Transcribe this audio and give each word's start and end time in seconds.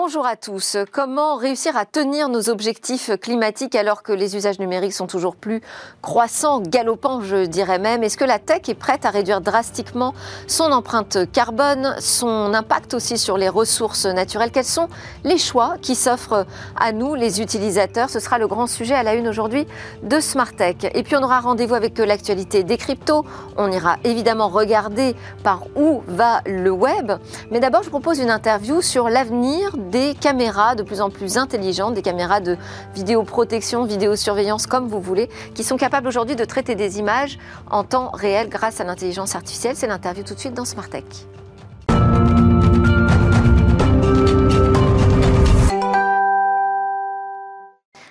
bonjour 0.00 0.26
à 0.26 0.36
tous. 0.36 0.76
Comment 0.92 1.34
réussir 1.34 1.76
à 1.76 1.84
tenir 1.84 2.28
nos 2.28 2.50
objectifs 2.50 3.10
climatiques 3.20 3.74
alors 3.74 4.04
que 4.04 4.12
les 4.12 4.36
usages 4.36 4.60
numériques 4.60 4.92
sont 4.92 5.08
toujours 5.08 5.34
plus 5.34 5.60
croissants, 6.02 6.60
galopants, 6.60 7.20
je 7.20 7.46
dirais 7.46 7.80
même? 7.80 8.04
Est-ce 8.04 8.16
que 8.16 8.24
la 8.24 8.38
tech 8.38 8.68
est 8.68 8.76
prête 8.76 9.04
à 9.04 9.10
réduire 9.10 9.40
drastiquement 9.40 10.14
son 10.46 10.70
empreinte 10.70 11.32
carbone, 11.32 11.96
son 11.98 12.54
impact 12.54 12.94
aussi 12.94 13.18
sur 13.18 13.36
les 13.36 13.48
ressources 13.48 14.06
naturelles? 14.06 14.52
Quels 14.52 14.64
sont 14.64 14.86
les 15.24 15.36
choix 15.36 15.74
qui 15.82 15.96
s'offrent 15.96 16.46
à 16.78 16.92
nous, 16.92 17.16
les 17.16 17.40
utilisateurs? 17.40 18.08
Ce 18.08 18.20
sera 18.20 18.38
le 18.38 18.46
grand 18.46 18.68
sujet 18.68 18.94
à 18.94 19.02
la 19.02 19.14
une 19.14 19.26
aujourd'hui 19.26 19.66
de 20.04 20.20
Smart 20.20 20.54
Tech. 20.54 20.76
Et 20.94 21.02
puis 21.02 21.16
on 21.16 21.24
aura 21.24 21.40
rendez-vous 21.40 21.74
avec 21.74 21.98
l'actualité 21.98 22.62
des 22.62 22.76
cryptos. 22.76 23.24
On 23.56 23.68
ira 23.72 23.96
évidemment 24.04 24.46
regarder 24.46 25.16
par 25.42 25.64
où 25.74 26.02
va 26.06 26.40
le 26.46 26.70
web. 26.70 27.14
Mais 27.50 27.58
d'abord, 27.58 27.82
je 27.82 27.90
propose 27.90 28.20
une 28.20 28.30
interview 28.30 28.80
sur 28.80 29.08
l'avenir 29.08 29.76
des 29.90 30.14
caméras 30.14 30.74
de 30.74 30.82
plus 30.82 31.00
en 31.00 31.10
plus 31.10 31.36
intelligentes, 31.38 31.94
des 31.94 32.02
caméras 32.02 32.40
de 32.40 32.56
vidéoprotection, 32.94 33.84
vidéosurveillance, 33.84 34.66
comme 34.66 34.88
vous 34.88 35.00
voulez, 35.00 35.28
qui 35.54 35.64
sont 35.64 35.76
capables 35.76 36.06
aujourd'hui 36.06 36.36
de 36.36 36.44
traiter 36.44 36.74
des 36.74 36.98
images 36.98 37.38
en 37.70 37.84
temps 37.84 38.10
réel 38.12 38.48
grâce 38.48 38.80
à 38.80 38.84
l'intelligence 38.84 39.34
artificielle. 39.34 39.76
C'est 39.76 39.86
l'interview 39.86 40.24
tout 40.24 40.34
de 40.34 40.40
suite 40.40 40.54
dans 40.54 40.64
Smart 40.64 40.88
Tech. 40.88 41.04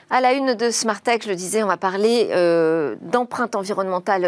À 0.10 0.22
la 0.22 0.32
une 0.32 0.54
de 0.54 0.72
Smartech, 0.72 1.24
je 1.26 1.30
le 1.30 1.36
disais, 1.36 1.64
on 1.64 1.68
va 1.68 1.76
parler 1.76 2.30
euh, 2.32 2.96
d'empreinte 3.02 3.58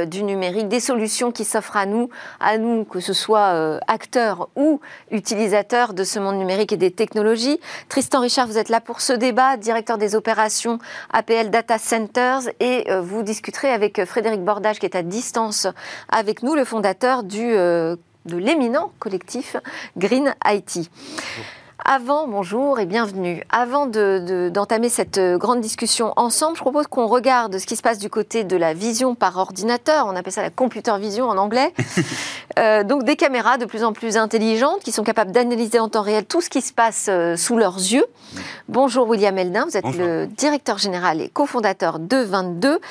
du 0.10 0.24
numérique, 0.24 0.68
des 0.68 0.82
solutions 0.82 1.32
qui 1.32 1.46
s'offrent 1.46 1.78
à 1.78 1.86
nous, 1.86 2.10
à 2.42 2.58
nous, 2.58 2.84
que 2.84 3.00
ce 3.00 3.14
soit 3.14 3.54
euh, 3.54 3.80
acteurs 3.88 4.50
ou 4.58 4.82
utilisateurs 5.10 5.94
de 5.94 6.04
ce 6.04 6.20
monde 6.20 6.36
numérique 6.36 6.74
et 6.74 6.78
des 6.78 6.92
technologies. 6.92 7.62
Tristan 7.88 8.20
Richard, 8.20 8.48
vous 8.48 8.58
êtes 8.58 8.68
là 8.68 8.82
pour 8.82 9.00
ce 9.00 9.14
débat, 9.14 9.56
directeur 9.56 9.98
des 9.98 10.16
opérations 10.16 10.80
APL 11.14 11.50
Data 11.50 11.78
Centers, 11.78 12.50
et 12.60 12.92
euh, 12.92 13.00
vous 13.00 13.24
discuterez 13.24 13.72
avec 13.72 14.04
Frédéric 14.04 14.44
Bordage, 14.44 14.80
qui 14.80 14.86
est 14.86 14.98
à 14.98 15.02
distance 15.02 15.66
avec 16.10 16.44
nous, 16.44 16.56
le 16.56 16.66
fondateur 16.66 17.24
du, 17.24 17.54
de 17.54 17.98
l'éminent 18.26 18.92
collectif 19.00 19.56
Green 19.96 20.36
IT. 20.46 20.90
Avant, 21.86 22.28
bonjour 22.28 22.80
et 22.80 22.86
bienvenue. 22.86 23.42
Avant 23.50 23.88
d'entamer 23.88 24.90
cette 24.90 25.20
grande 25.38 25.62
discussion 25.62 26.14
ensemble, 26.18 26.58
je 26.58 26.62
propose 26.62 26.88
qu'on 26.88 27.08
regarde 27.08 27.58
ce 27.58 27.66
qui 27.66 27.76
se 27.76 27.82
passe 27.82 28.00
du 28.00 28.10
côté 28.10 28.44
de 28.44 28.58
la 28.58 28.74
vision 28.74 29.16
par 29.16 29.38
ordinateur. 29.38 30.06
On 30.08 30.16
appelle 30.16 30.34
ça 30.34 30.42
la 30.42 30.50
computer 30.50 30.94
vision 31.00 31.28
en 31.28 31.38
anglais. 31.38 31.74
Euh, 32.58 32.84
donc 32.84 33.04
des 33.04 33.16
caméras 33.16 33.58
de 33.58 33.66
plus 33.66 33.86
en 33.86 33.94
plus 33.94 34.18
intelligentes 34.18 34.82
qui 34.84 34.92
sont 34.92 35.04
capables 35.04 35.32
d'analyser 35.32 35.80
en 35.80 35.88
temps 35.88 36.02
réel 36.02 36.26
tout 36.26 36.42
ce 36.42 36.50
qui 36.50 36.62
se 36.62 36.74
passe 36.74 37.06
euh, 37.08 37.38
sous 37.38 37.56
leurs 37.56 37.78
yeux. 37.78 38.06
Bonjour 38.68 39.08
William 39.08 39.38
Eldin, 39.38 39.66
vous 39.66 39.78
êtes 39.78 39.96
le 39.96 40.26
directeur 40.26 40.78
général 40.78 41.22
et 41.22 41.30
cofondateur 41.30 42.00
de 42.00 42.18
22. 42.18 42.82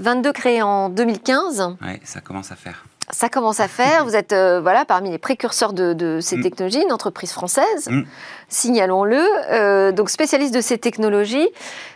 22 0.00 0.32
créé 0.32 0.62
en 0.62 0.88
2015. 0.88 1.76
Oui, 1.82 2.00
ça 2.02 2.20
commence 2.20 2.50
à 2.50 2.56
faire 2.56 2.84
ça 3.12 3.28
commence 3.28 3.60
à 3.60 3.68
faire. 3.68 4.04
Vous 4.04 4.16
êtes 4.16 4.32
euh, 4.32 4.60
voilà, 4.60 4.84
parmi 4.84 5.10
les 5.10 5.18
précurseurs 5.18 5.72
de, 5.72 6.18
ces 6.20 6.38
mm. 6.38 6.42
technologies, 6.42 6.82
une 6.82 6.92
entreprise 6.92 7.30
française, 7.30 7.88
mm. 7.88 8.02
signalons-le, 8.48 9.22
euh, 9.50 9.92
donc 9.92 10.10
spécialiste 10.10 10.54
de 10.54 10.60
ces 10.60 10.78
technologies. 10.78 11.48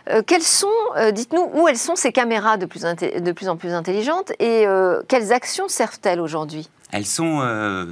Euh, 0.09 0.21
quelles 0.25 0.43
sont, 0.43 0.67
dites-nous, 1.11 1.49
où 1.53 1.67
elles 1.67 1.77
sont 1.77 1.95
ces 1.95 2.11
caméras 2.11 2.57
de 2.57 2.65
plus, 2.65 2.81
de 2.83 3.31
plus 3.31 3.49
en 3.49 3.57
plus 3.57 3.73
intelligentes 3.73 4.31
et 4.39 4.65
quelles 5.07 5.33
actions 5.33 5.67
servent-elles 5.67 6.21
aujourd'hui? 6.21 6.69
Elles 6.91 7.05
sont 7.05 7.39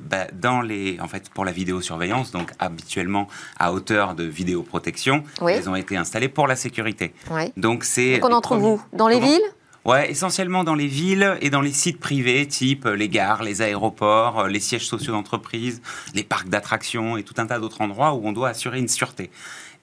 bah, 0.03 0.27
dans 0.31 0.61
les, 0.61 0.97
en 1.01 1.07
fait, 1.07 1.29
pour 1.29 1.43
la 1.43 1.51
vidéosurveillance, 1.51 2.31
donc 2.31 2.51
habituellement 2.59 3.27
à 3.59 3.73
hauteur 3.73 4.13
de 4.13 4.23
vidéoprotection. 4.23 5.23
Elles 5.41 5.69
ont 5.69 5.75
été 5.75 5.97
installées 5.97 6.29
pour 6.29 6.47
la 6.47 6.55
sécurité. 6.55 7.13
Donc 7.57 7.83
c'est. 7.83 8.21
On 8.23 8.31
en 8.31 8.41
trouve 8.41 8.63
où? 8.63 8.81
Dans 8.93 9.07
les 9.07 9.19
villes? 9.19 9.43
Ouais, 9.85 10.09
essentiellement 10.09 10.63
dans 10.63 10.73
les 10.73 10.87
villes 10.87 11.37
et 11.41 11.51
dans 11.51 11.61
les 11.61 11.71
sites 11.71 11.99
privés, 11.99 12.47
type 12.47 12.87
euh, 12.87 12.95
les 12.95 13.07
gares, 13.07 13.43
les 13.43 13.61
aéroports, 13.61 14.39
euh, 14.39 14.47
les 14.47 14.59
sièges 14.59 14.87
sociaux 14.87 15.13
d'entreprise, 15.13 15.79
les 16.15 16.23
parcs 16.23 16.49
d'attractions 16.49 17.17
et 17.17 17.23
tout 17.23 17.35
un 17.37 17.45
tas 17.45 17.59
d'autres 17.59 17.81
endroits 17.81 18.15
où 18.15 18.27
on 18.27 18.31
doit 18.31 18.49
assurer 18.49 18.79
une 18.79 18.87
sûreté. 18.87 19.29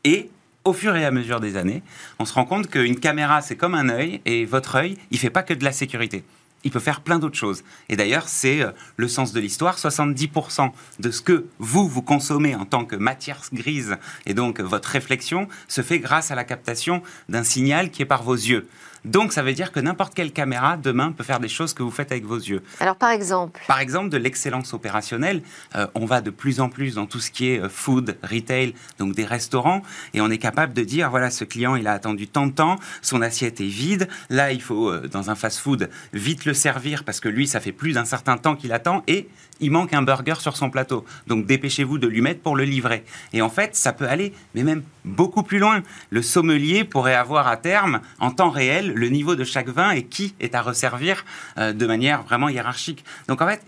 Et 0.02 0.28
au 0.64 0.72
fur 0.72 0.96
et 0.96 1.04
à 1.04 1.12
mesure 1.12 1.38
des 1.38 1.56
années, 1.56 1.84
on 2.18 2.24
se 2.24 2.34
rend 2.34 2.44
compte 2.44 2.68
qu'une 2.68 2.98
caméra, 2.98 3.42
c'est 3.42 3.54
comme 3.54 3.76
un 3.76 3.90
œil, 3.90 4.20
et 4.24 4.44
votre 4.44 4.74
œil, 4.74 4.96
il 5.12 5.20
fait 5.20 5.30
pas 5.30 5.44
que 5.44 5.54
de 5.54 5.62
la 5.62 5.72
sécurité 5.72 6.24
il 6.64 6.70
peut 6.70 6.80
faire 6.80 7.00
plein 7.00 7.18
d'autres 7.18 7.36
choses. 7.36 7.64
Et 7.88 7.96
d'ailleurs, 7.96 8.28
c'est 8.28 8.62
euh, 8.62 8.70
le 8.96 9.08
sens 9.08 9.32
de 9.32 9.40
l'histoire. 9.40 9.78
70% 9.78 10.70
de 11.00 11.10
ce 11.10 11.20
que 11.20 11.46
vous, 11.58 11.88
vous 11.88 12.02
consommez 12.02 12.54
en 12.54 12.64
tant 12.64 12.84
que 12.84 12.96
matière 12.96 13.42
grise, 13.52 13.96
et 14.26 14.34
donc 14.34 14.60
votre 14.60 14.88
réflexion, 14.88 15.48
se 15.68 15.82
fait 15.82 15.98
grâce 15.98 16.30
à 16.30 16.34
la 16.34 16.44
captation 16.44 17.02
d'un 17.28 17.44
signal 17.44 17.90
qui 17.90 18.02
est 18.02 18.06
par 18.06 18.22
vos 18.22 18.34
yeux. 18.34 18.68
Donc 19.04 19.32
ça 19.32 19.42
veut 19.42 19.52
dire 19.52 19.72
que 19.72 19.80
n'importe 19.80 20.14
quelle 20.14 20.32
caméra 20.32 20.76
demain 20.76 21.12
peut 21.12 21.24
faire 21.24 21.40
des 21.40 21.48
choses 21.48 21.74
que 21.74 21.82
vous 21.82 21.90
faites 21.90 22.12
avec 22.12 22.24
vos 22.24 22.36
yeux. 22.36 22.62
Alors 22.80 22.96
par 22.96 23.10
exemple 23.10 23.60
Par 23.66 23.80
exemple 23.80 24.10
de 24.10 24.16
l'excellence 24.16 24.72
opérationnelle. 24.74 25.42
Euh, 25.74 25.86
on 25.94 26.06
va 26.06 26.20
de 26.20 26.30
plus 26.30 26.60
en 26.60 26.68
plus 26.68 26.94
dans 26.94 27.06
tout 27.06 27.20
ce 27.20 27.30
qui 27.30 27.50
est 27.50 27.60
euh, 27.60 27.68
food, 27.68 28.16
retail, 28.22 28.74
donc 28.98 29.14
des 29.14 29.24
restaurants, 29.24 29.82
et 30.14 30.20
on 30.20 30.30
est 30.30 30.38
capable 30.38 30.72
de 30.72 30.82
dire 30.82 31.10
voilà 31.10 31.30
ce 31.30 31.44
client 31.44 31.74
il 31.74 31.86
a 31.86 31.92
attendu 31.92 32.28
tant 32.28 32.46
de 32.46 32.52
temps, 32.52 32.76
son 33.00 33.22
assiette 33.22 33.60
est 33.60 33.64
vide. 33.64 34.08
Là 34.30 34.52
il 34.52 34.62
faut 34.62 34.88
euh, 34.88 35.08
dans 35.08 35.30
un 35.30 35.34
fast-food 35.34 35.90
vite 36.12 36.44
le 36.44 36.54
servir 36.54 37.04
parce 37.04 37.20
que 37.20 37.28
lui 37.28 37.48
ça 37.48 37.60
fait 37.60 37.72
plus 37.72 37.94
d'un 37.94 38.04
certain 38.04 38.36
temps 38.36 38.54
qu'il 38.54 38.72
attend 38.72 39.02
et 39.08 39.28
il 39.62 39.70
manque 39.70 39.94
un 39.94 40.02
burger 40.02 40.34
sur 40.38 40.56
son 40.56 40.68
plateau. 40.68 41.04
Donc 41.26 41.46
dépêchez-vous 41.46 41.98
de 41.98 42.06
lui 42.06 42.20
mettre 42.20 42.40
pour 42.40 42.56
le 42.56 42.64
livrer. 42.64 43.04
Et 43.32 43.40
en 43.40 43.48
fait 43.48 43.74
ça 43.74 43.92
peut 43.92 44.08
aller 44.08 44.34
mais 44.54 44.62
même 44.62 44.82
beaucoup 45.04 45.42
plus 45.42 45.58
loin. 45.58 45.82
Le 46.10 46.20
sommelier 46.20 46.84
pourrait 46.84 47.14
avoir 47.14 47.48
à 47.48 47.56
terme 47.56 48.00
en 48.18 48.30
temps 48.30 48.50
réel 48.50 48.92
le 48.94 49.08
niveau 49.08 49.34
de 49.36 49.44
chaque 49.44 49.68
vin 49.68 49.92
et 49.92 50.04
qui 50.04 50.34
est 50.40 50.54
à 50.54 50.62
resservir 50.62 51.24
euh, 51.58 51.72
de 51.72 51.86
manière 51.86 52.22
vraiment 52.22 52.48
hiérarchique. 52.48 53.04
Donc 53.28 53.40
en 53.40 53.48
fait, 53.48 53.62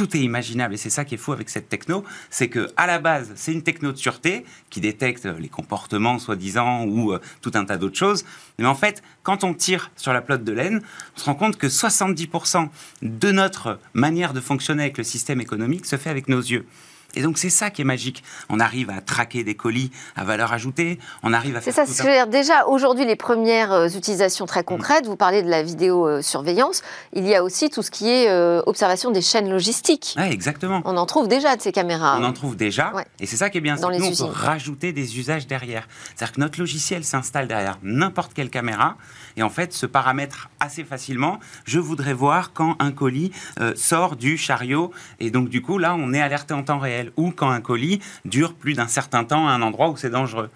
tout 0.00 0.16
est 0.16 0.20
imaginable 0.20 0.72
et 0.72 0.76
c'est 0.78 0.88
ça 0.88 1.04
qui 1.04 1.16
est 1.16 1.18
fou 1.18 1.32
avec 1.32 1.50
cette 1.50 1.68
techno, 1.68 2.04
c'est 2.30 2.48
que 2.48 2.70
à 2.78 2.86
la 2.86 2.98
base 2.98 3.32
c'est 3.34 3.52
une 3.52 3.62
techno 3.62 3.92
de 3.92 3.98
sûreté 3.98 4.46
qui 4.70 4.80
détecte 4.80 5.26
les 5.26 5.50
comportements 5.50 6.18
soi-disant 6.18 6.86
ou 6.86 7.12
euh, 7.12 7.20
tout 7.42 7.50
un 7.52 7.66
tas 7.66 7.76
d'autres 7.76 7.98
choses. 7.98 8.24
Mais 8.58 8.64
en 8.64 8.74
fait, 8.74 9.02
quand 9.22 9.44
on 9.44 9.52
tire 9.52 9.90
sur 9.96 10.14
la 10.14 10.22
pelote 10.22 10.42
de 10.42 10.52
laine, 10.52 10.80
on 11.16 11.20
se 11.20 11.24
rend 11.26 11.34
compte 11.34 11.58
que 11.58 11.66
70% 11.66 12.70
de 13.02 13.30
notre 13.30 13.78
manière 13.92 14.32
de 14.32 14.40
fonctionner 14.40 14.84
avec 14.84 14.96
le 14.96 15.04
système 15.04 15.42
économique 15.42 15.84
se 15.84 15.96
fait 15.96 16.08
avec 16.08 16.28
nos 16.28 16.40
yeux. 16.40 16.64
Et 17.14 17.22
donc 17.22 17.38
c'est 17.38 17.50
ça 17.50 17.70
qui 17.70 17.82
est 17.82 17.84
magique. 17.84 18.22
On 18.48 18.60
arrive 18.60 18.90
à 18.90 19.00
traquer 19.00 19.44
des 19.44 19.54
colis 19.54 19.90
à 20.16 20.24
valeur 20.24 20.52
ajoutée, 20.52 20.98
on 21.22 21.32
arrive 21.32 21.56
à 21.56 21.60
C'est 21.60 21.72
ça, 21.72 21.86
c'est 21.86 22.02
dire. 22.02 22.26
Déjà, 22.26 22.66
aujourd'hui, 22.66 23.04
les 23.04 23.16
premières 23.16 23.72
euh, 23.72 23.88
utilisations 23.88 24.46
très 24.46 24.64
concrètes, 24.64 25.06
vous 25.06 25.16
parlez 25.16 25.42
de 25.42 25.48
la 25.48 25.62
vidéosurveillance, 25.62 26.82
il 27.12 27.26
y 27.26 27.34
a 27.34 27.42
aussi 27.42 27.70
tout 27.70 27.82
ce 27.82 27.90
qui 27.90 28.08
est 28.08 28.28
euh, 28.28 28.62
observation 28.66 29.10
des 29.10 29.22
chaînes 29.22 29.50
logistiques. 29.50 30.14
Oui, 30.16 30.24
exactement. 30.30 30.82
On 30.84 30.96
en 30.96 31.06
trouve 31.06 31.28
déjà 31.28 31.56
de 31.56 31.62
ces 31.62 31.72
caméras. 31.72 32.18
On 32.20 32.24
en 32.24 32.32
trouve 32.32 32.56
déjà, 32.56 32.92
et 33.18 33.26
c'est 33.26 33.36
ça 33.36 33.50
qui 33.50 33.58
est 33.58 33.60
bien, 33.60 33.76
Dans 33.76 33.90
nous, 33.90 34.04
on 34.04 34.16
peut 34.16 34.32
rajouter 34.32 34.92
des 34.92 35.18
usages 35.18 35.46
derrière. 35.46 35.88
C'est-à-dire 36.14 36.34
que 36.34 36.40
notre 36.40 36.58
logiciel 36.58 37.04
s'installe 37.04 37.48
derrière 37.48 37.78
n'importe 37.82 38.34
quelle 38.34 38.50
caméra, 38.50 38.96
et 39.36 39.42
en 39.42 39.50
fait, 39.50 39.72
ce 39.72 39.86
paramètre 39.86 40.48
assez 40.60 40.84
facilement, 40.84 41.40
je 41.64 41.78
voudrais 41.78 42.14
voir 42.14 42.52
quand 42.52 42.76
un 42.78 42.92
colis 42.92 43.32
euh, 43.60 43.74
sort 43.74 44.16
du 44.16 44.36
chariot, 44.36 44.92
et 45.18 45.30
donc 45.30 45.48
du 45.48 45.62
coup, 45.62 45.78
là, 45.78 45.94
on 45.94 46.12
est 46.12 46.20
alerté 46.20 46.54
en 46.54 46.62
temps 46.62 46.78
réel 46.78 47.12
ou 47.16 47.30
quand 47.30 47.50
un 47.50 47.60
colis 47.60 48.00
dure 48.24 48.54
plus 48.54 48.74
d'un 48.74 48.88
certain 48.88 49.24
temps 49.24 49.48
à 49.48 49.52
un 49.52 49.62
endroit 49.62 49.90
où 49.90 49.96
c'est 49.96 50.10
dangereux. 50.10 50.50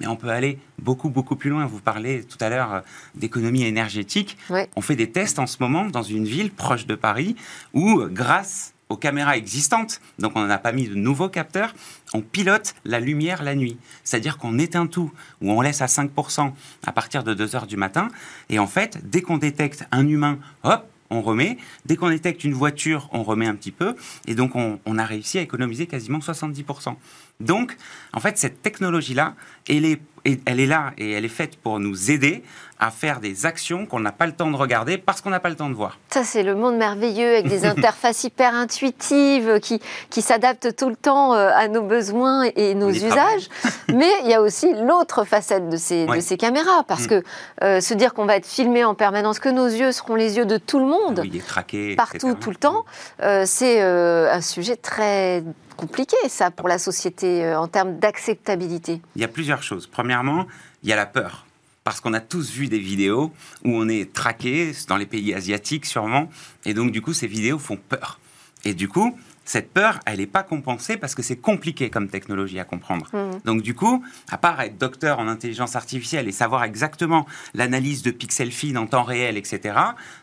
Mais 0.00 0.06
on 0.06 0.16
peut 0.16 0.30
aller 0.30 0.58
beaucoup, 0.78 1.10
beaucoup 1.10 1.36
plus 1.36 1.50
loin. 1.50 1.66
Vous 1.66 1.80
parlez 1.80 2.24
tout 2.24 2.38
à 2.40 2.48
l'heure 2.48 2.72
euh, 2.72 2.80
d'économie 3.14 3.64
énergétique. 3.64 4.38
On 4.74 4.80
fait 4.80 4.96
des 4.96 5.10
tests 5.10 5.38
en 5.38 5.46
ce 5.46 5.58
moment 5.60 5.84
dans 5.84 6.02
une 6.02 6.24
ville 6.24 6.50
proche 6.50 6.86
de 6.86 6.94
Paris 6.94 7.36
où, 7.74 8.04
grâce 8.08 8.72
aux 8.90 8.96
caméras 8.96 9.36
existantes, 9.36 10.00
donc 10.18 10.32
on 10.34 10.44
n'a 10.44 10.58
pas 10.58 10.72
mis 10.72 10.88
de 10.88 10.94
nouveaux 10.94 11.30
capteurs, 11.30 11.74
on 12.12 12.20
pilote 12.20 12.74
la 12.84 13.00
lumière 13.00 13.42
la 13.42 13.54
nuit. 13.54 13.78
C'est-à-dire 14.04 14.36
qu'on 14.36 14.58
éteint 14.58 14.86
tout, 14.86 15.10
ou 15.40 15.50
on 15.52 15.60
laisse 15.62 15.80
à 15.80 15.86
5% 15.86 16.52
à 16.86 16.92
partir 16.92 17.24
de 17.24 17.32
2 17.32 17.56
heures 17.56 17.66
du 17.66 17.76
matin. 17.76 18.08
Et 18.50 18.58
en 18.58 18.66
fait, 18.66 18.98
dès 19.08 19.22
qu'on 19.22 19.38
détecte 19.38 19.86
un 19.92 20.06
humain, 20.06 20.38
hop, 20.64 20.86
on 21.10 21.22
remet. 21.22 21.58
Dès 21.86 21.96
qu'on 21.96 22.08
détecte 22.08 22.44
une 22.44 22.54
voiture, 22.54 23.08
on 23.12 23.22
remet 23.22 23.46
un 23.46 23.56
petit 23.56 23.72
peu. 23.72 23.96
Et 24.26 24.34
donc, 24.34 24.52
on, 24.54 24.98
a 24.98 25.04
réussi 25.04 25.38
à 25.38 25.42
économiser 25.42 25.86
quasiment 25.86 26.20
70%. 26.20 26.94
Donc, 27.40 27.76
en 28.12 28.20
fait, 28.20 28.38
cette 28.38 28.62
technologie-là, 28.62 29.34
elle 29.68 29.84
est, 29.84 30.00
elle 30.24 30.60
est 30.60 30.66
là 30.66 30.92
et 30.98 31.10
elle 31.10 31.24
est 31.24 31.28
faite 31.28 31.56
pour 31.56 31.80
nous 31.80 32.10
aider 32.10 32.44
à 32.80 32.90
faire 32.90 33.20
des 33.20 33.44
actions 33.44 33.84
qu'on 33.84 34.00
n'a 34.00 34.10
pas 34.10 34.26
le 34.26 34.32
temps 34.32 34.50
de 34.50 34.56
regarder 34.56 34.96
parce 34.96 35.20
qu'on 35.20 35.28
n'a 35.28 35.38
pas 35.38 35.50
le 35.50 35.54
temps 35.54 35.68
de 35.68 35.74
voir. 35.74 35.98
Ça, 36.08 36.24
c'est 36.24 36.42
le 36.42 36.54
monde 36.54 36.76
merveilleux 36.76 37.28
avec 37.28 37.46
des 37.46 37.64
interfaces 37.66 38.24
hyper 38.24 38.54
intuitives 38.54 39.60
qui, 39.60 39.80
qui 40.08 40.22
s'adaptent 40.22 40.74
tout 40.74 40.88
le 40.88 40.96
temps 40.96 41.34
euh, 41.34 41.50
à 41.54 41.68
nos 41.68 41.82
besoins 41.82 42.44
et 42.56 42.74
nos 42.74 42.90
usages. 42.90 43.48
Mais 43.88 44.10
il 44.24 44.30
y 44.30 44.34
a 44.34 44.40
aussi 44.40 44.72
l'autre 44.72 45.24
facette 45.24 45.68
de 45.68 45.76
ces, 45.76 46.06
de 46.06 46.20
ces 46.20 46.38
caméras 46.38 46.84
parce 46.88 47.04
mm. 47.04 47.08
que 47.08 47.22
euh, 47.62 47.80
se 47.82 47.92
dire 47.92 48.14
qu'on 48.14 48.24
va 48.24 48.36
être 48.36 48.46
filmé 48.46 48.82
en 48.82 48.94
permanence, 48.94 49.38
que 49.40 49.50
nos 49.50 49.66
yeux 49.66 49.92
seront 49.92 50.14
les 50.14 50.38
yeux 50.38 50.46
de 50.46 50.56
tout 50.56 50.78
le 50.78 50.86
monde, 50.86 51.20
oui, 51.22 51.94
partout, 51.96 52.34
tout 52.34 52.50
le 52.50 52.56
temps, 52.56 52.86
euh, 53.22 53.44
c'est 53.46 53.80
un 53.80 54.40
sujet 54.40 54.76
très 54.76 55.44
compliqué, 55.76 56.16
ça, 56.28 56.50
pour 56.50 56.68
la 56.68 56.78
société, 56.78 57.54
en 57.54 57.68
termes 57.68 57.98
d'acceptabilité 57.98 59.02
Il 59.16 59.22
y 59.22 59.24
a 59.24 59.28
plusieurs 59.28 59.62
choses. 59.62 59.86
Premièrement, 59.86 60.46
il 60.82 60.88
y 60.88 60.92
a 60.92 60.96
la 60.96 61.06
peur. 61.06 61.44
Parce 61.90 62.00
qu'on 62.00 62.14
a 62.14 62.20
tous 62.20 62.52
vu 62.52 62.68
des 62.68 62.78
vidéos 62.78 63.32
où 63.64 63.70
on 63.74 63.88
est 63.88 64.12
traqué, 64.12 64.70
dans 64.86 64.96
les 64.96 65.06
pays 65.06 65.34
asiatiques 65.34 65.86
sûrement, 65.86 66.30
et 66.64 66.72
donc 66.72 66.92
du 66.92 67.02
coup, 67.02 67.12
ces 67.12 67.26
vidéos 67.26 67.58
font 67.58 67.76
peur. 67.76 68.20
Et 68.64 68.74
du 68.74 68.86
coup, 68.86 69.18
cette 69.44 69.72
peur, 69.72 69.98
elle 70.06 70.20
n'est 70.20 70.28
pas 70.28 70.44
compensée 70.44 70.96
parce 70.96 71.16
que 71.16 71.22
c'est 71.24 71.38
compliqué 71.38 71.90
comme 71.90 72.06
technologie 72.06 72.60
à 72.60 72.64
comprendre. 72.64 73.08
Mmh. 73.12 73.40
Donc 73.44 73.62
du 73.62 73.74
coup, 73.74 74.04
à 74.30 74.38
part 74.38 74.60
être 74.60 74.78
docteur 74.78 75.18
en 75.18 75.26
intelligence 75.26 75.74
artificielle 75.74 76.28
et 76.28 76.32
savoir 76.32 76.62
exactement 76.62 77.26
l'analyse 77.54 78.04
de 78.04 78.12
pixels 78.12 78.52
fines 78.52 78.78
en 78.78 78.86
temps 78.86 79.02
réel, 79.02 79.36
etc., 79.36 79.76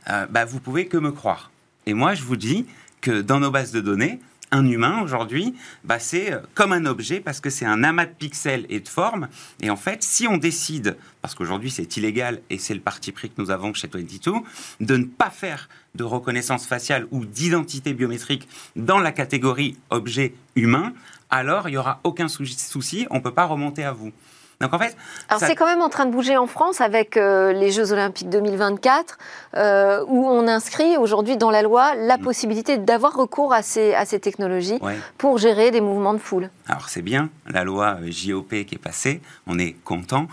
euh, 0.09 0.25
bah, 0.29 0.45
vous 0.45 0.61
pouvez 0.61 0.87
que 0.87 0.95
me 0.95 1.11
croire. 1.11 1.51
Et 1.85 1.93
moi, 1.93 2.13
je 2.13 2.23
vous 2.23 2.37
dis 2.37 2.65
que 3.01 3.19
dans 3.19 3.41
nos 3.41 3.51
bases 3.51 3.73
de 3.73 3.81
données, 3.81 4.21
un 4.51 4.65
humain 4.65 5.01
aujourd'hui, 5.01 5.55
bah, 5.83 5.99
c'est 5.99 6.33
euh, 6.33 6.39
comme 6.53 6.71
un 6.71 6.85
objet 6.85 7.19
parce 7.19 7.39
que 7.39 7.49
c'est 7.49 7.65
un 7.65 7.83
amas 7.83 8.05
de 8.05 8.11
pixels 8.11 8.65
et 8.69 8.79
de 8.79 8.88
formes. 8.88 9.27
Et 9.61 9.69
en 9.69 9.75
fait, 9.75 10.03
si 10.03 10.27
on 10.27 10.38
décide, 10.38 10.97
parce 11.21 11.35
qu'aujourd'hui 11.35 11.71
c'est 11.71 11.97
illégal 11.97 12.41
et 12.49 12.57
c'est 12.57 12.73
le 12.73 12.79
parti 12.79 13.11
pris 13.11 13.29
que 13.29 13.41
nous 13.41 13.51
avons 13.51 13.73
chez 13.73 13.88
22, 13.88 14.31
de 14.79 14.97
ne 14.97 15.05
pas 15.05 15.29
faire 15.29 15.69
de 15.95 16.03
reconnaissance 16.03 16.65
faciale 16.65 17.07
ou 17.11 17.25
d'identité 17.25 17.94
biométrique 17.94 18.47
dans 18.75 18.99
la 18.99 19.11
catégorie 19.11 19.77
objet 19.89 20.33
humain, 20.55 20.93
alors 21.29 21.67
il 21.67 21.71
n'y 21.71 21.77
aura 21.77 22.00
aucun 22.03 22.27
souci, 22.27 23.07
on 23.09 23.15
ne 23.15 23.21
peut 23.21 23.33
pas 23.33 23.45
remonter 23.45 23.83
à 23.83 23.91
vous. 23.91 24.13
Donc 24.59 24.74
en 24.74 24.80
fait, 24.80 24.98
alors 25.30 25.39
c'est 25.39 25.56
quand 25.56 25.68
même 25.68 25.81
en 25.81 25.89
train 25.89 26.06
de 26.06 26.12
bouger 26.12 26.36
en 26.36 26.48
France 26.48 26.81
avec 26.81 27.15
euh, 27.15 27.54
les 27.54 27.71
Jeux 27.71 27.92
Olympiques 27.92 28.30
2024, 28.30 29.18
euh, 29.56 30.04
où 30.07 30.27
on 30.27 30.48
inscrit 30.48 30.98
aujourd'hui 30.98 31.38
dans 31.38 31.51
la 31.51 31.62
loi 31.62 31.94
la 31.94 32.18
mm. 32.18 32.21
possibilité 32.21 32.77
d'avoir 32.77 33.15
recours 33.15 33.54
à 33.54 33.62
ces, 33.62 33.94
à 33.94 34.06
ces 34.06 34.19
technologies 34.19 34.80
pour 35.19 35.38
gérer 35.38 35.69
des 35.69 35.81
mouvements 35.81 36.13
de 36.13 36.19
foule. 36.19 36.50
Alors 36.68 36.89
c'est 36.89 37.04
bien, 37.04 37.30
la 37.48 37.63
loi 37.63 38.00
euh, 38.01 38.09
JOP 38.09 38.50
qui 38.50 38.75
est 38.75 38.81
passée, 38.81 39.21
on 39.45 39.59
est 39.59 39.74
content. 39.83 40.27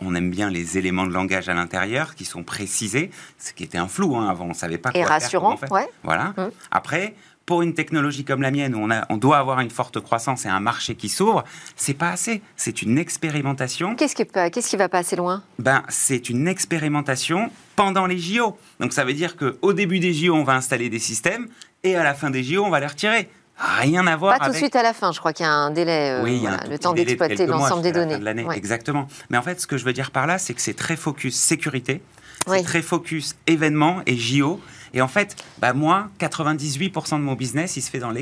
on 0.00 0.14
aime 0.14 0.30
bien 0.30 0.50
les 0.50 0.78
éléments 0.78 1.06
de 1.06 1.12
langage 1.12 1.48
à 1.48 1.54
l'intérieur 1.54 2.14
qui 2.14 2.24
sont 2.24 2.44
précisés, 2.44 3.10
ce 3.38 3.52
qui 3.52 3.64
était 3.64 3.78
un 3.78 3.88
flou 3.88 4.14
hein, 4.14 4.28
avant, 4.28 4.44
on 4.44 4.48
ne 4.48 4.54
savait 4.54 4.78
pas 4.78 4.92
quoi 4.92 5.00
Et 5.00 5.04
rassurant, 5.04 5.56
faire. 5.56 5.72
Ouais. 5.72 5.88
Voilà. 6.02 6.34
Mm. 6.36 6.50
Après, 6.70 7.14
pour 7.46 7.62
une 7.62 7.74
technologie 7.74 8.24
comme 8.24 8.42
la 8.42 8.50
mienne, 8.50 8.74
où 8.74 8.78
on, 8.78 8.90
a, 8.90 9.06
on 9.10 9.16
doit 9.16 9.38
avoir 9.38 9.60
une 9.60 9.70
forte 9.70 10.00
croissance 10.00 10.46
et 10.46 10.48
un 10.48 10.60
marché 10.60 10.94
qui 10.94 11.08
s'ouvre, 11.08 11.44
c'est 11.76 11.94
pas 11.94 12.10
assez. 12.10 12.42
C'est 12.56 12.82
une 12.82 12.98
expérimentation. 12.98 13.94
Qu'est-ce 13.96 14.14
qui, 14.14 14.24
qu'est-ce 14.26 14.68
qui 14.68 14.76
va 14.76 14.88
pas 14.88 14.98
assez 14.98 15.16
loin? 15.16 15.42
Ben, 15.58 15.82
c'est 15.88 16.30
une 16.30 16.48
expérimentation 16.48 17.50
pendant 17.76 18.06
les 18.06 18.18
JO. 18.18 18.56
Donc 18.80 18.92
ça 18.92 19.04
veut 19.04 19.12
dire 19.12 19.36
qu'au 19.36 19.72
début 19.72 20.00
des 20.00 20.14
JO, 20.14 20.34
on 20.34 20.44
va 20.44 20.54
installer 20.54 20.88
des 20.88 20.98
systèmes 20.98 21.48
et 21.82 21.96
à 21.96 22.02
la 22.02 22.14
fin 22.14 22.30
des 22.30 22.42
JO, 22.42 22.64
on 22.64 22.70
va 22.70 22.80
les 22.80 22.86
retirer. 22.86 23.28
Rien 23.56 24.04
à 24.08 24.16
voir. 24.16 24.36
Pas 24.38 24.46
tout 24.46 24.52
de 24.52 24.56
suite 24.56 24.74
à 24.74 24.82
la 24.82 24.92
fin, 24.92 25.12
je 25.12 25.20
crois 25.20 25.32
qu'il 25.32 25.46
y 25.46 25.48
a 25.48 25.52
un 25.52 25.70
délai, 25.70 26.10
euh, 26.10 26.24
oui, 26.24 26.44
le 26.68 26.76
temps 26.76 26.92
d'exploiter 26.92 27.46
l'ensemble 27.46 27.82
des 27.82 27.92
données. 27.92 28.18
De 28.18 28.52
Exactement. 28.52 29.06
Mais 29.30 29.38
en 29.38 29.42
fait, 29.42 29.60
ce 29.60 29.66
que 29.66 29.76
je 29.76 29.84
veux 29.84 29.92
dire 29.92 30.10
par 30.10 30.26
là, 30.26 30.38
c'est 30.38 30.54
que 30.54 30.60
c'est 30.60 30.74
très 30.74 30.96
focus 30.96 31.36
sécurité, 31.36 32.02
c'est 32.46 32.62
très 32.62 32.82
focus 32.82 33.36
événements 33.46 34.02
et 34.06 34.16
JO. 34.16 34.60
Et 34.94 35.02
en 35.02 35.08
fait, 35.08 35.34
bah 35.58 35.72
moi, 35.72 36.08
98% 36.20 37.16
de 37.16 37.24
mon 37.24 37.34
business, 37.34 37.76
il 37.76 37.82
se 37.82 37.90
fait 37.90 37.98
dans 37.98 38.14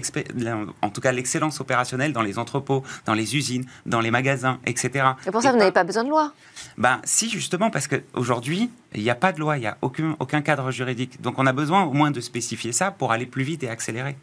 en 0.80 0.88
tout 0.88 1.00
cas 1.02 1.12
l'excellence 1.12 1.60
opérationnelle 1.60 2.14
dans 2.14 2.22
les 2.22 2.38
entrepôts, 2.38 2.82
dans 3.04 3.12
les 3.12 3.36
usines, 3.36 3.66
dans 3.84 4.00
les 4.00 4.10
magasins, 4.10 4.58
etc. 4.64 5.10
Et 5.26 5.30
pour 5.30 5.42
ça, 5.42 5.52
vous 5.52 5.58
n'avez 5.58 5.72
pas 5.72 5.84
besoin 5.84 6.02
de 6.02 6.08
loi 6.08 6.32
bah, 6.78 7.00
Si, 7.04 7.28
justement, 7.28 7.68
parce 7.68 7.88
qu'aujourd'hui, 7.88 8.70
il 8.94 9.02
n'y 9.02 9.10
a 9.10 9.14
pas 9.14 9.32
de 9.32 9.40
loi, 9.40 9.58
il 9.58 9.60
n'y 9.60 9.66
a 9.66 9.76
aucun, 9.82 10.16
aucun 10.18 10.40
cadre 10.40 10.70
juridique. 10.70 11.20
Donc 11.20 11.38
on 11.38 11.46
a 11.46 11.52
besoin 11.52 11.82
au 11.84 11.92
moins 11.92 12.10
de 12.10 12.20
spécifier 12.20 12.72
ça 12.72 12.90
pour 12.90 13.12
aller 13.12 13.26
plus 13.26 13.44
vite 13.44 13.62
et 13.62 13.68
accélérer. 13.68 14.16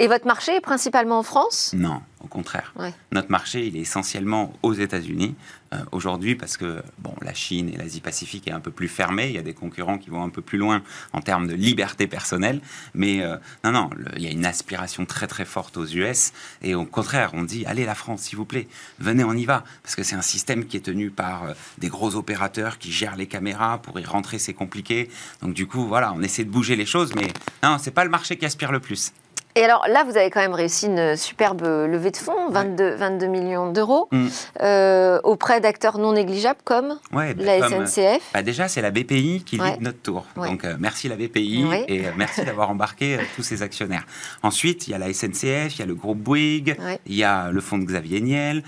Et 0.00 0.06
votre 0.06 0.26
marché 0.28 0.54
est 0.54 0.60
principalement 0.60 1.18
en 1.18 1.24
France? 1.24 1.74
Non, 1.76 2.00
au 2.22 2.28
contraire. 2.28 2.72
Notre 3.10 3.32
marché, 3.32 3.66
il 3.66 3.76
est 3.76 3.80
essentiellement 3.80 4.52
aux 4.62 4.72
États-Unis 4.72 5.34
euh, 5.74 5.78
aujourd'hui 5.90 6.36
parce 6.36 6.56
que 6.56 6.82
bon, 7.00 7.12
la 7.20 7.34
Chine 7.34 7.68
et 7.68 7.76
l'Asie-Pacifique 7.76 8.46
est 8.46 8.52
un 8.52 8.60
peu 8.60 8.70
plus 8.70 8.86
fermée. 8.86 9.26
Il 9.26 9.32
y 9.32 9.38
a 9.38 9.42
des 9.42 9.54
concurrents 9.54 9.98
qui 9.98 10.10
vont 10.10 10.22
un 10.22 10.28
peu 10.28 10.40
plus 10.40 10.56
loin 10.56 10.82
en 11.12 11.20
termes 11.20 11.48
de 11.48 11.54
liberté 11.54 12.06
personnelle. 12.06 12.60
Mais 12.94 13.22
euh, 13.22 13.38
non, 13.64 13.72
non, 13.72 13.90
il 14.14 14.22
y 14.22 14.28
a 14.28 14.30
une 14.30 14.46
aspiration 14.46 15.04
très 15.04 15.26
très 15.26 15.44
forte 15.44 15.76
aux 15.76 15.86
US. 15.86 16.32
Et 16.62 16.76
au 16.76 16.84
contraire, 16.84 17.32
on 17.34 17.42
dit 17.42 17.66
allez 17.66 17.84
la 17.84 17.96
France, 17.96 18.20
s'il 18.22 18.38
vous 18.38 18.44
plaît, 18.44 18.68
venez, 19.00 19.24
on 19.24 19.34
y 19.34 19.46
va, 19.46 19.64
parce 19.82 19.96
que 19.96 20.04
c'est 20.04 20.16
un 20.16 20.22
système 20.22 20.66
qui 20.66 20.76
est 20.76 20.84
tenu 20.86 21.10
par 21.10 21.42
euh, 21.42 21.54
des 21.78 21.88
gros 21.88 22.14
opérateurs 22.14 22.78
qui 22.78 22.92
gèrent 22.92 23.16
les 23.16 23.26
caméras. 23.26 23.82
Pour 23.82 23.98
y 23.98 24.04
rentrer, 24.04 24.38
c'est 24.38 24.54
compliqué. 24.54 25.10
Donc 25.42 25.54
du 25.54 25.66
coup, 25.66 25.88
voilà, 25.88 26.12
on 26.14 26.22
essaie 26.22 26.44
de 26.44 26.50
bouger 26.50 26.76
les 26.76 26.86
choses, 26.86 27.16
mais 27.16 27.32
non, 27.64 27.78
c'est 27.80 27.90
pas 27.90 28.04
le 28.04 28.10
marché 28.10 28.36
qui 28.36 28.46
aspire 28.46 28.70
le 28.70 28.78
plus. 28.78 29.12
Et 29.58 29.64
alors 29.64 29.88
là, 29.88 30.04
vous 30.04 30.16
avez 30.16 30.30
quand 30.30 30.38
même 30.38 30.54
réussi 30.54 30.86
une 30.86 31.16
superbe 31.16 31.62
levée 31.62 32.12
de 32.12 32.16
fonds, 32.16 32.48
22, 32.50 32.94
22 32.94 33.26
millions 33.26 33.72
d'euros, 33.72 34.06
mm. 34.12 34.26
euh, 34.62 35.18
auprès 35.24 35.60
d'acteurs 35.60 35.98
non 35.98 36.12
négligeables 36.12 36.60
comme 36.62 37.00
bah, 37.10 37.34
la 37.36 37.68
SNCF. 37.68 38.22
Bah 38.32 38.44
déjà, 38.44 38.68
c'est 38.68 38.82
la 38.82 38.92
BPI 38.92 39.42
qui 39.44 39.56
lit 39.56 39.80
notre 39.80 40.00
tour. 40.00 40.26
Donc 40.36 40.64
euh, 40.64 40.76
merci 40.78 41.08
la 41.08 41.16
BPI 41.16 41.66
et 41.88 42.06
euh, 42.06 42.10
merci 42.16 42.42
d'avoir 42.44 42.70
embarqué 42.70 43.18
tous 43.34 43.42
ces 43.42 43.64
actionnaires. 43.64 44.06
Ensuite, 44.44 44.86
il 44.86 44.92
y 44.92 44.94
a 44.94 44.98
la 44.98 45.12
SNCF, 45.12 45.74
il 45.74 45.78
y 45.80 45.82
a 45.82 45.86
le 45.86 45.96
groupe 45.96 46.18
Bouygues, 46.18 46.76
il 47.06 47.16
y 47.16 47.24
a 47.24 47.50
le 47.50 47.60
fonds 47.60 47.78
de 47.78 47.84
Xavier 47.84 48.20
Niel 48.20 48.62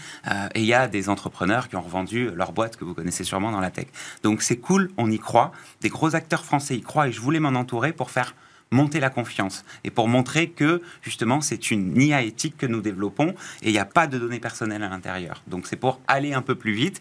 et 0.56 0.58
il 0.58 0.66
y 0.66 0.74
a 0.74 0.88
des 0.88 1.08
entrepreneurs 1.08 1.68
qui 1.68 1.76
ont 1.76 1.82
revendu 1.82 2.30
leur 2.34 2.50
boîte 2.50 2.76
que 2.76 2.84
vous 2.84 2.94
connaissez 2.94 3.22
sûrement 3.22 3.52
dans 3.52 3.60
la 3.60 3.70
tech. 3.70 3.86
Donc 4.24 4.42
c'est 4.42 4.56
cool, 4.56 4.90
on 4.98 5.08
y 5.08 5.20
croit. 5.20 5.52
Des 5.82 5.88
gros 5.88 6.16
acteurs 6.16 6.44
français 6.44 6.74
y 6.74 6.82
croient 6.82 7.06
et 7.06 7.12
je 7.12 7.20
voulais 7.20 7.38
m'en 7.38 7.50
entourer 7.50 7.92
pour 7.92 8.10
faire 8.10 8.34
monter 8.70 9.00
la 9.00 9.10
confiance 9.10 9.64
et 9.84 9.90
pour 9.90 10.08
montrer 10.08 10.50
que 10.50 10.82
justement 11.02 11.40
c'est 11.40 11.70
une 11.70 12.00
IA 12.00 12.22
éthique 12.22 12.56
que 12.56 12.66
nous 12.66 12.80
développons 12.80 13.34
et 13.62 13.68
il 13.68 13.72
n'y 13.72 13.78
a 13.78 13.84
pas 13.84 14.06
de 14.06 14.18
données 14.18 14.40
personnelles 14.40 14.82
à 14.82 14.88
l'intérieur. 14.88 15.42
Donc 15.46 15.66
c'est 15.66 15.76
pour 15.76 16.00
aller 16.06 16.32
un 16.34 16.42
peu 16.42 16.54
plus 16.54 16.72
vite 16.72 17.00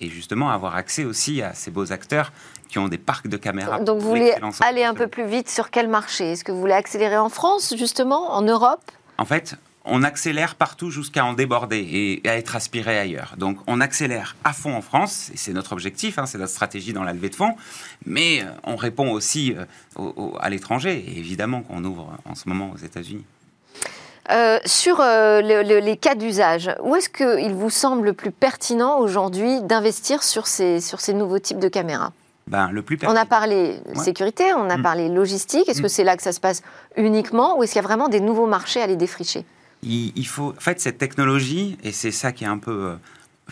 et 0.00 0.08
justement 0.08 0.50
avoir 0.50 0.76
accès 0.76 1.04
aussi 1.04 1.42
à 1.42 1.52
ces 1.52 1.70
beaux 1.70 1.92
acteurs 1.92 2.32
qui 2.68 2.78
ont 2.78 2.88
des 2.88 2.98
parcs 2.98 3.28
de 3.28 3.36
caméras. 3.36 3.80
Donc 3.80 4.00
vous 4.00 4.08
voulez 4.08 4.34
aller 4.60 4.84
un 4.84 4.94
peu 4.94 5.08
plus 5.08 5.26
vite 5.26 5.50
sur 5.50 5.70
quel 5.70 5.88
marché? 5.88 6.32
Est-ce 6.32 6.44
que 6.44 6.52
vous 6.52 6.60
voulez 6.60 6.72
accélérer 6.72 7.18
en 7.18 7.28
France 7.28 7.74
justement, 7.76 8.32
en 8.32 8.42
Europe? 8.42 8.90
En 9.18 9.24
fait, 9.26 9.56
on 9.90 10.02
accélère 10.02 10.54
partout 10.54 10.90
jusqu'à 10.90 11.24
en 11.24 11.34
déborder 11.34 11.78
et 11.78 12.28
à 12.28 12.36
être 12.36 12.56
aspiré 12.56 12.98
ailleurs. 12.98 13.34
Donc 13.36 13.58
on 13.66 13.80
accélère 13.80 14.36
à 14.44 14.52
fond 14.52 14.74
en 14.74 14.80
France, 14.80 15.30
et 15.34 15.36
c'est 15.36 15.52
notre 15.52 15.72
objectif, 15.72 16.18
hein, 16.18 16.26
c'est 16.26 16.38
notre 16.38 16.52
stratégie 16.52 16.92
dans 16.92 17.02
la 17.02 17.12
levée 17.12 17.28
de 17.28 17.34
fonds, 17.34 17.54
mais 18.06 18.40
euh, 18.40 18.46
on 18.64 18.76
répond 18.76 19.10
aussi 19.10 19.54
euh, 19.98 20.12
à 20.40 20.48
l'étranger, 20.48 21.04
et 21.06 21.18
évidemment 21.18 21.62
qu'on 21.62 21.84
ouvre 21.84 22.16
en 22.24 22.34
ce 22.34 22.48
moment 22.48 22.70
aux 22.72 22.78
États-Unis. 22.78 23.24
Euh, 24.30 24.60
sur 24.64 25.02
les 25.02 25.98
cas 26.00 26.14
d'usage, 26.14 26.70
où 26.84 26.94
est-ce 26.94 27.08
qu'il 27.08 27.52
vous 27.52 27.70
semble 27.70 28.06
le 28.06 28.12
plus 28.12 28.30
pertinent 28.30 28.98
aujourd'hui 29.00 29.60
d'investir 29.62 30.22
sur 30.22 30.46
ces, 30.46 30.80
sur 30.80 31.00
ces 31.00 31.14
nouveaux 31.14 31.40
types 31.40 31.58
de 31.58 31.68
caméras? 31.68 32.12
Ben, 32.46 32.70
le 32.70 32.82
plus 32.82 32.98
on 33.06 33.16
a 33.16 33.26
parlé 33.26 33.80
sécurité, 33.94 34.52
on 34.54 34.70
a 34.70 34.76
mm. 34.76 34.82
parlé 34.82 35.08
logistique. 35.08 35.68
Est-ce 35.68 35.80
que 35.80 35.86
mm. 35.86 35.90
c'est 35.90 36.04
là 36.04 36.16
que 36.16 36.22
ça 36.22 36.32
se 36.32 36.40
passe 36.40 36.62
uniquement 36.96 37.58
ou 37.58 37.62
est-ce 37.62 37.72
qu'il 37.72 37.82
y 37.82 37.84
a 37.84 37.86
vraiment 37.86 38.08
des 38.08 38.20
nouveaux 38.20 38.46
marchés 38.46 38.80
à 38.80 38.86
les 38.86 38.96
défricher? 38.96 39.44
Il, 39.82 40.26
faut, 40.26 40.54
en 40.56 40.60
fait, 40.60 40.80
cette 40.80 40.98
technologie, 40.98 41.78
et 41.82 41.92
c'est 41.92 42.10
ça 42.10 42.32
qui 42.32 42.44
est 42.44 42.48
un 42.48 42.58
peu, 42.58 42.70
euh, 42.70 42.94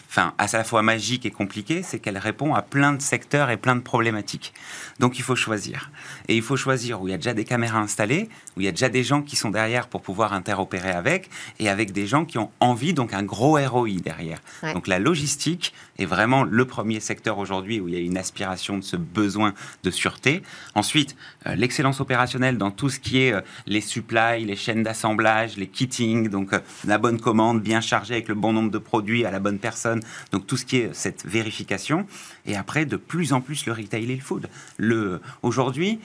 enfin, 0.08 0.34
à 0.38 0.46
la 0.52 0.64
fois 0.64 0.82
magique 0.82 1.26
et 1.26 1.30
compliqué, 1.30 1.82
c'est 1.82 1.98
qu'elle 1.98 2.18
répond 2.18 2.54
à 2.54 2.62
plein 2.62 2.92
de 2.92 3.02
secteurs 3.02 3.50
et 3.50 3.56
plein 3.56 3.76
de 3.76 3.80
problématiques. 3.80 4.54
Donc, 4.98 5.18
il 5.18 5.22
faut 5.22 5.36
choisir. 5.36 5.90
Et 6.28 6.36
il 6.36 6.42
faut 6.42 6.56
choisir 6.56 7.00
où 7.02 7.08
il 7.08 7.10
y 7.10 7.14
a 7.14 7.18
déjà 7.18 7.34
des 7.34 7.44
caméras 7.44 7.78
installées, 7.78 8.28
où 8.56 8.60
il 8.60 8.64
y 8.64 8.68
a 8.68 8.72
déjà 8.72 8.88
des 8.88 9.04
gens 9.04 9.22
qui 9.22 9.36
sont 9.36 9.50
derrière 9.50 9.88
pour 9.88 10.02
pouvoir 10.02 10.32
interopérer 10.32 10.90
avec, 10.90 11.30
et 11.58 11.68
avec 11.68 11.92
des 11.92 12.06
gens 12.06 12.24
qui 12.24 12.38
ont 12.38 12.50
envie, 12.60 12.94
donc 12.94 13.12
un 13.12 13.22
gros 13.22 13.58
ROI 13.58 14.00
derrière. 14.02 14.40
Donc, 14.62 14.86
la 14.86 14.98
logistique 14.98 15.74
est 15.98 16.06
vraiment 16.06 16.44
le 16.44 16.64
premier 16.64 17.00
secteur 17.00 17.38
aujourd'hui 17.38 17.80
où 17.80 17.88
il 17.88 17.94
y 17.94 17.96
a 17.96 18.00
une 18.00 18.16
aspiration 18.16 18.78
de 18.78 18.82
ce 18.82 18.96
besoin 18.96 19.54
de 19.82 19.90
sûreté. 19.90 20.42
Ensuite, 20.74 21.16
euh, 21.46 21.54
l'excellence 21.54 22.00
opérationnelle 22.00 22.58
dans 22.58 22.70
tout 22.70 22.88
ce 22.88 23.00
qui 23.00 23.20
est 23.20 23.32
euh, 23.32 23.40
les 23.66 23.80
supplies, 23.80 24.44
les 24.44 24.56
chaînes 24.56 24.82
d'assemblage, 24.82 25.56
les 25.56 25.66
kittings, 25.66 26.28
donc 26.28 26.52
euh, 26.52 26.60
la 26.86 26.98
bonne 26.98 27.20
commande 27.20 27.60
bien 27.60 27.80
chargée 27.80 28.14
avec 28.14 28.28
le 28.28 28.34
bon 28.34 28.52
nombre 28.52 28.70
de 28.70 28.78
produits 28.78 29.24
à 29.24 29.30
la 29.30 29.40
bonne 29.40 29.58
personne, 29.58 29.97
donc 30.32 30.46
tout 30.46 30.56
ce 30.56 30.64
qui 30.64 30.78
est 30.78 30.94
cette 30.94 31.24
vérification. 31.26 32.06
Et 32.46 32.56
après, 32.56 32.86
de 32.86 32.96
plus 32.96 33.32
en 33.32 33.40
plus 33.40 33.66
le 33.66 33.72
retail 33.72 34.10
et 34.10 34.16
le 34.16 34.22
food. 34.22 34.48
Le, 34.78 35.20
aujourd'hui, 35.42 36.00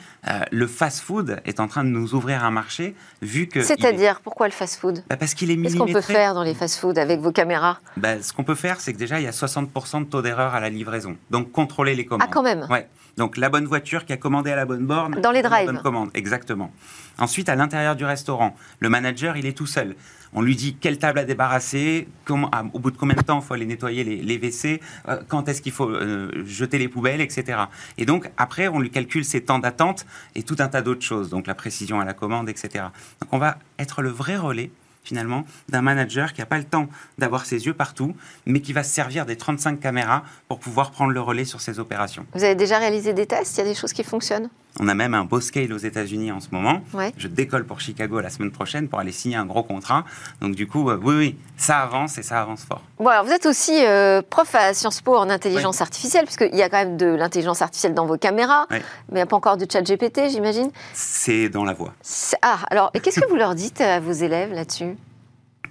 le 0.51 0.67
fast-food 0.67 1.41
est 1.45 1.59
en 1.59 1.67
train 1.67 1.83
de 1.83 1.89
nous 1.89 2.15
ouvrir 2.15 2.43
un 2.43 2.51
marché 2.51 2.95
vu 3.21 3.47
que. 3.47 3.61
C'est-à-dire, 3.61 4.19
pourquoi 4.21 4.47
le 4.47 4.53
fast-food 4.53 5.03
bah 5.09 5.17
Parce 5.17 5.33
qu'il 5.33 5.51
est 5.51 5.57
Qu'est-ce 5.57 5.77
qu'on 5.77 5.85
peut 5.85 6.01
faire 6.01 6.33
dans 6.33 6.43
les 6.43 6.53
fast-food 6.53 6.97
avec 6.97 7.19
vos 7.19 7.31
caméras? 7.31 7.79
Bah, 7.97 8.21
Ce 8.21 8.33
qu'on 8.33 8.43
peut 8.43 8.55
faire, 8.55 8.81
c'est 8.81 8.93
que 8.93 8.97
déjà, 8.97 9.19
il 9.19 9.23
y 9.23 9.27
a 9.27 9.31
60% 9.31 9.99
de 10.01 10.05
taux 10.05 10.21
d'erreur 10.21 10.53
à 10.53 10.59
la 10.59 10.69
livraison. 10.69 11.15
Donc, 11.31 11.51
contrôler 11.51 11.95
les 11.95 12.05
commandes. 12.05 12.27
Ah, 12.27 12.31
quand 12.31 12.43
même 12.43 12.67
Ouais. 12.69 12.87
Donc 13.17 13.37
la 13.37 13.49
bonne 13.49 13.65
voiture 13.65 14.05
qui 14.05 14.13
a 14.13 14.17
commandé 14.17 14.51
à 14.51 14.55
la 14.55 14.65
bonne 14.65 14.85
borne. 14.85 15.21
Dans 15.21 15.31
les 15.31 15.41
drives. 15.41 15.67
bonne 15.67 15.81
commande, 15.81 16.09
exactement. 16.13 16.71
Ensuite, 17.19 17.47
à 17.47 17.55
l'intérieur 17.55 17.95
du 17.95 18.05
restaurant, 18.05 18.55
le 18.79 18.89
manager, 18.89 19.37
il 19.37 19.45
est 19.45 19.55
tout 19.55 19.67
seul. 19.67 19.95
On 20.35 20.41
lui 20.41 20.55
dit 20.55 20.75
quelle 20.75 20.97
table 20.97 21.19
à 21.19 21.25
débarrasser, 21.25 22.07
comment, 22.25 22.49
au 22.73 22.79
bout 22.79 22.91
de 22.91 22.97
combien 22.97 23.15
de 23.15 23.21
temps 23.21 23.39
il 23.41 23.45
faut 23.45 23.53
aller 23.53 23.65
nettoyer 23.65 24.03
les, 24.03 24.37
WC, 24.37 24.81
euh, 25.07 25.21
quand 25.27 25.47
est-ce 25.47 25.61
qu'il 25.61 25.71
faut 25.71 25.89
euh, 25.89 26.43
jeter 26.45 26.77
les 26.77 26.87
poubelles, 26.87 27.21
etc. 27.21 27.59
Et 27.97 28.05
donc, 28.05 28.29
après, 28.37 28.67
on 28.67 28.79
lui 28.79 28.89
calcule 28.89 29.25
ses 29.25 29.41
temps 29.41 29.59
d'attente 29.59 30.05
et 30.35 30.43
tout 30.43 30.55
un 30.59 30.67
tas 30.67 30.81
d'autres 30.81 31.03
choses, 31.03 31.29
donc 31.29 31.47
la 31.47 31.55
précision 31.55 31.99
à 31.99 32.05
la 32.05 32.13
commande, 32.13 32.49
etc. 32.49 32.85
Donc, 33.21 33.29
on 33.31 33.37
va 33.37 33.57
être 33.79 34.01
le 34.01 34.09
vrai 34.09 34.35
relais 34.35 34.71
finalement, 35.03 35.43
d'un 35.69 35.81
manager 35.81 36.33
qui 36.33 36.41
n'a 36.41 36.45
pas 36.45 36.57
le 36.57 36.63
temps 36.63 36.87
d'avoir 37.17 37.45
ses 37.45 37.65
yeux 37.65 37.73
partout, 37.73 38.15
mais 38.45 38.61
qui 38.61 38.73
va 38.73 38.83
se 38.83 38.93
servir 38.93 39.25
des 39.25 39.35
35 39.35 39.79
caméras 39.79 40.23
pour 40.47 40.59
pouvoir 40.59 40.91
prendre 40.91 41.11
le 41.11 41.19
relais 41.19 41.45
sur 41.45 41.61
ses 41.61 41.79
opérations. 41.79 42.25
Vous 42.33 42.43
avez 42.43 42.55
déjà 42.55 42.77
réalisé 42.77 43.13
des 43.13 43.25
tests? 43.25 43.57
Il 43.57 43.59
y 43.59 43.63
a 43.63 43.65
des 43.65 43.75
choses 43.75 43.93
qui 43.93 44.03
fonctionnent? 44.03 44.49
On 44.79 44.87
a 44.87 44.95
même 44.95 45.13
un 45.13 45.23
beau 45.23 45.39
scale 45.39 45.71
aux 45.71 45.77
États-Unis 45.77 46.31
en 46.31 46.39
ce 46.39 46.47
moment. 46.51 46.81
Je 47.17 47.27
décolle 47.27 47.65
pour 47.65 47.79
Chicago 47.79 48.19
la 48.19 48.29
semaine 48.29 48.51
prochaine 48.51 48.87
pour 48.87 48.99
aller 48.99 49.11
signer 49.11 49.35
un 49.35 49.45
gros 49.45 49.63
contrat. 49.63 50.03
Donc 50.41 50.55
du 50.55 50.67
coup, 50.67 50.89
euh, 50.89 50.99
oui, 51.01 51.15
oui, 51.15 51.37
ça 51.57 51.79
avance 51.79 52.17
et 52.17 52.23
ça 52.23 52.41
avance 52.41 52.63
fort. 52.63 52.81
Bon, 52.97 53.07
alors 53.07 53.23
vous 53.23 53.31
êtes 53.31 53.45
aussi 53.45 53.85
euh, 53.85 54.21
prof 54.27 54.53
à 54.55 54.73
Sciences 54.73 55.01
Po 55.01 55.15
en 55.15 55.29
intelligence 55.29 55.81
artificielle, 55.81 56.25
puisqu'il 56.25 56.55
y 56.55 56.63
a 56.63 56.69
quand 56.69 56.77
même 56.77 56.97
de 56.97 57.05
l'intelligence 57.05 57.61
artificielle 57.61 57.93
dans 57.93 58.05
vos 58.07 58.17
caméras, 58.17 58.65
mais 58.71 58.81
il 59.11 59.15
n'y 59.15 59.21
a 59.21 59.25
pas 59.25 59.35
encore 59.35 59.57
du 59.57 59.65
chat 59.71 59.83
GPT, 59.83 60.29
j'imagine 60.29 60.71
C'est 60.93 61.49
dans 61.49 61.65
la 61.65 61.73
voie. 61.73 61.93
Ah, 62.41 62.59
alors, 62.71 62.89
et 62.93 62.99
qu'est-ce 62.99 63.19
que 63.19 63.29
vous 63.29 63.35
leur 63.35 63.53
dites 63.53 63.79
à 63.81 63.99
vos 63.99 64.11
élèves 64.11 64.53
là-dessus? 64.53 64.95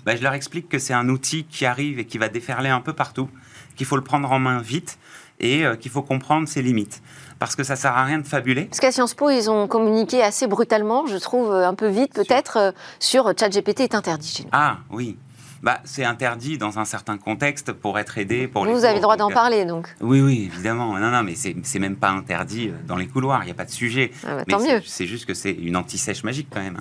Bah, 0.06 0.14
Je 0.16 0.22
leur 0.22 0.34
explique 0.34 0.68
que 0.68 0.78
c'est 0.78 0.94
un 0.94 1.08
outil 1.08 1.44
qui 1.44 1.66
arrive 1.66 1.98
et 1.98 2.04
qui 2.04 2.18
va 2.18 2.28
déferler 2.28 2.68
un 2.68 2.80
peu 2.80 2.92
partout, 2.92 3.28
qu'il 3.76 3.86
faut 3.86 3.96
le 3.96 4.04
prendre 4.04 4.30
en 4.30 4.38
main 4.38 4.60
vite 4.60 4.98
et 5.42 5.66
euh, 5.66 5.76
qu'il 5.76 5.90
faut 5.90 6.02
comprendre 6.02 6.48
ses 6.48 6.62
limites 6.62 7.02
parce 7.38 7.56
que 7.56 7.64
ça 7.64 7.74
sert 7.74 7.96
à 7.96 8.04
rien 8.04 8.18
de 8.18 8.26
fabuler. 8.26 8.66
Parce 8.66 8.78
qu'à 8.78 8.92
Sciences 8.92 9.14
Po, 9.14 9.28
ils 9.28 9.50
ont 9.50 9.66
communiqué 9.66 10.22
assez 10.22 10.46
brutalement, 10.46 11.06
je 11.08 11.16
trouve, 11.16 11.50
euh, 11.50 11.68
un 11.68 11.74
peu 11.74 11.88
vite 11.88 12.14
peut-être, 12.14 12.56
euh, 12.56 12.70
sur 13.00 13.32
ChatGPT 13.36 13.80
est 13.80 13.94
interdit 13.96 14.28
chez 14.28 14.42
nous. 14.44 14.50
Ah 14.52 14.78
oui. 14.90 15.18
Bah, 15.60 15.78
c'est 15.84 16.04
interdit 16.04 16.58
dans 16.58 16.80
un 16.80 16.84
certain 16.84 17.18
contexte 17.18 17.72
pour 17.72 17.98
être 17.98 18.18
aidé. 18.18 18.48
Pour 18.48 18.64
Vous, 18.64 18.84
avez 18.84 18.96
le 18.96 19.00
droit 19.00 19.16
d'en 19.16 19.30
parler, 19.30 19.64
donc 19.64 19.88
Oui, 20.00 20.20
oui, 20.20 20.50
évidemment. 20.52 20.98
Non, 20.98 21.10
non, 21.10 21.22
mais 21.22 21.34
c'est 21.36 21.78
même 21.78 21.94
pas 21.96 22.10
interdit 22.10 22.72
dans 22.86 22.96
les 22.96 23.06
couloirs, 23.06 23.42
il 23.42 23.46
n'y 23.46 23.52
a 23.52 23.54
pas 23.54 23.64
de 23.64 23.70
sujet. 23.70 24.10
Ah 24.26 24.36
bah, 24.36 24.44
tant 24.44 24.58
mieux. 24.60 24.80
C'est 24.84 25.06
juste 25.06 25.24
que 25.24 25.34
c'est 25.34 25.52
une 25.52 25.76
anti-sèche 25.76 26.24
magique 26.24 26.48
quand 26.52 26.60
même. 26.60 26.80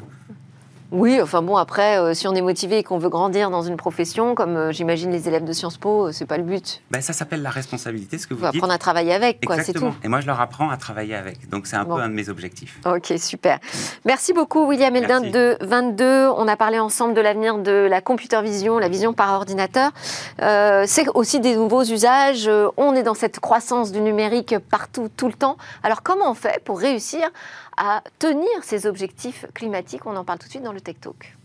Oui, 0.92 1.22
enfin 1.22 1.42
bon, 1.42 1.56
après, 1.56 1.98
euh, 1.98 2.14
si 2.14 2.28
on 2.28 2.36
est 2.36 2.42
motivé 2.42 2.80
et 2.80 2.84
qu'on 2.84 2.98
veut 2.98 3.08
grandir 3.08 3.50
dans 3.50 3.62
une 3.62 3.78
profession, 3.78 4.36
comme 4.36 4.58
euh, 4.58 4.72
j'imagine 4.74 5.10
les 5.10 5.30
élèves 5.30 5.46
de 5.46 5.54
Sciences 5.54 5.78
Po, 5.78 6.08
euh, 6.08 6.12
c'est 6.12 6.26
pas 6.26 6.36
le 6.38 6.44
but. 6.44 6.82
Ben, 6.92 7.02
ça 7.02 7.14
s'appelle 7.14 7.42
la 7.42 7.50
responsabilité, 7.50 8.18
ce 8.18 8.28
que 8.28 8.34
vous 8.34 8.42
dites. 8.42 8.56
apprendre 8.56 8.74
à 8.74 8.78
travailler 8.78 9.14
avec, 9.14 9.46
quoi, 9.46 9.64
c'est 9.64 9.72
tout. 9.72 9.94
Et 10.04 10.10
moi, 10.10 10.20
je 10.20 10.28
leur 10.28 10.42
apprends 10.42 10.70
à 10.70 10.76
travailler 10.76 11.16
avec. 11.16 11.50
Donc, 11.50 11.66
c'est 11.66 11.78
un 11.78 11.86
peu 11.86 11.94
un 11.94 12.10
de 12.10 12.14
mes 12.14 12.28
objectifs. 12.28 12.78
Ok, 12.86 13.14
super. 13.18 13.60
Merci 14.04 14.34
beaucoup, 14.34 14.68
William 14.68 14.94
Eldin 14.94 15.22
de 15.22 15.58
22. 15.62 16.28
On 16.36 16.48
a 16.50 16.58
parlé 16.58 16.78
ensemble 16.78 17.14
de 17.14 17.22
l'avenir 17.22 17.58
de 17.58 17.88
la 17.90 18.02
computer 18.02 18.42
vision, 18.42 18.78
la 18.78 18.90
vision 18.90 19.14
par 19.14 19.34
ordinateur. 19.34 19.92
c'est 20.40 21.08
aussi 21.14 21.40
des 21.40 21.56
nouveaux 21.56 21.84
usages. 21.84 22.50
On 22.76 22.94
est 22.96 23.04
dans 23.04 23.14
cette 23.14 23.40
croissance 23.40 23.94
du 23.94 24.02
numérique 24.02 24.56
partout, 24.70 25.08
tout 25.16 25.28
le 25.28 25.34
temps. 25.34 25.56
Alors, 25.84 26.04
comment 26.04 26.30
on 26.30 26.36
fait 26.36 26.62
pour 26.66 26.80
réussir 26.80 27.30
à 27.78 28.04
tenir 28.20 28.48
ces 28.64 28.86
objectifs 28.86 29.46
climatiques 29.54 30.06
On 30.06 30.16
en 30.16 30.24
parle 30.24 30.40
tout 30.40 30.48
de 30.48 30.52
suite 30.52 30.64
dans 30.64 30.74
le 30.74 30.82
Tech 30.82 30.96
Talk. 31.00 31.36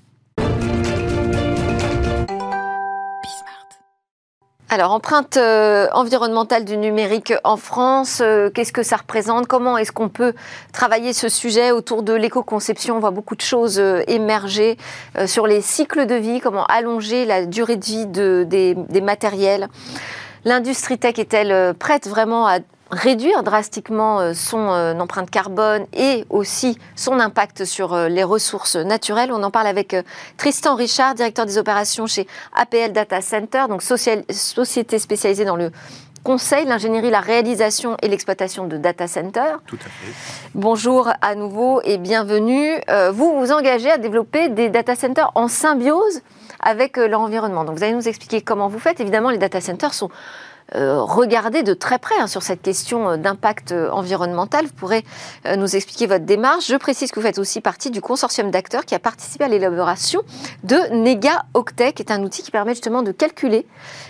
Alors, 4.69 4.91
empreinte 4.91 5.37
euh, 5.37 5.87
environnementale 5.93 6.65
du 6.65 6.77
numérique 6.77 7.33
en 7.45 7.57
France, 7.57 8.21
euh, 8.21 8.51
qu'est-ce 8.51 8.73
que 8.73 8.83
ça 8.83 8.97
représente? 8.97 9.47
Comment 9.47 9.79
est-ce 9.79 9.93
qu'on 9.93 10.09
peut 10.09 10.35
travailler 10.73 11.13
ce 11.13 11.29
sujet 11.29 11.71
autour 11.71 12.03
de 12.03 12.13
l'éco-conception? 12.13 12.97
On 12.97 12.99
voit 12.99 13.13
beaucoup 13.13 13.37
de 13.37 13.43
choses 13.43 13.79
euh, 13.79 14.03
émerger 14.09 14.77
sur 15.27 15.47
les 15.47 15.61
cycles 15.61 16.07
de 16.07 16.17
vie, 16.17 16.41
comment 16.41 16.67
allonger 16.67 17.27
la 17.27 17.47
durée 17.47 17.77
de 17.77 17.85
vie 17.85 18.07
des, 18.07 18.75
des 18.75 19.01
matériels. 19.01 19.69
L'industrie 20.45 20.99
tech 20.99 21.19
est-elle 21.21 21.75
prête 21.75 22.09
vraiment 22.09 22.47
à 22.49 22.59
réduire 22.91 23.43
drastiquement 23.43 24.21
euh, 24.21 24.33
son 24.33 24.71
euh, 24.71 24.95
empreinte 24.99 25.31
carbone 25.31 25.87
et 25.93 26.25
aussi 26.31 26.79
son 26.95 27.19
impact 27.19 27.65
sur 27.65 27.95
euh, 27.95 28.09
les 28.09 28.25
ressources 28.25 28.77
naturelles. 28.77 29.33
On 29.33 29.43
en 29.43 29.51
parle 29.51 29.67
avec 29.67 29.97
Tristan 30.37 30.77
Richard, 30.77 31.15
directeur 31.15 31.47
des 31.47 31.59
opérations 31.59 32.07
chez 32.07 32.27
APL 32.55 32.93
Data 32.93 33.21
Center, 33.21 33.65
donc 33.69 33.83
société 33.83 34.99
spécialisée 34.99 35.45
dans 35.45 35.57
le 35.57 35.71
conseil, 36.23 36.65
l'ingénierie, 36.67 37.11
la 37.11 37.21
réalisation 37.21 37.97
et 38.03 38.09
l'exploitation 38.09 38.67
de 38.67 38.77
data 38.77 39.07
centers. 39.07 39.61
Tout 39.67 39.77
à 39.77 39.89
fait. 39.89 40.13
Bonjour 40.55 41.09
à 41.23 41.35
nouveau 41.37 41.81
et 41.85 41.99
bienvenue. 41.99 42.81
vous 43.13 43.39
vous 43.39 43.53
engagez 43.53 43.91
à 43.93 43.99
développer 43.99 44.49
des 44.49 44.69
data 44.69 44.97
centers 44.97 45.31
en 45.37 45.47
symbiose 45.47 46.23
avec 46.59 46.97
l'environnement. 46.97 47.65
Donc 47.65 47.77
vous 47.77 47.85
allez 47.85 47.95
nous 47.95 48.09
expliquer 48.09 48.41
comment 48.41 48.67
vous 48.67 48.81
faites. 48.81 48.99
Évidemment, 48.99 49.31
les 49.31 49.39
data 49.39 49.61
centers 49.61 49.95
sont 49.95 50.11
regarder 50.75 51.63
de 51.63 51.75
très 51.75 51.99
près 51.99 52.19
hein, 52.19 52.27
sur 52.27 52.43
cette 52.43 52.63
question 52.63 53.11
euh, 53.11 53.17
d'impact 53.17 53.73
euh, 53.73 53.91
environnemental. 53.91 54.67
Vous 54.67 54.73
pourrez 54.73 55.05
nous 55.57 55.77
expliquer 55.77 56.07
votre 56.07 56.25
démarche. 56.25 56.67
Je 56.67 56.77
précise 56.77 57.11
que 57.11 57.21
vous 57.21 57.27
faites 57.27 57.39
aussi 57.39 57.61
partie 57.61 57.91
du 57.91 58.01
consortium 58.01 58.51
d'acteurs 58.51 58.85
qui 58.85 58.95
a 58.95 58.99
participé 58.99 59.45
à 59.45 59.49
l'élaboration 59.49 60.23
de 60.65 60.77
Nega 60.93 61.45
Octet, 61.55 61.93
qui 61.93 62.03
est 62.03 62.11
un 62.11 62.23
outil 62.23 62.43
qui 62.43 62.51
permet 62.51 62.73
justement 62.73 63.03
de 63.03 63.13
calculer 63.13 63.67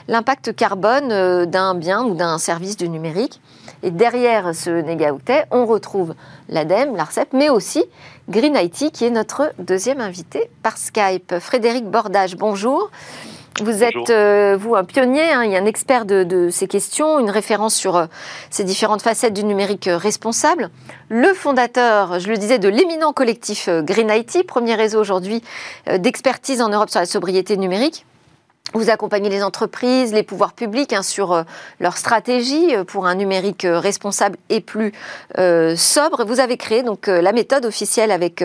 l'impact 0.08 0.54
carbone 0.54 1.44
d'un 1.46 1.74
bien 1.74 2.04
ou 2.04 2.14
d'un 2.14 2.38
service 2.38 2.76
du 2.76 2.88
numérique. 2.88 3.40
Et 3.82 3.90
derrière 3.90 4.54
ce 4.54 4.70
Nega 4.70 5.12
Octet, 5.12 5.44
on 5.50 5.66
retrouve 5.66 6.14
l'ADEME, 6.48 6.96
l'ARCEP, 6.96 7.32
mais 7.32 7.50
aussi 7.50 7.84
Green 8.28 8.56
IT, 8.56 8.92
qui 8.92 9.04
est 9.04 9.10
notre 9.10 9.52
deuxième 9.58 10.00
invité 10.00 10.50
par 10.62 10.78
Skype. 10.78 11.38
Frédéric 11.38 11.84
Bordage, 11.84 12.36
bonjour. 12.36 12.90
Vous 13.62 13.82
êtes, 13.82 14.10
euh, 14.10 14.58
vous, 14.60 14.74
un 14.76 14.84
pionnier, 14.84 15.32
hein, 15.32 15.44
il 15.44 15.50
y 15.50 15.56
a 15.56 15.58
un 15.58 15.64
expert 15.64 16.04
de, 16.04 16.50
ces 16.50 16.68
questions, 16.68 17.18
une 17.18 17.30
référence 17.30 17.74
sur 17.74 17.96
euh, 17.96 18.06
ces 18.50 18.64
différentes 18.64 19.00
facettes 19.00 19.32
du 19.32 19.44
numérique 19.44 19.88
euh, 19.88 19.96
responsable. 19.96 20.68
Le 21.08 21.32
fondateur, 21.32 22.20
je 22.20 22.28
le 22.28 22.36
disais, 22.36 22.58
de 22.58 22.68
l'éminent 22.68 23.14
collectif 23.14 23.70
Green 23.70 24.10
IT, 24.10 24.46
premier 24.46 24.74
réseau 24.74 25.00
aujourd'hui 25.00 25.42
d'expertise 25.86 26.60
en 26.60 26.68
Europe 26.68 26.90
sur 26.90 27.00
la 27.00 27.06
sobriété 27.06 27.56
numérique. 27.56 28.04
Vous 28.74 28.90
accompagnez 28.90 29.30
les 29.30 29.42
entreprises, 29.42 30.12
les 30.12 30.24
pouvoirs 30.24 30.52
publics 30.52 30.92
hein, 30.92 31.02
sur 31.02 31.44
leur 31.78 31.96
stratégie 31.96 32.74
pour 32.88 33.06
un 33.06 33.14
numérique 33.14 33.64
responsable 33.64 34.36
et 34.50 34.60
plus 34.60 34.92
sobre. 35.36 36.24
Vous 36.24 36.40
avez 36.40 36.56
créé 36.56 36.82
donc 36.82 37.06
la 37.06 37.32
méthode 37.32 37.64
officielle 37.64 38.10
avec 38.10 38.42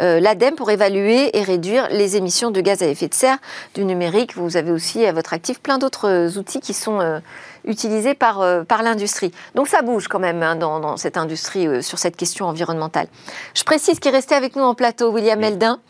euh, 0.00 0.20
l'ADEME 0.20 0.56
pour 0.56 0.70
évaluer 0.70 1.36
et 1.36 1.42
réduire 1.42 1.88
les 1.90 2.16
émissions 2.16 2.50
de 2.50 2.60
gaz 2.60 2.82
à 2.82 2.86
effet 2.86 3.08
de 3.08 3.14
serre 3.14 3.38
du 3.74 3.84
numérique. 3.84 4.36
Vous 4.36 4.56
avez 4.56 4.70
aussi 4.70 5.04
à 5.06 5.12
votre 5.12 5.32
actif 5.32 5.60
plein 5.60 5.78
d'autres 5.78 6.36
outils 6.36 6.60
qui 6.60 6.74
sont 6.74 7.00
euh, 7.00 7.20
utilisés 7.64 8.14
par, 8.14 8.40
euh, 8.40 8.64
par 8.64 8.82
l'industrie. 8.82 9.30
Donc 9.54 9.68
ça 9.68 9.82
bouge 9.82 10.08
quand 10.08 10.18
même 10.18 10.42
hein, 10.42 10.56
dans, 10.56 10.96
cette 10.96 11.16
industrie 11.16 11.82
sur 11.82 11.98
cette 11.98 12.16
question 12.16 12.46
environnementale. 12.46 13.06
Je 13.54 13.62
précise 13.62 14.00
qu'il 14.00 14.12
restait 14.12 14.34
avec 14.34 14.56
nous 14.56 14.62
en 14.62 14.74
plateau 14.74 15.10
William 15.10 15.42
Eldin, 15.42 15.80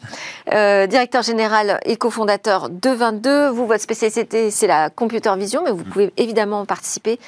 directeur 0.46 1.22
général 1.22 1.80
et 1.84 1.96
cofondateur 1.96 2.68
de 2.70 2.90
22. 2.90 3.48
Vous, 3.48 3.66
votre 3.66 3.82
spécialité, 3.82 4.50
c'est 4.50 4.66
la 4.66 4.90
computer 4.90 5.34
vision, 5.36 5.62
mais 5.64 5.70
vous 5.70 5.84
pouvez 5.84 6.12
évidemment 6.16 6.64
participer 6.64 7.18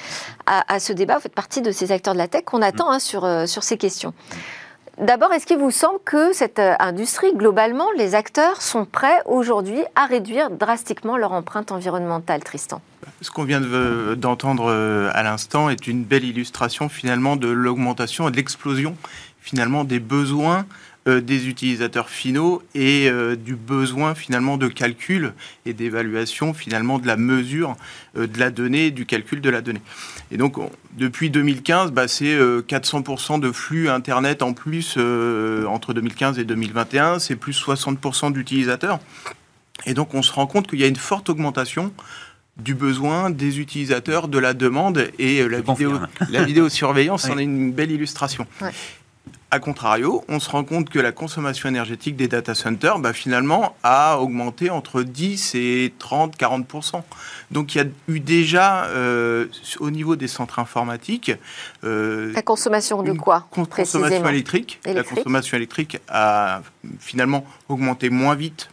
à, 0.45 0.79
ce 0.79 0.93
débat. 0.93 1.15
Vous 1.15 1.21
faites 1.21 1.35
partie 1.35 1.61
de 1.61 1.71
ces 1.71 1.91
acteurs 1.91 2.13
de 2.13 2.19
la 2.19 2.27
tech 2.27 2.43
qu'on 2.45 2.61
attend 2.61 2.89
hein, 2.89 2.99
sur, 2.99 3.27
sur 3.47 3.63
ces 3.63 3.77
questions. 3.77 4.13
D'abord, 4.99 5.31
est-ce 5.31 5.45
qu'il 5.45 5.59
vous 5.59 5.69
semble 5.69 5.99
que 6.03 6.33
cette 6.33 6.57
euh, 6.57 6.73
industrie, 6.79 7.31
globalement, 7.35 7.85
les 7.95 8.15
acteurs 8.15 8.63
sont 8.63 8.85
prêts 8.85 9.21
aujourd'hui 9.27 9.83
à 9.95 10.07
réduire 10.07 10.49
drastiquement 10.49 11.17
leur 11.17 11.33
empreinte 11.33 11.71
environnementale, 11.71 12.43
Tristan? 12.43 12.81
Ce 13.21 13.29
qu'on 13.29 13.43
vient 13.43 13.61
d'entendre 13.61 14.71
euh, 14.71 15.11
à 15.13 15.21
l'instant 15.21 15.69
est 15.69 15.85
une 15.85 16.03
belle 16.03 16.23
illustration 16.23 16.89
finalement 16.89 17.35
de 17.35 17.47
l'augmentation 17.47 18.27
et 18.27 18.31
de 18.31 18.37
l'explosion 18.37 18.97
finalement 19.39 19.83
des 19.83 19.99
besoins 19.99 20.59
euh, 20.59 20.63
des 21.07 21.47
utilisateurs 21.47 22.09
finaux 22.09 22.61
et 22.75 23.09
euh, 23.09 23.35
du 23.35 23.55
besoin 23.55 24.13
finalement 24.13 24.57
de 24.57 24.67
calcul 24.67 25.33
et 25.65 25.73
d'évaluation 25.73 26.53
finalement 26.53 26.99
de 26.99 27.07
la 27.07 27.17
mesure 27.17 27.77
euh, 28.17 28.27
de 28.27 28.39
la 28.39 28.49
donnée, 28.49 28.91
du 28.91 29.05
calcul 29.05 29.39
de 29.39 29.49
la 29.49 29.61
donnée. 29.61 29.81
Et 30.31 30.37
donc 30.37 30.57
depuis 30.97 31.29
2015, 31.29 31.91
bah, 31.91 32.07
c'est 32.07 32.37
400% 32.37 33.39
de 33.39 33.51
flux 33.51 33.89
Internet 33.89 34.41
en 34.41 34.53
plus 34.53 34.97
entre 34.97 35.93
2015 35.93 36.39
et 36.39 36.43
2021, 36.43 37.19
c'est 37.19 37.35
plus 37.35 37.57
60% 37.59 38.33
d'utilisateurs. 38.33 38.99
Et 39.85 39.93
donc 39.93 40.13
on 40.13 40.21
se 40.21 40.31
rend 40.33 40.47
compte 40.47 40.67
qu'il 40.67 40.79
y 40.79 40.83
a 40.83 40.87
une 40.87 40.95
forte 40.95 41.29
augmentation 41.29 41.93
du 42.57 42.73
besoin 42.73 43.29
des 43.29 43.59
utilisateurs, 43.59 44.27
de 44.27 44.39
la 44.39 44.53
demande 44.53 45.07
et 45.19 45.47
la, 45.47 45.61
vidéo, 45.61 45.93
la 46.29 46.43
vidéosurveillance 46.43 47.25
en 47.29 47.37
est 47.37 47.43
une 47.43 47.71
belle 47.71 47.91
illustration. 47.91 48.47
A 49.49 49.59
contrario, 49.59 50.25
on 50.27 50.41
se 50.41 50.49
rend 50.49 50.65
compte 50.65 50.89
que 50.89 50.99
la 50.99 51.13
consommation 51.13 51.69
énergétique 51.69 52.17
des 52.17 52.27
data 52.27 52.53
centers, 52.53 52.99
bah, 52.99 53.13
finalement, 53.13 53.77
a 53.81 54.17
augmenté 54.19 54.69
entre 54.69 55.03
10 55.03 55.55
et 55.55 55.93
30, 55.99 56.37
40% 56.37 57.01
Donc 57.51 57.73
il 57.73 57.77
y 57.77 57.81
a 57.81 57.85
eu 58.09 58.19
déjà, 58.19 58.85
euh, 58.87 59.45
au 59.79 59.89
niveau 59.89 60.17
des 60.17 60.27
centres 60.27 60.59
informatiques... 60.59 61.31
Euh, 61.85 62.33
la 62.33 62.41
consommation 62.41 63.03
de 63.03 63.13
quoi 63.13 63.47
Consommation 63.49 64.27
électrique. 64.27 64.81
La 64.85 65.03
consommation 65.03 65.55
électrique 65.55 65.97
a 66.09 66.61
finalement 66.99 67.45
augmenté 67.69 68.09
moins 68.09 68.35
vite 68.35 68.69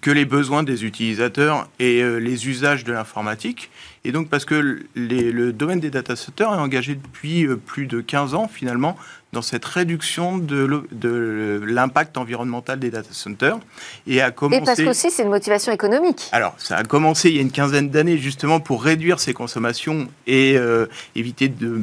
que 0.00 0.10
les 0.10 0.24
besoins 0.24 0.62
des 0.62 0.84
utilisateurs 0.84 1.68
et 1.78 2.02
euh, 2.02 2.18
les 2.18 2.48
usages 2.48 2.84
de 2.84 2.92
l'informatique. 2.92 3.70
Et 4.06 4.12
donc 4.12 4.28
parce 4.28 4.44
que 4.44 4.84
le 4.94 5.52
domaine 5.52 5.80
des 5.80 5.90
data 5.90 6.14
centers 6.14 6.52
est 6.52 6.58
engagé 6.58 6.94
depuis 6.94 7.44
euh, 7.44 7.56
plus 7.56 7.86
de 7.86 8.00
15 8.00 8.34
ans 8.34 8.48
finalement 8.48 8.96
dans 9.32 9.42
cette 9.42 9.64
réduction 9.64 10.38
de 10.38 11.60
l'impact 11.66 12.16
environnemental 12.16 12.78
des 12.78 12.90
data 12.90 13.08
centers. 13.10 13.58
Et, 14.06 14.22
a 14.22 14.30
commencé... 14.30 14.62
et 14.62 14.64
parce 14.64 14.80
qu'aussi 14.80 15.10
c'est 15.10 15.24
une 15.24 15.30
motivation 15.30 15.72
économique. 15.72 16.28
Alors 16.30 16.54
ça 16.56 16.76
a 16.76 16.84
commencé 16.84 17.30
il 17.30 17.36
y 17.36 17.38
a 17.40 17.42
une 17.42 17.50
quinzaine 17.50 17.90
d'années 17.90 18.16
justement 18.16 18.60
pour 18.60 18.84
réduire 18.84 19.18
ces 19.18 19.34
consommations 19.34 20.08
et 20.28 20.56
euh, 20.56 20.86
éviter 21.16 21.48
de 21.48 21.82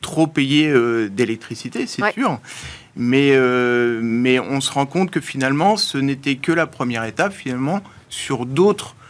trop 0.00 0.26
payer 0.26 0.74
d'électricité, 1.10 1.86
c'est 1.86 2.02
sûr. 2.12 2.40
Mais, 2.96 3.30
euh, 3.34 4.00
mais 4.02 4.38
on 4.38 4.60
se 4.60 4.70
rend 4.72 4.86
compte 4.86 5.10
que 5.10 5.20
finalement, 5.20 5.76
ce 5.76 5.98
n'était 5.98 6.36
que 6.36 6.52
la 6.52 6.66
première 6.66 7.04
étape, 7.04 7.32
finalement, 7.32 7.80
sur 8.10 8.44
d'autres 8.44 8.94
euh, 8.94 9.01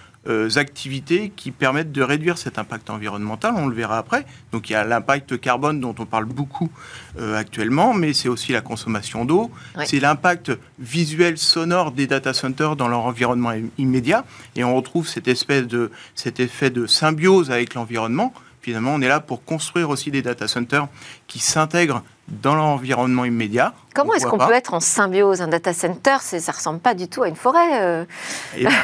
activités 0.57 1.33
qui 1.35 1.51
permettent 1.51 1.93
de 1.93 2.03
réduire 2.03 2.39
cet 2.39 2.59
impact 2.59 2.91
environnemental. 2.91 3.55
On 3.57 3.67
le 3.67 3.75
verra 3.75 3.99
après. 3.99 4.25
Donc 4.53 4.71
il 4.71 4.75
y 4.75 4.77
a 4.77 4.85
l'impact 4.85 5.41
carbone 5.41 5.81
dont 5.81 5.95
on 5.99 6.07
parle 6.07 6.27
beaucoup 6.27 6.71
euh, 7.19 7.37
actuellement, 7.37 7.93
mais 7.95 8.13
c'est 8.13 8.29
aussi 8.29 8.53
la 8.53 8.61
consommation 8.61 9.25
d'eau. 9.25 9.51
C'est 9.85 10.01
l'impact 10.01 10.53
visuel, 10.79 11.39
sonore 11.39 11.93
des 11.93 12.07
data 12.07 12.33
centers 12.33 12.77
dans 12.77 12.89
leur 12.89 13.05
environnement 13.05 13.53
immédiat. 13.79 14.25
Et 14.57 14.65
on 14.65 14.77
retrouve 14.77 15.09
cette 15.09 15.29
espèce 15.29 15.67
de, 15.67 15.91
cet 16.15 16.41
effet 16.41 16.71
de 16.71 16.87
symbiose 16.87 17.51
avec 17.51 17.75
l'environnement. 17.75 18.33
Finalement, 18.61 18.95
on 18.95 19.01
est 19.03 19.09
là 19.09 19.19
pour 19.19 19.45
construire 19.45 19.91
aussi 19.91 20.13
des 20.13 20.23
data 20.23 20.47
centers 20.47 20.87
qui 21.27 21.41
s'intègrent 21.41 22.05
dans 22.33 22.55
l'environnement 22.55 23.25
immédiat. 23.25 23.75
Comment 23.95 24.15
est-ce 24.15 24.27
qu'on 24.27 24.39
peut 24.39 24.55
être 24.55 24.75
en 24.75 24.81
symbiose 24.81 25.43
Un 25.43 25.49
data 25.49 25.73
center, 25.73 26.17
ça 26.21 26.39
ne 26.39 26.57
ressemble 26.57 26.81
pas 26.81 26.95
du 26.95 27.09
tout 27.09 27.23
à 27.23 27.29
une 27.29 27.37
forêt. 27.37 27.83
Euh. 27.83 28.05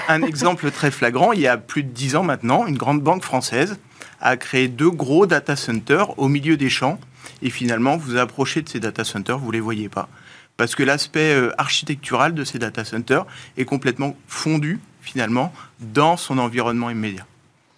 un 0.08 0.22
exemple 0.22 0.70
très 0.70 0.90
flagrant, 0.90 1.32
il 1.32 1.40
y 1.40 1.46
a 1.46 1.56
plus 1.56 1.82
de 1.82 1.88
dix 1.88 2.14
ans 2.14 2.22
maintenant, 2.22 2.66
une 2.66 2.76
grande 2.76 3.00
banque 3.00 3.22
française 3.22 3.78
a 4.20 4.36
créé 4.36 4.68
deux 4.68 4.90
gros 4.90 5.26
data 5.26 5.56
centers 5.56 6.18
au 6.18 6.28
milieu 6.28 6.56
des 6.56 6.70
champs. 6.70 6.98
Et 7.42 7.50
finalement, 7.50 7.96
vous 7.96 8.16
approchez 8.16 8.62
de 8.62 8.68
ces 8.68 8.80
data 8.80 9.04
centers, 9.04 9.38
vous 9.38 9.48
ne 9.48 9.52
les 9.52 9.60
voyez 9.60 9.88
pas. 9.88 10.08
Parce 10.56 10.74
que 10.74 10.82
l'aspect 10.82 11.34
euh, 11.34 11.52
architectural 11.56 12.34
de 12.34 12.44
ces 12.44 12.58
data 12.58 12.84
centers 12.84 13.24
est 13.56 13.64
complètement 13.64 14.16
fondu, 14.26 14.80
finalement, 15.00 15.52
dans 15.80 16.16
son 16.16 16.38
environnement 16.38 16.90
immédiat. 16.90 17.26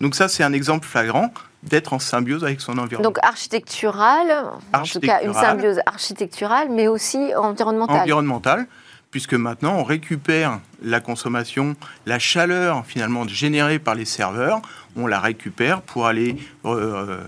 Donc 0.01 0.15
ça, 0.15 0.29
c'est 0.29 0.43
un 0.43 0.53
exemple 0.53 0.87
flagrant 0.87 1.33
d'être 1.63 1.93
en 1.93 1.99
symbiose 1.99 2.43
avec 2.43 2.61
son 2.61 2.79
environnement. 2.79 3.11
Donc 3.11 3.19
architectural, 3.23 4.47
en 4.73 4.83
tout 4.83 5.01
cas 5.01 5.23
une 5.23 5.35
symbiose 5.35 5.81
architecturale, 5.87 6.69
mais 6.71 6.89
aussi 6.89 7.35
environnementale. 7.37 8.01
Environnementale, 8.01 8.67
puisque 9.11 9.35
maintenant 9.35 9.75
on 9.77 9.85
récupère 9.85 10.61
la 10.83 11.01
consommation, 11.01 11.77
la 12.07 12.19
chaleur 12.19 12.87
finalement 12.87 13.29
générée 13.29 13.79
par 13.79 13.95
les 13.95 14.07
serveurs, 14.07 14.63
on 14.97 15.07
la 15.07 15.21
récupère 15.21 15.83
pour 15.83 16.07
aller 16.07 16.37
euh, 16.65 17.21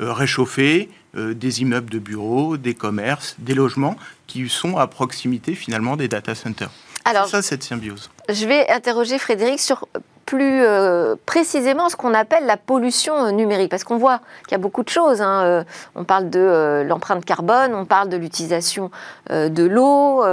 euh, 0.00 0.12
réchauffer 0.12 0.88
euh, 1.16 1.34
des 1.34 1.60
immeubles 1.60 1.90
de 1.90 1.98
bureaux, 1.98 2.56
des 2.56 2.74
commerces, 2.74 3.36
des 3.38 3.54
logements 3.54 3.96
qui 4.26 4.48
sont 4.48 4.78
à 4.78 4.86
proximité 4.86 5.54
finalement 5.54 5.96
des 5.96 6.08
data 6.08 6.34
centers. 6.34 6.70
Alors, 7.04 7.28
ça, 7.28 7.42
cette 7.42 7.62
symbiose. 7.62 8.10
Je 8.28 8.46
vais 8.46 8.68
interroger 8.70 9.18
Frédéric 9.18 9.60
sur 9.60 9.86
plus 10.24 10.62
euh, 10.62 11.16
précisément 11.26 11.88
ce 11.88 11.96
qu'on 11.96 12.14
appelle 12.14 12.46
la 12.46 12.56
pollution 12.56 13.26
euh, 13.26 13.30
numérique 13.30 13.70
Parce 13.70 13.84
qu'on 13.84 13.98
voit 13.98 14.20
qu'il 14.44 14.52
y 14.52 14.54
a 14.54 14.58
beaucoup 14.58 14.82
de 14.82 14.88
choses. 14.88 15.20
Hein, 15.20 15.44
euh, 15.44 15.64
on 15.94 16.04
parle 16.04 16.30
de 16.30 16.82
l'empreinte 16.86 17.24
carbone, 17.24 17.74
on 17.74 17.84
parle 17.84 18.08
de 18.08 18.16
l'utilisation 18.16 18.90
de 19.30 19.64
l'eau. 19.64 20.24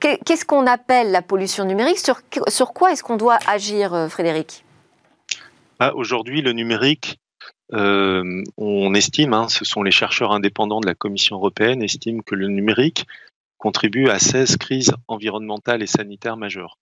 Qu'est-ce 0.00 0.44
qu'on 0.44 0.66
appelle 0.66 1.10
la 1.10 1.22
pollution 1.22 1.64
numérique? 1.64 1.98
Sur, 1.98 2.72
quoi 2.72 2.92
est-ce 2.92 3.02
qu'on 3.02 3.16
doit 3.16 3.38
agir, 3.46 4.06
Frédéric? 4.08 4.64
Ah, 5.78 5.94
Aujourd'hui, 5.94 6.42
le 6.42 6.52
numérique, 6.52 7.18
on 7.72 8.94
estime, 8.94 9.34
hein, 9.34 9.48
ce 9.48 9.64
sont 9.64 9.82
les 9.82 9.90
chercheurs 9.90 10.32
indépendants 10.32 10.80
de 10.80 10.86
la 10.86 10.94
Commission 10.94 11.36
européenne, 11.36 11.82
estiment 11.82 12.22
que 12.24 12.34
le 12.34 12.48
numérique 12.48 13.06
contribue 13.58 14.08
à 14.08 14.18
16 14.18 14.56
crises 14.56 14.94
environnementales 15.08 15.82
et 15.82 15.86
sanitaires 15.86 16.36
majeures. 16.36 16.78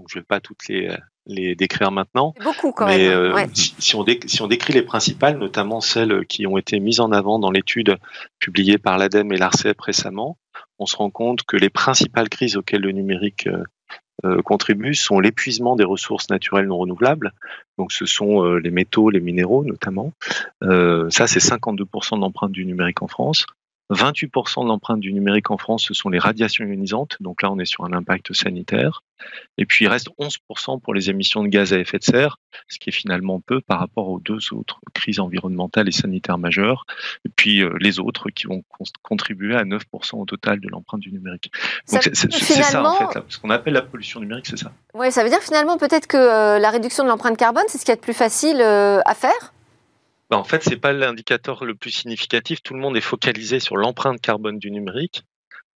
Donc, 0.00 0.08
je 0.08 0.16
ne 0.16 0.22
vais 0.22 0.26
pas 0.26 0.40
toutes 0.40 0.66
les, 0.68 0.96
les 1.26 1.54
décrire 1.54 1.90
maintenant. 1.92 2.32
Beaucoup 2.42 2.72
quand 2.72 2.86
Mais, 2.86 3.08
même. 3.08 3.18
Euh, 3.18 3.46
si, 3.52 3.94
on 3.94 4.04
si 4.26 4.40
on 4.40 4.46
décrit 4.46 4.72
les 4.72 4.80
principales, 4.80 5.36
notamment 5.36 5.82
celles 5.82 6.24
qui 6.26 6.46
ont 6.46 6.56
été 6.56 6.80
mises 6.80 7.00
en 7.00 7.12
avant 7.12 7.38
dans 7.38 7.50
l'étude 7.50 7.98
publiée 8.38 8.78
par 8.78 8.96
l'ADEME 8.96 9.32
et 9.32 9.36
l'ARCEP 9.36 9.78
récemment, 9.78 10.38
on 10.78 10.86
se 10.86 10.96
rend 10.96 11.10
compte 11.10 11.42
que 11.42 11.58
les 11.58 11.68
principales 11.68 12.30
crises 12.30 12.56
auxquelles 12.56 12.80
le 12.80 12.92
numérique 12.92 13.46
euh, 13.46 13.62
euh, 14.24 14.40
contribue 14.40 14.94
sont 14.94 15.20
l'épuisement 15.20 15.76
des 15.76 15.84
ressources 15.84 16.30
naturelles 16.30 16.66
non 16.66 16.78
renouvelables. 16.78 17.32
Donc 17.76 17.92
ce 17.92 18.06
sont 18.06 18.42
les 18.54 18.70
métaux, 18.70 19.10
les 19.10 19.20
minéraux 19.20 19.64
notamment. 19.64 20.14
ça, 20.62 21.26
c'est 21.26 21.40
52% 21.40 22.16
de 22.16 22.20
l'empreinte 22.20 22.52
du 22.52 22.64
numérique 22.64 23.02
en 23.02 23.08
France. 23.08 23.44
28% 23.90 24.62
de 24.62 24.68
l'empreinte 24.68 25.00
du 25.00 25.12
numérique 25.12 25.50
en 25.50 25.56
France, 25.56 25.84
ce 25.86 25.94
sont 25.94 26.08
les 26.08 26.18
radiations 26.18 26.64
ionisantes. 26.64 27.16
Donc 27.20 27.42
là, 27.42 27.50
on 27.50 27.58
est 27.58 27.64
sur 27.64 27.84
un 27.84 27.92
impact 27.92 28.32
sanitaire. 28.32 29.02
Et 29.58 29.66
puis, 29.66 29.84
il 29.84 29.88
reste 29.88 30.08
11% 30.18 30.80
pour 30.80 30.94
les 30.94 31.10
émissions 31.10 31.42
de 31.42 31.48
gaz 31.48 31.72
à 31.72 31.78
effet 31.78 31.98
de 31.98 32.04
serre, 32.04 32.38
ce 32.68 32.78
qui 32.78 32.90
est 32.90 32.92
finalement 32.92 33.40
peu 33.40 33.60
par 33.60 33.78
rapport 33.78 34.08
aux 34.08 34.18
deux 34.18 34.38
autres 34.52 34.80
crises 34.94 35.20
environnementales 35.20 35.88
et 35.88 35.92
sanitaires 35.92 36.38
majeures. 36.38 36.86
Et 37.26 37.30
puis, 37.34 37.62
euh, 37.62 37.76
les 37.80 38.00
autres 38.00 38.30
qui 38.30 38.46
vont 38.46 38.62
contribuer 39.02 39.56
à 39.56 39.64
9% 39.64 40.16
au 40.16 40.24
total 40.24 40.60
de 40.60 40.68
l'empreinte 40.68 41.00
du 41.00 41.12
numérique. 41.12 41.52
Donc, 41.92 42.08
c'est 42.12 42.62
ça, 42.62 42.82
en 42.82 43.10
fait. 43.10 43.18
Ce 43.28 43.38
qu'on 43.38 43.50
appelle 43.50 43.74
la 43.74 43.82
pollution 43.82 44.20
numérique, 44.20 44.46
c'est 44.46 44.58
ça. 44.58 44.72
Oui, 44.94 45.12
ça 45.12 45.22
veut 45.22 45.30
dire 45.30 45.40
finalement 45.40 45.76
peut-être 45.76 46.06
que 46.06 46.16
euh, 46.16 46.58
la 46.58 46.70
réduction 46.70 47.04
de 47.04 47.08
l'empreinte 47.08 47.36
carbone, 47.36 47.64
c'est 47.68 47.78
ce 47.78 47.84
qui 47.84 47.90
est 47.90 47.96
le 47.96 48.00
plus 48.00 48.14
facile 48.14 48.60
euh, 48.60 49.00
à 49.04 49.14
faire? 49.14 49.52
Bah, 50.30 50.38
en 50.38 50.44
fait, 50.44 50.62
c'est 50.62 50.76
pas 50.76 50.92
l'indicateur 50.92 51.64
le 51.64 51.74
plus 51.74 51.90
significatif. 51.90 52.62
Tout 52.62 52.74
le 52.74 52.80
monde 52.80 52.96
est 52.96 53.02
focalisé 53.02 53.60
sur 53.60 53.76
l'empreinte 53.76 54.20
carbone 54.20 54.58
du 54.58 54.70
numérique, 54.70 55.22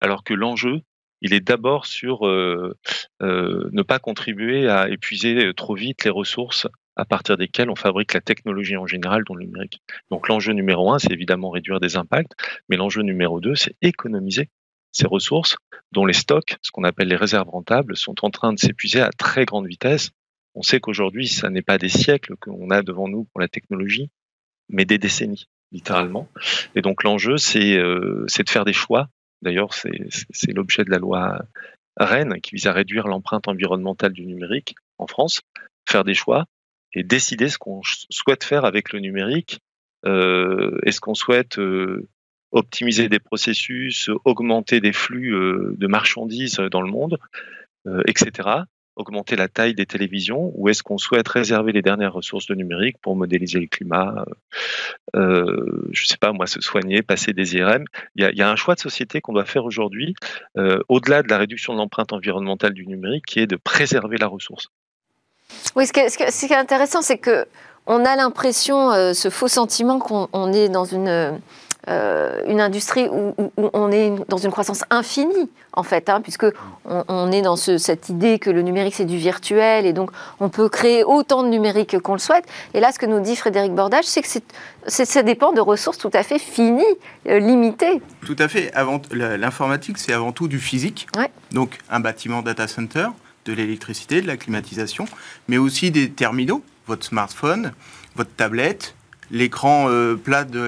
alors 0.01 0.25
que 0.25 0.33
l'enjeu, 0.33 0.81
il 1.21 1.33
est 1.33 1.41
d'abord 1.41 1.87
sur 1.87 2.27
euh, 2.27 2.77
euh, 3.23 3.69
ne 3.73 3.83
pas 3.83 3.99
contribuer 3.99 4.69
à 4.69 4.89
épuiser 4.89 5.53
trop 5.57 5.75
vite 5.75 6.05
les 6.05 6.11
ressources 6.11 6.69
à 6.97 7.05
partir 7.05 7.37
desquelles 7.37 7.71
on 7.71 7.75
fabrique 7.75 8.15
la 8.15 8.21
technologie 8.21 8.77
en 8.77 8.87
général, 8.87 9.25
dont 9.25 9.35
le 9.35 9.45
numérique. 9.45 9.81
Donc 10.11 10.29
l'enjeu 10.29 10.53
numéro 10.53 10.93
un, 10.93 10.99
c'est 10.99 11.13
évidemment 11.13 11.51
réduire 11.51 11.81
des 11.81 11.97
impacts, 11.97 12.33
mais 12.69 12.77
l'enjeu 12.77 13.03
numéro 13.03 13.41
deux, 13.41 13.57
c'est 13.57 13.75
économiser 13.83 14.49
ces 14.93 15.09
ressources 15.09 15.57
dont 15.91 16.07
les 16.07 16.13
stocks, 16.13 16.57
ce 16.63 16.71
qu'on 16.71 16.85
appelle 16.85 17.09
les 17.09 17.17
réserves 17.17 17.49
rentables, 17.49 17.97
sont 17.97 18.25
en 18.25 18.31
train 18.31 18.53
de 18.53 18.59
s'épuiser 18.59 19.01
à 19.01 19.11
très 19.11 19.45
grande 19.45 19.67
vitesse. 19.67 20.11
On 20.55 20.63
sait 20.63 20.79
qu'aujourd'hui, 20.79 21.27
ça 21.27 21.51
n'est 21.51 21.63
pas 21.63 21.79
des 21.79 21.89
siècles 21.89 22.37
qu'on 22.37 22.71
a 22.71 22.83
devant 22.83 23.09
nous 23.09 23.25
pour 23.25 23.41
la 23.41 23.49
technologie, 23.49 24.11
mais 24.75 24.85
des 24.85 24.99
décennies, 24.99 25.49
littéralement. 25.73 26.29
Et 26.75 26.83
donc 26.83 27.03
l'enjeu, 27.05 27.37
c'est 27.37 27.77
euh, 27.77 28.27
de 28.27 28.51
faire 28.51 28.65
des 28.65 28.73
choix. 28.73 29.09
D'ailleurs, 29.43 29.73
c'est 29.73 30.53
l'objet 30.53 30.85
de 30.85 30.91
la 30.91 30.99
loi 30.99 31.39
Rennes 31.97 32.41
qui 32.43 32.55
vise 32.55 32.67
à 32.67 32.73
réduire 32.73 33.07
l'empreinte 33.07 33.47
environnementale 33.47 34.13
du 34.13 34.27
numérique 34.27 34.75
en 34.99 35.07
France, 35.07 35.43
faire 35.89 36.03
des 36.03 36.15
choix 36.15 36.47
et 36.95 37.03
décider 37.03 37.49
ce 37.49 37.59
qu'on 37.59 37.81
souhaite 38.11 38.43
faire 38.45 38.65
avec 38.65 38.93
le 38.93 39.01
numérique. 39.01 39.61
Euh, 40.07 40.79
Est-ce 40.85 41.01
qu'on 41.01 41.15
souhaite 41.15 41.59
euh, 41.59 42.09
optimiser 42.53 43.09
des 43.09 43.21
processus, 43.21 44.11
augmenter 44.25 44.81
des 44.81 44.93
flux 44.93 45.33
de 45.33 45.87
marchandises 45.87 46.57
dans 46.57 46.81
le 46.81 46.91
monde, 46.91 47.19
etc 48.07 48.65
augmenter 48.97 49.37
la 49.37 49.49
taille 49.49 49.75
des 49.75 49.87
télévisions 49.87 50.53
ou 50.55 50.69
est-ce 50.69 50.83
qu'on 50.83 50.99
souhaite 50.99 51.27
réserver 51.29 51.73
les 51.73 51.83
dernières 51.83 52.13
ressources 52.13 52.47
de 52.47 52.55
numérique 52.55 52.97
pour 53.01 53.17
modéliser 53.17 53.61
le 53.61 53.67
climat 53.67 54.25
euh, 55.17 55.19
euh 55.21 55.89
Je 55.93 56.03
ne 56.03 56.07
sais 56.07 56.17
pas, 56.17 56.33
moi, 56.33 56.47
se 56.47 56.61
soigner, 56.61 57.03
passer 57.03 57.33
des 57.33 57.57
IRM. 57.57 57.85
Il 58.17 58.31
y 58.35 58.43
a, 58.43 58.49
un 58.49 58.57
choix 58.57 58.75
de 58.75 58.81
société 58.81 59.21
qu'on 59.21 59.33
doit 59.33 59.45
faire 59.45 59.65
aujourd'hui, 59.65 60.15
euh, 60.57 60.79
au-delà 60.89 61.23
de 61.23 61.29
la 61.29 61.39
réduction 61.39 61.73
de 61.73 61.79
l'empreinte 61.79 62.13
environnementale 62.13 62.73
du 62.73 62.87
numérique, 62.87 63.25
qui 63.27 63.41
est 63.41 63.47
de 63.47 63.57
préserver 63.57 64.17
la 64.17 64.27
ressource. 64.27 64.69
Oui, 65.77 65.87
ce, 65.87 65.93
qui 65.93 66.53
est 66.53 66.57
intéressant, 66.57 67.03
c'est 67.03 67.19
que 67.19 67.47
on 67.87 68.05
a 68.05 68.17
l'impression, 68.17 68.93
ce 69.13 69.29
faux 69.29 69.49
sentiment 69.49 69.99
qu'on 69.99 70.53
est 70.53 70.71
dans 70.71 70.87
une 70.87 71.39
euh, 71.89 72.41
une 72.47 72.61
industrie 72.61 73.09
où, 73.11 73.35
on 73.57 73.91
est 73.91 74.13
dans 74.29 74.39
une 74.39 74.51
croissance 74.51 74.85
infinie, 74.91 75.51
en 75.73 75.83
fait, 75.83 76.09
hein, 76.09 76.21
puisque 76.21 76.47
on, 76.85 77.33
est 77.33 77.43
dans 77.43 77.57
cette 77.57 78.09
idée 78.09 78.39
que 78.39 78.51
le 78.51 78.63
numérique 78.63 78.95
c'est 78.95 79.05
du 79.05 79.19
virtuel 79.19 79.87
et 79.87 79.93
donc 79.93 80.11
on 80.41 80.49
peut 80.49 80.69
créer 80.69 81.05
autant 81.05 81.43
de 81.43 81.49
numérique 81.49 81.99
qu'on 82.01 82.15
le 82.15 82.19
souhaite. 82.19 82.45
Et 82.73 82.81
là, 82.81 82.93
ce 82.93 82.99
que 82.99 83.07
nous 83.07 83.21
dit 83.21 83.37
Frédéric 83.37 83.75
Bordage, 83.75 84.05
c'est 84.05 84.23
que 84.23 84.29
ça 84.87 85.23
dépend 85.23 85.53
de 85.53 85.61
ressources 85.61 85.99
tout 85.99 86.11
à 86.15 86.23
fait 86.23 86.39
finies, 86.39 86.83
euh, 87.29 87.39
limitées. 87.39 88.01
Tout 88.25 88.37
à 88.39 88.49
fait. 88.49 88.73
L'informatique, 89.13 89.99
c'est 89.99 90.13
avant 90.13 90.33
tout 90.33 90.49
du 90.49 90.59
physique. 90.59 91.07
Donc 91.53 91.79
un 91.91 92.01
bâtiment 92.01 92.43
data 92.43 92.67
center, 92.67 93.09
de 93.45 93.53
l'électricité, 93.53 94.23
de 94.23 94.27
la 94.27 94.37
climatisation, 94.37 95.07
mais 95.49 95.59
aussi 95.59 95.91
des 95.91 96.11
terminaux, 96.11 96.63
votre 96.87 97.05
smartphone, 97.05 97.73
votre 98.17 98.35
tablette, 98.35 98.95
l'écran 99.31 99.87
euh, 99.89 100.15
plat 100.15 100.45
de 100.45 100.61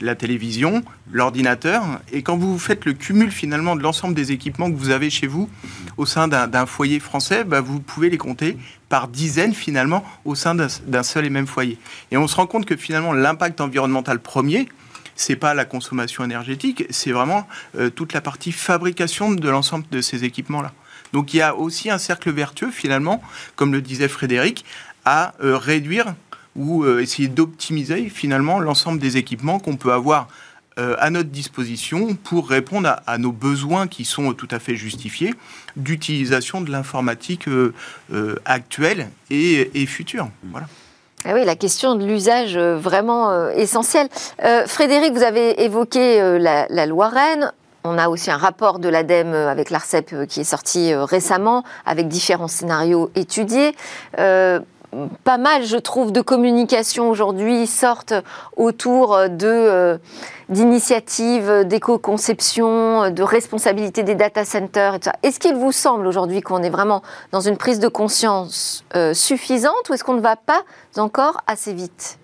la, 0.00 0.14
télévision, 0.14 0.82
l'ordinateur. 1.10 1.82
Et 2.12 2.22
quand 2.22 2.36
vous 2.36 2.58
faites 2.58 2.84
le 2.84 2.92
cumul 2.92 3.30
finalement 3.30 3.76
de 3.76 3.82
l'ensemble 3.82 4.14
des 4.14 4.32
équipements 4.32 4.70
que 4.70 4.76
vous 4.76 4.90
avez 4.90 5.10
chez 5.10 5.26
vous 5.26 5.48
au 5.96 6.06
sein 6.06 6.28
d'un 6.28 6.66
foyer 6.66 7.00
français, 7.00 7.44
bah, 7.44 7.60
vous 7.60 7.80
pouvez 7.80 8.10
les 8.10 8.18
compter 8.18 8.56
par 8.88 9.08
dizaines 9.08 9.54
finalement 9.54 10.04
au 10.24 10.34
sein 10.34 10.54
d'un 10.54 11.02
seul 11.02 11.26
et 11.26 11.30
même 11.30 11.46
foyer. 11.46 11.78
Et 12.10 12.16
on 12.16 12.28
se 12.28 12.36
rend 12.36 12.46
compte 12.46 12.66
que 12.66 12.76
finalement 12.76 13.12
l'impact 13.12 13.60
environnemental 13.60 14.20
premier, 14.20 14.68
c'est 15.16 15.36
pas 15.36 15.54
la 15.54 15.64
consommation 15.64 16.24
énergétique, 16.24 16.84
c'est 16.90 17.10
vraiment 17.10 17.48
euh, 17.76 17.90
toute 17.90 18.12
la 18.12 18.20
partie 18.20 18.52
fabrication 18.52 19.32
de 19.32 19.48
l'ensemble 19.48 19.86
de 19.90 20.00
ces 20.00 20.24
équipements-là. 20.24 20.72
Donc 21.12 21.34
il 21.34 21.38
y 21.38 21.42
a 21.42 21.56
aussi 21.56 21.90
un 21.90 21.98
cercle 21.98 22.30
vertueux 22.30 22.70
finalement, 22.70 23.22
comme 23.56 23.72
le 23.72 23.80
disait 23.80 24.08
Frédéric, 24.08 24.64
à 25.04 25.34
euh, 25.42 25.56
réduire 25.56 26.14
ou 26.56 26.84
euh, 26.84 27.00
essayer 27.00 27.28
d'optimiser 27.28 28.08
finalement 28.08 28.58
l'ensemble 28.58 28.98
des 28.98 29.16
équipements 29.16 29.58
qu'on 29.58 29.76
peut 29.76 29.92
avoir 29.92 30.28
euh, 30.78 30.94
à 30.98 31.10
notre 31.10 31.30
disposition 31.30 32.14
pour 32.14 32.48
répondre 32.48 32.96
à, 33.06 33.18
nos 33.18 33.32
besoins 33.32 33.86
qui 33.86 34.04
sont 34.04 34.34
tout 34.34 34.48
à 34.50 34.58
fait 34.58 34.76
justifiés 34.76 35.34
d'utilisation 35.76 36.60
de 36.60 36.70
l'informatique 36.70 37.48
euh, 37.48 37.72
actuelle 38.44 39.08
et, 39.30 39.86
future. 39.86 40.28
Voilà. 40.50 40.66
Ah 41.24 41.32
oui, 41.34 41.44
la 41.44 41.56
question 41.56 41.94
de 41.94 42.04
l'usage 42.04 42.56
vraiment 42.56 43.48
essentiel. 43.50 44.08
Frédéric, 44.66 45.12
vous 45.12 45.22
avez 45.22 45.64
évoqué 45.64 46.38
la, 46.38 46.66
la, 46.68 46.86
loi 46.86 47.08
Rennes. 47.08 47.52
On 47.82 47.98
a 47.98 48.08
aussi 48.08 48.30
un 48.30 48.36
rapport 48.36 48.78
de 48.78 48.88
l'ADEME 48.88 49.34
avec 49.34 49.70
l'ARCEP 49.70 50.26
qui 50.28 50.40
est 50.40 50.44
sorti 50.44 50.94
récemment, 50.94 51.64
avec 51.84 52.06
différents 52.06 52.48
scénarios 52.48 53.10
étudiés 53.16 53.74
pas 55.24 55.38
mal, 55.38 55.64
je 55.64 55.76
trouve, 55.76 56.12
de 56.12 56.20
communication 56.20 57.08
aujourd'hui 57.10 57.66
sortent 57.66 58.14
autour 58.56 59.28
de 59.28 59.46
euh, 59.46 59.98
d'initiatives 60.48 61.64
d'éco-conception, 61.64 63.10
de 63.10 63.22
responsabilité 63.22 64.02
des 64.02 64.14
data 64.14 64.44
centers, 64.44 64.98
Est-ce 65.22 65.40
qu'il 65.40 65.54
vous 65.54 65.72
semble 65.72 66.06
aujourd'hui 66.06 66.40
qu'on 66.40 66.62
est 66.62 66.70
vraiment 66.70 67.02
dans 67.32 67.40
une 67.40 67.56
prise 67.56 67.80
de 67.80 67.88
conscience 67.88 68.84
euh, 68.94 69.14
suffisante 69.14 69.88
ou 69.88 69.94
est-ce 69.94 70.04
qu'on 70.04 70.14
ne 70.14 70.20
va 70.20 70.36
pas 70.36 70.62
encore 70.96 71.40
assez 71.46 71.72
vite? 71.72 72.18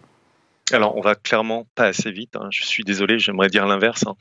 Alors, 0.73 0.97
on 0.97 1.01
va 1.01 1.15
clairement 1.15 1.67
pas 1.75 1.87
assez 1.87 2.11
vite. 2.11 2.37
Hein. 2.37 2.49
Je 2.51 2.65
suis 2.65 2.85
désolé, 2.85 3.19
j'aimerais 3.19 3.49
dire 3.49 3.67
l'inverse, 3.67 4.05
hein. 4.07 4.15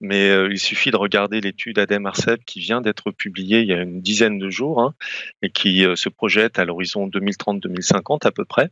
mais 0.00 0.28
euh, 0.28 0.48
il 0.50 0.58
suffit 0.58 0.90
de 0.90 0.96
regarder 0.96 1.40
l'étude 1.40 1.78
ADEME 1.78 2.06
Arcep 2.06 2.44
qui 2.44 2.60
vient 2.60 2.80
d'être 2.80 3.10
publiée 3.10 3.60
il 3.60 3.68
y 3.68 3.72
a 3.72 3.80
une 3.80 4.00
dizaine 4.00 4.38
de 4.38 4.50
jours 4.50 4.80
hein, 4.80 4.94
et 5.42 5.50
qui 5.50 5.84
euh, 5.84 5.96
se 5.96 6.08
projette 6.08 6.58
à 6.58 6.64
l'horizon 6.64 7.08
2030-2050 7.08 8.26
à 8.26 8.30
peu 8.30 8.44
près, 8.44 8.70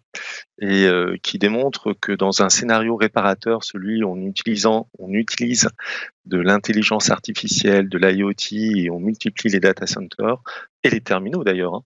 et 0.60 0.86
euh, 0.86 1.16
qui 1.22 1.38
démontre 1.38 1.92
que 1.92 2.12
dans 2.12 2.42
un 2.42 2.48
scénario 2.48 2.96
réparateur, 2.96 3.64
celui 3.64 4.04
en 4.04 4.20
utilisant, 4.20 4.88
on 4.98 5.12
utilise 5.12 5.68
de 6.26 6.38
l'intelligence 6.38 7.10
artificielle, 7.10 7.88
de 7.88 7.98
l'IoT 7.98 8.32
et 8.52 8.90
on 8.90 8.98
multiplie 8.98 9.50
les 9.50 9.60
data 9.60 9.86
centers 9.86 10.38
et 10.82 10.90
les 10.90 11.00
terminaux 11.00 11.44
d'ailleurs. 11.44 11.74
Hein. 11.74 11.82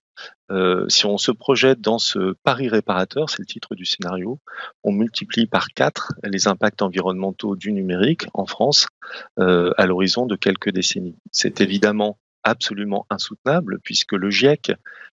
Euh, 0.51 0.85
si 0.87 1.05
on 1.05 1.17
se 1.17 1.31
projette 1.31 1.81
dans 1.81 1.99
ce 1.99 2.33
pari 2.43 2.69
réparateur, 2.69 3.29
c'est 3.29 3.39
le 3.39 3.45
titre 3.45 3.75
du 3.75 3.85
scénario, 3.85 4.39
on 4.83 4.91
multiplie 4.91 5.45
par 5.45 5.67
quatre 5.69 6.13
les 6.23 6.47
impacts 6.47 6.81
environnementaux 6.81 7.55
du 7.55 7.71
numérique 7.71 8.25
en 8.33 8.45
France 8.45 8.87
euh, 9.39 9.71
à 9.77 9.85
l'horizon 9.85 10.25
de 10.25 10.35
quelques 10.35 10.71
décennies. 10.71 11.17
C'est 11.31 11.61
évidemment 11.61 12.17
absolument 12.43 13.05
insoutenable 13.09 13.79
puisque 13.83 14.13
le 14.13 14.29
GIEC 14.29 14.71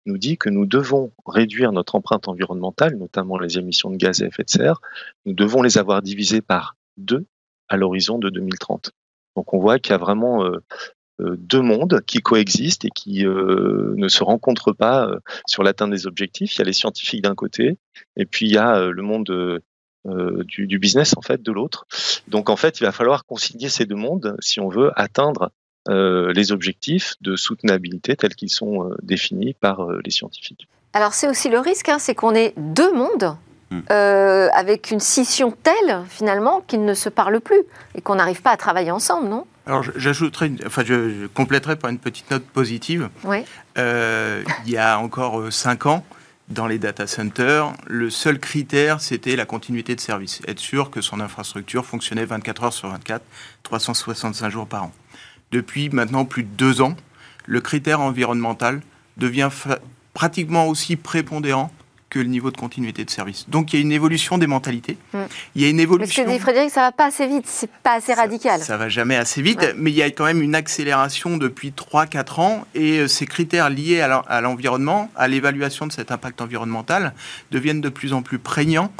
nous 0.07 0.17
dit 0.17 0.37
que 0.37 0.49
nous 0.49 0.65
devons 0.65 1.11
réduire 1.27 1.71
notre 1.71 1.93
empreinte 1.95 2.27
environnementale, 2.27 2.95
notamment 2.95 3.37
les 3.37 3.59
émissions 3.59 3.91
de 3.91 3.97
gaz 3.97 4.23
à 4.23 4.25
effet 4.25 4.43
de 4.43 4.49
serre, 4.49 4.81
nous 5.25 5.33
devons 5.33 5.61
les 5.61 5.77
avoir 5.77 6.01
divisées 6.01 6.41
par 6.41 6.75
deux 6.97 7.25
à 7.69 7.77
l'horizon 7.77 8.17
de 8.17 8.29
2030. 8.29 8.91
Donc 9.35 9.53
on 9.53 9.59
voit 9.59 9.79
qu'il 9.79 9.91
y 9.91 9.95
a 9.95 9.97
vraiment 9.97 10.45
euh, 10.45 10.63
euh, 11.21 11.35
deux 11.37 11.61
mondes 11.61 12.01
qui 12.05 12.19
coexistent 12.19 12.85
et 12.85 12.89
qui 12.89 13.25
euh, 13.25 13.93
ne 13.95 14.07
se 14.07 14.23
rencontrent 14.23 14.73
pas 14.73 15.09
sur 15.45 15.63
l'atteinte 15.63 15.91
des 15.91 16.07
objectifs. 16.07 16.55
Il 16.55 16.59
y 16.59 16.61
a 16.61 16.65
les 16.65 16.73
scientifiques 16.73 17.23
d'un 17.23 17.35
côté 17.35 17.77
et 18.15 18.25
puis 18.25 18.47
il 18.47 18.53
y 18.53 18.57
a 18.57 18.79
le 18.79 19.01
monde 19.01 19.61
du, 20.45 20.79
business 20.79 21.15
en 21.15 21.21
fait 21.21 21.41
de 21.41 21.51
l'autre. 21.51 21.85
Donc 22.27 22.49
en 22.49 22.55
fait, 22.55 22.79
il 22.79 22.83
va 22.83 22.91
falloir 22.91 23.25
concilier 23.25 23.69
ces 23.69 23.85
deux 23.85 23.95
mondes 23.95 24.35
si 24.39 24.59
on 24.59 24.69
veut 24.69 24.91
atteindre 24.95 25.51
les 25.87 26.51
objectifs 26.51 27.15
de 27.21 27.35
soutenabilité 27.35 28.15
tels 28.15 28.35
qu'ils 28.35 28.51
sont 28.51 28.91
définis 29.01 29.53
par 29.53 29.87
les 30.03 30.11
scientifiques. 30.11 30.67
Alors 30.93 31.13
c'est 31.13 31.29
aussi 31.29 31.49
le 31.49 31.59
risque, 31.59 31.89
hein, 31.89 31.99
c'est 31.99 32.15
qu'on 32.15 32.35
ait 32.35 32.53
deux 32.57 32.93
mondes. 32.93 33.35
Euh, 33.89 34.49
avec 34.53 34.91
une 34.91 34.99
scission 34.99 35.55
telle, 35.63 36.01
finalement, 36.09 36.61
qu'ils 36.67 36.83
ne 36.83 36.93
se 36.93 37.09
parlent 37.09 37.39
plus 37.39 37.61
et 37.95 38.01
qu'on 38.01 38.15
n'arrive 38.15 38.41
pas 38.41 38.51
à 38.51 38.57
travailler 38.57 38.91
ensemble, 38.91 39.29
non? 39.29 39.45
Alors, 39.65 39.83
j'ajouterai, 39.95 40.51
enfin, 40.65 40.83
je, 40.85 41.27
compléterai 41.27 41.75
par 41.75 41.89
une 41.89 41.99
petite 41.99 42.29
note 42.31 42.43
positive. 42.43 43.09
Oui. 43.23 43.43
Euh, 43.77 44.43
il 44.65 44.71
y 44.71 44.77
a 44.77 44.99
encore 44.99 45.39
euh, 45.39 45.51
cinq 45.51 45.85
ans, 45.85 46.03
dans 46.49 46.67
les 46.67 46.79
data 46.79 47.07
centers, 47.07 47.71
le 47.87 48.09
seul 48.09 48.39
critère, 48.39 48.99
c'était 48.99 49.37
la 49.37 49.45
continuité 49.45 49.95
de 49.95 50.01
service. 50.01 50.41
Être 50.47 50.59
sûr 50.59 50.91
que 50.91 50.99
son 50.99 51.21
infrastructure 51.21 51.85
fonctionnait 51.85 52.25
24 52.25 52.63
heures 52.65 52.73
sur 52.73 52.89
24, 52.89 53.23
365 53.63 54.49
jours 54.49 54.67
par 54.67 54.83
an. 54.83 54.91
Depuis 55.51 55.89
maintenant 55.89 56.25
plus 56.25 56.43
de 56.43 56.49
deux 56.49 56.81
ans, 56.81 56.95
le 57.45 57.61
critère 57.61 58.01
environnemental 58.01 58.81
devient 59.15 59.49
pratiquement 60.13 60.67
aussi 60.67 60.97
prépondérant 60.97 61.71
que 62.11 62.19
le 62.19 62.25
niveau 62.25 62.51
de 62.51 62.57
continuité 62.57 63.05
de 63.05 63.09
service. 63.09 63.45
Donc 63.47 63.71
il 63.71 63.77
y 63.77 63.79
a 63.79 63.81
une 63.81 63.91
évolution 63.91 64.37
des 64.37 64.45
mentalités. 64.45 64.97
Mm. 65.13 65.17
Il 65.55 65.61
y 65.63 65.65
a 65.65 65.69
une 65.69 65.79
évolution. 65.79 66.23
Mais 66.23 66.29
ce 66.29 66.29
que 66.29 66.37
dit 66.37 66.43
Frédéric, 66.43 66.69
ça 66.69 66.81
va 66.81 66.91
pas 66.91 67.05
assez 67.05 67.25
vite, 67.25 67.45
c'est 67.47 67.71
pas 67.71 67.93
assez 67.93 68.13
radical. 68.13 68.59
Ça, 68.61 68.77
va 68.77 68.89
jamais 68.89 69.15
assez 69.15 69.41
vite, 69.41 69.73
mais 69.77 69.91
il 69.91 69.95
y 69.95 70.03
a 70.03 70.07
quand 70.11 70.25
même 70.25 70.41
une 70.41 70.53
accélération 70.53 71.37
depuis 71.37 71.71
3-4 71.71 72.41
ans 72.41 72.65
et 72.75 72.99
euh, 72.99 73.07
ces 73.07 73.25
critères 73.25 73.69
liés 73.69 74.01
à 74.01 74.41
l'environnement, 74.41 75.09
à 75.15 75.29
l'évaluation 75.29 75.87
de 75.87 75.93
cet 75.93 76.11
impact 76.11 76.41
environnemental, 76.41 77.13
deviennent 77.51 77.81
de 77.81 77.89
plus 77.89 78.11
en 78.11 78.21
plus 78.21 78.39
prégnants 78.39 78.91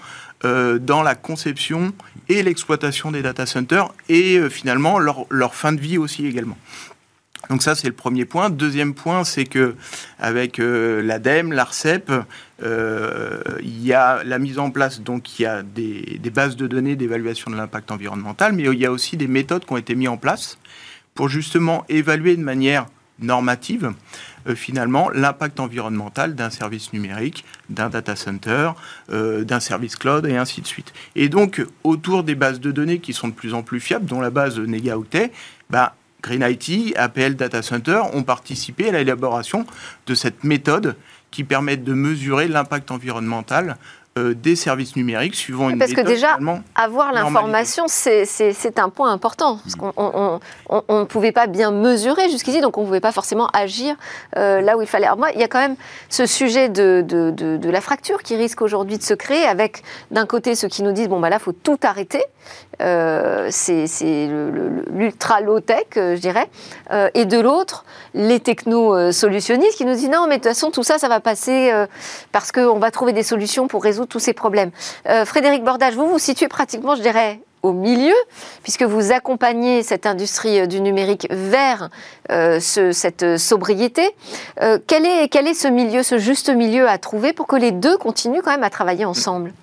euh, 0.43 0.79
dans 0.79 1.03
la 1.03 1.13
conception 1.13 1.93
et 2.27 2.41
l'exploitation 2.41 3.11
des 3.11 3.21
data 3.21 3.45
centers 3.45 3.89
et 4.09 4.37
euh, 4.37 4.49
finalement 4.49 4.97
leur, 4.97 5.25
leur, 5.29 5.53
fin 5.53 5.71
de 5.71 5.79
vie 5.79 5.99
aussi 5.99 6.25
également. 6.25 6.57
Donc 7.51 7.63
ça, 7.63 7.75
c'est 7.75 7.87
le 7.87 7.93
premier 7.93 8.23
point. 8.23 8.49
Deuxième 8.49 8.93
point, 8.93 9.25
c'est 9.25 9.43
que 9.43 9.75
avec 10.19 10.57
euh, 10.57 11.01
l'ADEME, 11.03 11.51
l'ARCEP, 11.51 12.09
euh, 12.63 13.41
il 13.61 13.85
y 13.85 13.91
a 13.91 14.23
la 14.23 14.39
mise 14.39 14.57
en 14.57 14.71
place, 14.71 15.01
donc 15.01 15.37
il 15.37 15.43
y 15.43 15.45
a 15.45 15.61
des, 15.61 16.17
bases 16.33 16.55
de 16.55 16.65
données 16.65 16.95
d'évaluation 16.95 17.51
de 17.51 17.57
l'impact 17.57 17.91
environnemental, 17.91 18.53
mais 18.53 18.63
il 18.63 18.79
y 18.79 18.85
a 18.85 18.91
aussi 18.91 19.17
des 19.17 19.27
méthodes 19.27 19.65
qui 19.65 19.73
ont 19.73 19.77
été 19.77 19.95
mises 19.95 20.07
en 20.07 20.15
place 20.15 20.59
pour 21.13 21.27
justement 21.27 21.83
évaluer 21.89 22.37
de 22.37 22.41
manière 22.41 22.85
normative 23.19 23.91
euh, 24.47 24.55
finalement 24.55 25.09
l'impact 25.09 25.59
environnemental 25.59 26.35
d'un 26.35 26.51
service 26.51 26.93
numérique, 26.93 27.43
d'un 27.69 27.89
data 27.89 28.15
center, 28.15 28.71
d'un 29.09 29.59
service 29.59 29.97
cloud 29.97 30.25
et 30.25 30.37
ainsi 30.37 30.61
de 30.61 30.67
suite. 30.67 30.93
Et 31.17 31.27
donc 31.27 31.61
autour 31.83 32.23
des 32.23 32.35
bases 32.35 32.61
de 32.61 32.71
données 32.71 32.99
qui 32.99 33.11
sont 33.11 33.27
de 33.27 33.33
plus 33.33 33.53
en 33.53 33.61
plus 33.61 33.81
fiables, 33.81 34.05
dont 34.05 34.21
la 34.21 34.29
base 34.29 34.57
NegaOutet, 34.57 35.33
bah, 35.69 35.95
Green 36.21 36.43
IT, 36.47 36.95
APL 36.97 37.35
Data 37.35 37.61
Center 37.61 38.01
ont 38.13 38.23
participé 38.23 38.89
à 38.89 38.91
l'élaboration 38.91 39.65
de 40.05 40.15
cette 40.15 40.43
méthode 40.43 40.95
qui 41.31 41.43
permet 41.43 41.77
de 41.77 41.93
mesurer 41.93 42.47
l'impact 42.47 42.91
environnemental 42.91 43.77
euh, 44.19 44.33
des 44.33 44.57
services 44.57 44.97
numériques 44.97 45.35
suivant 45.35 45.69
une 45.69 45.79
Parce 45.79 45.93
que 45.93 46.01
déjà, 46.01 46.37
avoir 46.75 47.13
l'information, 47.13 47.85
c'est 47.87 48.77
un 48.77 48.89
point 48.89 49.09
important. 49.09 49.59
Parce 49.63 49.75
qu'on 49.75 50.99
ne 50.99 51.03
pouvait 51.05 51.31
pas 51.31 51.47
bien 51.47 51.71
mesurer 51.71 52.29
jusqu'ici, 52.29 52.59
donc 52.59 52.77
on 52.77 52.81
ne 52.81 52.87
pouvait 52.87 52.99
pas 52.99 53.13
forcément 53.13 53.47
agir 53.53 53.95
euh, 54.35 54.59
là 54.59 54.75
où 54.75 54.81
il 54.81 54.87
fallait. 54.89 55.05
Alors 55.05 55.17
moi, 55.17 55.29
il 55.33 55.39
y 55.39 55.45
a 55.45 55.47
quand 55.47 55.61
même 55.61 55.77
ce 56.09 56.25
sujet 56.25 56.67
de, 56.67 57.05
de, 57.07 57.31
de, 57.31 57.69
la 57.69 57.79
fracture 57.79 58.21
qui 58.21 58.35
risque 58.35 58.61
aujourd'hui 58.61 58.97
de 58.97 59.03
se 59.03 59.13
créer, 59.13 59.45
avec 59.45 59.81
d'un 60.11 60.25
côté 60.25 60.55
ceux 60.55 60.67
qui 60.67 60.83
nous 60.83 60.91
disent, 60.91 61.07
bon, 61.07 61.21
bah 61.21 61.29
là, 61.29 61.37
il 61.39 61.43
faut 61.43 61.53
tout 61.53 61.79
arrêter. 61.81 62.21
Euh, 62.81 63.47
c'est 63.49 64.27
l'ultra 64.91 65.39
low-tech, 65.39 65.85
je 65.95 66.19
dirais. 66.19 66.49
et 67.13 67.23
de 67.23 67.39
l'autre, 67.39 67.85
les 68.13 68.41
techno-solutionnistes 68.41 69.77
qui 69.77 69.85
nous 69.85 69.95
disent, 69.95 70.09
non, 70.09 70.25
mais 70.27 70.37
de 70.37 70.43
toute 70.43 70.51
façon, 70.51 70.69
tout 70.69 70.83
ça, 70.83 70.97
ça 70.97 71.07
va 71.07 71.21
passer 71.21 71.71
parce 72.33 72.51
qu'on 72.51 72.77
va 72.77 72.91
trouver 72.91 73.13
des 73.13 73.23
solutions 73.23 73.69
pour 73.69 73.81
résoudre 73.81 74.00
tous 74.05 74.19
ces 74.19 74.33
problèmes. 74.33 74.71
Euh, 75.07 75.25
Frédéric 75.25 75.63
Bordage, 75.63 75.95
vous 75.95 76.07
vous 76.07 76.19
situez 76.19 76.47
pratiquement, 76.47 76.95
je 76.95 77.01
dirais, 77.01 77.39
au 77.61 77.73
milieu, 77.73 78.15
puisque 78.63 78.83
vous 78.83 79.11
accompagnez 79.11 79.83
cette 79.83 80.05
industrie 80.05 80.59
euh, 80.59 80.65
du 80.65 80.81
numérique 80.81 81.27
vers 81.29 81.89
euh, 82.31 82.59
cette 82.59 83.37
sobriété. 83.37 84.09
quel, 84.87 85.05
est, 85.05 85.53
ce 85.53 85.67
milieu, 85.67 86.03
ce 86.03 86.17
juste 86.17 86.49
milieu 86.49 86.87
à 86.87 86.97
trouver 86.97 87.33
pour 87.33 87.47
que 87.47 87.55
les 87.55 87.71
deux 87.71 87.97
continuent 87.97 88.41
quand 88.43 88.51
même 88.51 88.63
à 88.63 88.69
travailler 88.69 89.05
ensemble? 89.05 89.53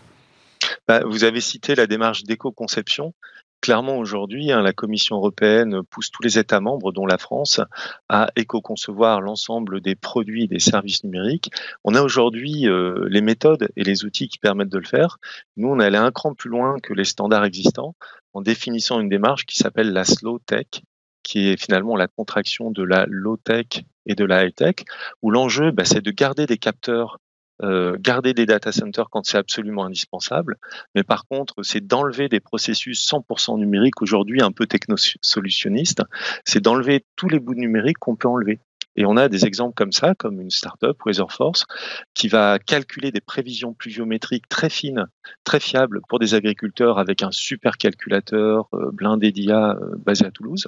Bah, 0.87 1.03
Vous 1.05 1.25
avez 1.25 1.41
cité 1.41 1.75
la 1.75 1.87
démarche 1.87 2.25
d'éco-conception. 2.25 3.15
Clairement 3.61 3.99
aujourd'hui, 3.99 4.53
hein, 4.53 4.63
la 4.63 4.73
Commission 4.73 5.17
européenne 5.17 5.83
pousse 5.91 6.11
tous 6.11 6.23
les 6.23 6.39
États 6.39 6.61
membres, 6.61 6.93
dont 6.93 7.07
la 7.07 7.19
France, 7.19 7.61
à 8.09 8.29
éco-concevoir 8.37 9.21
l'ensemble 9.21 9.81
des 9.81 9.95
produits 9.95 10.45
et 10.45 10.49
des 10.49 10.59
services 10.59 11.05
numériques. 11.05 11.51
On 11.85 11.95
a 11.95 12.03
aujourd'hui 12.03 12.69
euh, 12.69 13.07
les 13.09 13.21
méthodes 13.21 13.69
et 13.77 13.85
les 13.85 14.05
outils 14.05 14.29
qui 14.29 14.39
permettent 14.39 14.69
de 14.69 14.79
le 14.79 14.87
faire. 14.87 15.19
Nous, 15.57 15.69
on 15.69 15.81
est 15.81 15.85
allé 15.85 15.99
un 15.99 16.13
cran 16.13 16.35
plus 16.35 16.51
loin 16.51 16.79
que 16.83 16.93
les 16.93 17.05
standards 17.05 17.45
existants 17.45 17.95
en 18.35 18.43
définissant 18.43 19.01
une 19.01 19.09
démarche 19.09 19.47
qui 19.47 19.57
s'appelle 19.57 19.93
la 19.93 20.05
slow 20.05 20.39
tech, 20.39 20.83
qui 21.23 21.49
est 21.49 21.63
finalement 21.63 21.97
la 21.97 22.09
contraction 22.09 22.71
de 22.71 22.83
la 22.83 23.07
low 23.09 23.37
tech 23.37 23.85
et 24.07 24.15
de 24.15 24.25
la 24.25 24.45
high 24.45 24.55
tech, 24.55 24.77
où 25.23 25.31
l'enjeu, 25.31 25.71
bah, 25.71 25.85
c'est 25.85 26.01
de 26.01 26.11
garder 26.11 26.47
des 26.47 26.59
capteurs 26.59 27.19
euh, 27.63 27.97
garder 27.99 28.35
des 28.35 28.47
data 28.47 28.73
centers 28.73 29.11
quand 29.11 29.25
c'est 29.25 29.39
absolument 29.39 29.85
indispensable, 29.85 30.57
mais 30.95 31.03
par 31.03 31.27
contre, 31.27 31.63
c'est 31.63 31.87
d'enlever 31.87 32.29
des 32.29 32.41
processus 32.41 33.09
100% 33.11 33.59
numériques 33.59 34.03
aujourd'hui 34.03 34.43
un 34.43 34.53
peu 34.53 34.67
technosolutionnistes, 34.67 36.03
c'est 36.45 36.61
d'enlever 36.61 37.05
tous 37.17 37.29
les 37.29 37.41
bouts 37.41 37.55
numériques 37.55 37.99
qu'on 37.99 38.17
peut 38.17 38.29
enlever. 38.29 38.61
Et 38.99 39.07
on 39.07 39.17
a 39.17 39.29
des 39.29 39.47
exemples 39.47 39.75
comme 39.75 39.93
ça, 39.93 40.17
comme 40.17 40.41
une 40.41 40.51
startup, 40.51 40.97
Weatherforce, 41.07 41.67
qui 42.15 42.27
va 42.27 42.59
calculer 42.59 43.13
des 43.13 43.21
prévisions 43.21 43.73
pluviométriques 43.73 44.49
très 44.49 44.69
fines, 44.69 45.07
très 45.45 45.61
fiables 45.61 46.01
pour 46.09 46.19
des 46.19 46.35
agriculteurs 46.35 46.99
avec 46.99 47.23
un 47.23 47.31
super 47.31 47.77
calculateur 47.77 48.69
euh, 48.75 48.91
blindé 48.93 49.31
d'IA 49.31 49.77
euh, 49.81 49.95
basé 50.05 50.27
à 50.27 50.33
Toulouse, 50.33 50.67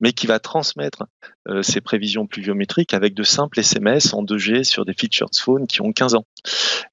mais 0.00 0.14
qui 0.14 0.26
va 0.26 0.38
transmettre 0.38 1.04
euh, 1.48 1.60
ces 1.60 1.82
prévisions 1.82 2.26
pluviométriques 2.26 2.94
avec 2.94 3.12
de 3.12 3.22
simples 3.22 3.60
SMS 3.60 4.14
en 4.14 4.24
2G 4.24 4.64
sur 4.64 4.86
des 4.86 4.94
featured 4.94 5.36
phones 5.36 5.66
qui 5.66 5.82
ont 5.82 5.92
15 5.92 6.14
ans. 6.14 6.24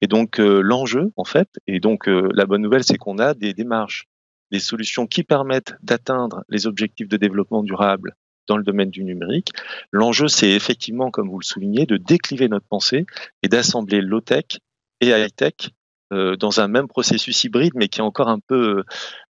Et 0.01 0.07
donc 0.07 0.37
l'enjeu, 0.37 1.13
en 1.15 1.23
fait, 1.23 1.47
et 1.65 1.79
donc 1.79 2.07
la 2.07 2.45
bonne 2.45 2.61
nouvelle, 2.61 2.83
c'est 2.83 2.97
qu'on 2.97 3.19
a 3.19 3.33
des 3.33 3.53
démarches 3.53 4.09
des 4.51 4.59
solutions 4.59 5.07
qui 5.07 5.23
permettent 5.23 5.75
d'atteindre 5.81 6.43
les 6.49 6.67
objectifs 6.67 7.07
de 7.07 7.15
développement 7.17 7.63
durable 7.63 8.17
dans 8.47 8.57
le 8.57 8.63
domaine 8.63 8.89
du 8.89 9.03
numérique. 9.03 9.49
L'enjeu, 9.91 10.27
c'est 10.27 10.51
effectivement, 10.51 11.11
comme 11.11 11.29
vous 11.29 11.39
le 11.39 11.45
soulignez, 11.45 11.85
de 11.85 11.97
décliver 11.97 12.47
notre 12.47 12.67
pensée 12.67 13.05
et 13.41 13.47
d'assembler 13.47 14.01
low-tech 14.01 14.59
et 15.01 15.09
high-tech 15.09 15.71
euh, 16.13 16.35
dans 16.35 16.59
un 16.59 16.67
même 16.67 16.87
processus 16.87 17.43
hybride, 17.43 17.73
mais 17.75 17.87
qui 17.87 17.99
est 17.99 18.03
encore 18.03 18.27
un 18.27 18.39
peu 18.39 18.77
euh, 18.79 18.83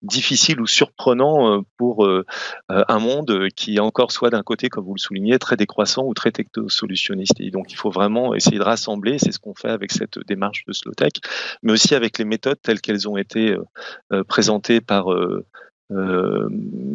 difficile 0.02 0.60
ou 0.62 0.66
surprenant 0.66 1.58
euh, 1.58 1.62
pour 1.78 2.10
un 2.70 3.00
monde 3.00 3.48
qui 3.56 3.76
est 3.76 3.80
encore 3.80 4.12
soit 4.12 4.30
d'un 4.30 4.42
côté, 4.42 4.70
comme 4.70 4.86
vous 4.86 4.96
le 4.96 5.00
soulignez, 5.00 5.38
très 5.38 5.58
décroissant 5.58 6.06
ou 6.06 6.14
très 6.14 6.32
techno-solutionniste. 6.32 7.40
Et 7.40 7.52
donc, 7.52 7.72
il 7.72 7.76
faut 7.76 7.92
vraiment 7.92 8.34
essayer 8.34 8.58
de 8.58 8.64
rassembler, 8.64 9.20
c'est 9.20 9.32
ce 9.32 9.40
qu'on 9.40 9.54
fait 9.54 9.70
avec 9.70 9.92
cette 9.92 10.18
démarche 10.28 10.64
de 10.66 10.74
Slowtech, 10.74 11.22
mais 11.62 11.74
aussi 11.74 11.94
avec 11.94 12.18
les 12.18 12.26
méthodes 12.26 12.60
telles 12.62 12.82
qu'elles 12.82 13.08
ont 13.08 13.18
été 13.18 13.56
présentées 14.28 14.82
par 14.82 15.08
euh, 15.92 16.50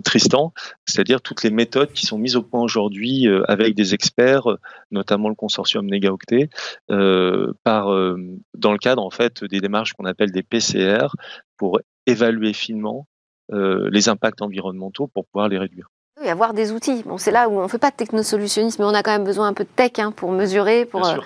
Tristan, 0.05 0.53
c'est-à-dire 0.87 1.21
toutes 1.21 1.43
les 1.43 1.51
méthodes 1.51 1.93
qui 1.93 2.07
sont 2.07 2.19
mises 2.19 2.37
au 2.37 2.43
point 2.43 2.63
aujourd'hui 2.63 3.29
euh, 3.29 3.43
avec 3.49 3.75
des 3.75 3.95
experts, 3.95 4.49
notamment 4.91 5.29
le 5.29 5.35
consortium 5.35 5.87
Negaoctet, 5.87 6.49
euh, 6.91 7.53
dans 7.67 8.73
le 8.73 8.79
cadre 8.79 9.03
en 9.03 9.11
fait 9.11 9.45
des 9.45 9.61
démarches 9.61 9.93
qu'on 9.93 10.05
appelle 10.05 10.33
des 10.33 10.43
PCR 10.43 11.09
pour 11.57 11.81
évaluer 12.07 12.53
finement 12.53 13.07
les 13.53 14.09
impacts 14.09 14.43
environnementaux 14.43 15.07
pour 15.07 15.25
pouvoir 15.27 15.49
les 15.49 15.59
réduire 15.59 15.89
avoir 16.25 16.55
des 16.55 16.73
outils. 16.73 17.03
Bon, 17.05 17.19
c'est 17.19 17.31
là 17.31 17.49
où 17.49 17.59
on 17.59 17.65
ne 17.65 17.69
fait 17.69 17.79
pas 17.79 17.91
de 17.91 17.97
technosolutionnisme, 17.97 18.83
mais 18.83 18.89
on 18.89 18.95
a 18.95 19.03
quand 19.03 19.11
même 19.11 19.25
besoin 19.25 19.49
un 19.49 19.53
peu 19.53 19.65
de 19.65 19.69
tech 19.69 19.93
hein, 19.99 20.13
pour 20.13 20.33
mesurer, 20.33 20.87
pour, 20.87 21.07
euh, 21.07 21.17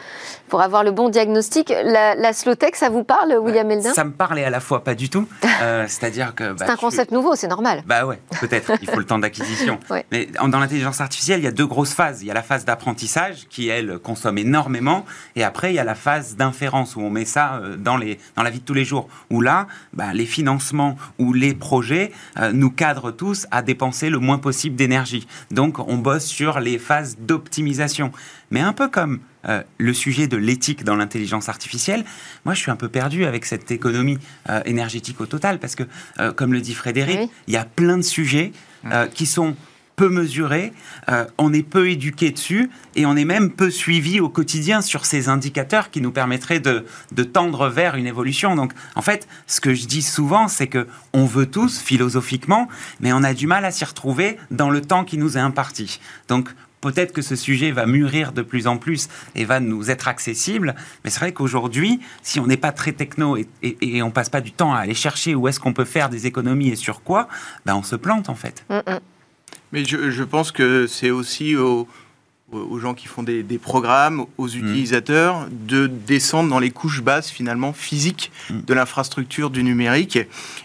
pour 0.48 0.60
avoir 0.62 0.82
le 0.82 0.90
bon 0.90 1.08
diagnostic. 1.08 1.68
La, 1.68 2.16
la 2.16 2.32
slow 2.32 2.56
tech, 2.56 2.72
ça 2.74 2.90
vous 2.90 3.04
parle, 3.04 3.36
William 3.40 3.70
Eldin? 3.70 3.94
Ça 3.94 4.04
me 4.04 4.10
parle 4.10 4.40
et 4.40 4.44
à 4.44 4.50
la 4.50 4.60
fois 4.60 4.82
pas 4.82 4.94
du 4.94 5.08
tout. 5.08 5.26
Euh, 5.62 5.84
c'est-à-dire 5.88 6.34
que. 6.34 6.52
Bah, 6.54 6.64
c'est 6.64 6.72
un 6.72 6.76
concept 6.76 7.12
nouveau, 7.12 7.34
c'est 7.34 7.46
normal. 7.46 7.82
Bah 7.84 8.06
ouais, 8.06 8.18
peut-être. 8.40 8.72
Il 8.80 8.88
faut 8.88 8.98
le 8.98 9.04
temps 9.04 9.18
d'acquisition. 9.18 9.78
Mais 10.10 10.26
dans 10.26 10.58
l'intelligence 10.58 11.02
artificielle, 11.02 11.40
il 11.40 11.44
y 11.44 11.46
a 11.46 11.52
deux 11.52 11.66
grosses 11.66 11.92
phases. 11.92 12.22
Il 12.22 12.28
y 12.28 12.30
a 12.30 12.34
la 12.34 12.42
phase 12.42 12.64
d'apprentissage 12.64 13.46
qui, 13.50 13.68
elle, 13.68 13.98
consomme 13.98 14.38
énormément. 14.38 15.04
Et 15.36 15.44
après, 15.44 15.72
il 15.72 15.74
y 15.76 15.78
a 15.78 15.84
la 15.84 15.94
phase 15.94 16.34
d'inférence 16.36 16.96
où 16.96 17.00
on 17.02 17.10
met 17.10 17.26
ça 17.26 17.56
euh, 17.56 17.76
dans, 17.76 17.98
les, 17.98 18.18
dans 18.36 18.42
la 18.42 18.48
vie 18.48 18.60
de 18.60 18.64
tous 18.64 18.72
les 18.72 18.86
jours. 18.86 19.06
Où 19.28 19.42
là, 19.42 19.66
bah, 19.92 20.14
les 20.14 20.24
financements 20.24 20.96
ou 21.18 21.34
les 21.34 21.52
projets 21.52 22.10
nous 22.54 22.70
cadrent 22.70 23.10
tous 23.10 23.46
à 23.50 23.60
dépenser 23.60 24.08
le 24.08 24.18
moins 24.18 24.38
possible 24.38 24.76
d'énergie. 24.80 25.26
Donc 25.50 25.78
on 25.78 25.98
bosse 25.98 26.24
sur 26.24 26.58
les 26.58 26.78
phases 26.78 27.18
d'optimisation. 27.20 28.12
Mais 28.50 28.60
un 28.60 28.72
peu 28.72 28.88
comme 28.88 29.20
euh, 29.46 29.62
le 29.76 29.92
sujet 29.92 30.26
de 30.26 30.38
l'éthique 30.38 30.84
dans 30.84 30.96
l'intelligence 30.96 31.50
artificielle, 31.50 32.04
moi 32.46 32.54
je 32.54 32.60
suis 32.60 32.70
un 32.70 32.76
peu 32.76 32.88
perdu 32.88 33.26
avec 33.26 33.44
cette 33.44 33.70
économie 33.70 34.18
euh, 34.48 34.62
énergétique 34.64 35.20
au 35.20 35.26
total, 35.26 35.58
parce 35.58 35.74
que, 35.74 35.84
euh, 36.18 36.32
comme 36.32 36.54
le 36.54 36.62
dit 36.62 36.74
Frédéric, 36.74 37.30
il 37.46 37.54
y 37.54 37.58
a 37.58 37.64
plein 37.64 37.98
de 37.98 38.02
sujets 38.02 38.52
qui 39.12 39.26
sont 39.26 39.56
peu 39.96 40.08
mesuré, 40.08 40.72
euh, 41.08 41.26
on 41.38 41.52
est 41.52 41.62
peu 41.62 41.90
éduqué 41.90 42.30
dessus 42.30 42.70
et 42.96 43.04
on 43.06 43.16
est 43.16 43.24
même 43.24 43.50
peu 43.50 43.70
suivi 43.70 44.20
au 44.20 44.28
quotidien 44.28 44.80
sur 44.80 45.04
ces 45.04 45.28
indicateurs 45.28 45.90
qui 45.90 46.00
nous 46.00 46.12
permettraient 46.12 46.60
de, 46.60 46.84
tendre 47.22 47.68
vers 47.68 47.96
une 47.96 48.06
évolution. 48.06 48.54
Donc, 48.54 48.72
en 48.94 49.02
fait, 49.02 49.28
ce 49.46 49.60
que 49.60 49.74
je 49.74 49.86
dis 49.86 50.02
souvent, 50.02 50.48
c'est 50.48 50.68
que 50.68 50.86
on 51.12 51.26
veut 51.26 51.46
tous 51.46 51.78
philosophiquement, 51.80 52.68
mais 53.00 53.12
on 53.12 53.22
a 53.22 53.34
du 53.34 53.46
mal 53.46 53.64
à 53.64 53.70
s'y 53.70 53.84
retrouver 53.84 54.38
dans 54.50 54.70
le 54.70 54.80
temps 54.80 55.04
qui 55.04 55.18
nous 55.18 55.36
est 55.36 55.40
imparti. 55.40 56.00
Donc, 56.28 56.48
peut-être 56.80 57.12
que 57.12 57.22
ce 57.22 57.36
sujet 57.36 57.70
va 57.70 57.86
mûrir 57.86 58.32
de 58.32 58.42
plus 58.42 58.66
en 58.66 58.78
plus 58.78 59.08
et 59.34 59.44
va 59.44 59.60
nous 59.60 59.90
être 59.90 60.08
accessible. 60.08 60.74
Mais 61.04 61.10
c'est 61.10 61.20
vrai 61.20 61.32
qu'aujourd'hui, 61.32 62.00
si 62.22 62.40
on 62.40 62.46
n'est 62.46 62.56
pas 62.56 62.72
très 62.72 62.92
techno 62.92 63.36
et, 63.36 63.46
et, 63.62 64.02
on 64.02 64.10
passe 64.10 64.28
pas 64.28 64.40
du 64.40 64.52
temps 64.52 64.72
à 64.74 64.80
aller 64.80 64.94
chercher 64.94 65.34
où 65.34 65.46
est-ce 65.48 65.60
qu'on 65.60 65.72
peut 65.72 65.84
faire 65.84 66.08
des 66.08 66.26
économies 66.26 66.70
et 66.70 66.76
sur 66.76 67.02
quoi, 67.02 67.28
ben 67.66 67.74
on 67.74 67.82
se 67.82 67.96
plante 67.96 68.28
en 68.28 68.34
fait. 68.34 68.64
Mm, 68.70 68.76
mm. 68.76 69.00
Mais 69.72 69.84
je, 69.84 70.22
pense 70.24 70.50
que 70.52 70.86
c'est 70.86 71.10
aussi 71.10 71.54
aux, 71.54 71.86
gens 72.80 72.94
qui 72.94 73.06
font 73.06 73.22
des, 73.22 73.42
programmes, 73.58 74.26
aux 74.36 74.48
mm. 74.48 74.56
utilisateurs, 74.56 75.46
de 75.50 75.86
descendre 75.86 76.50
dans 76.50 76.58
les 76.58 76.70
couches 76.70 77.02
basses 77.02 77.30
finalement 77.30 77.72
physiques 77.72 78.32
mm. 78.50 78.60
de 78.66 78.74
l'infrastructure 78.74 79.50
du 79.50 79.62
numérique 79.62 80.18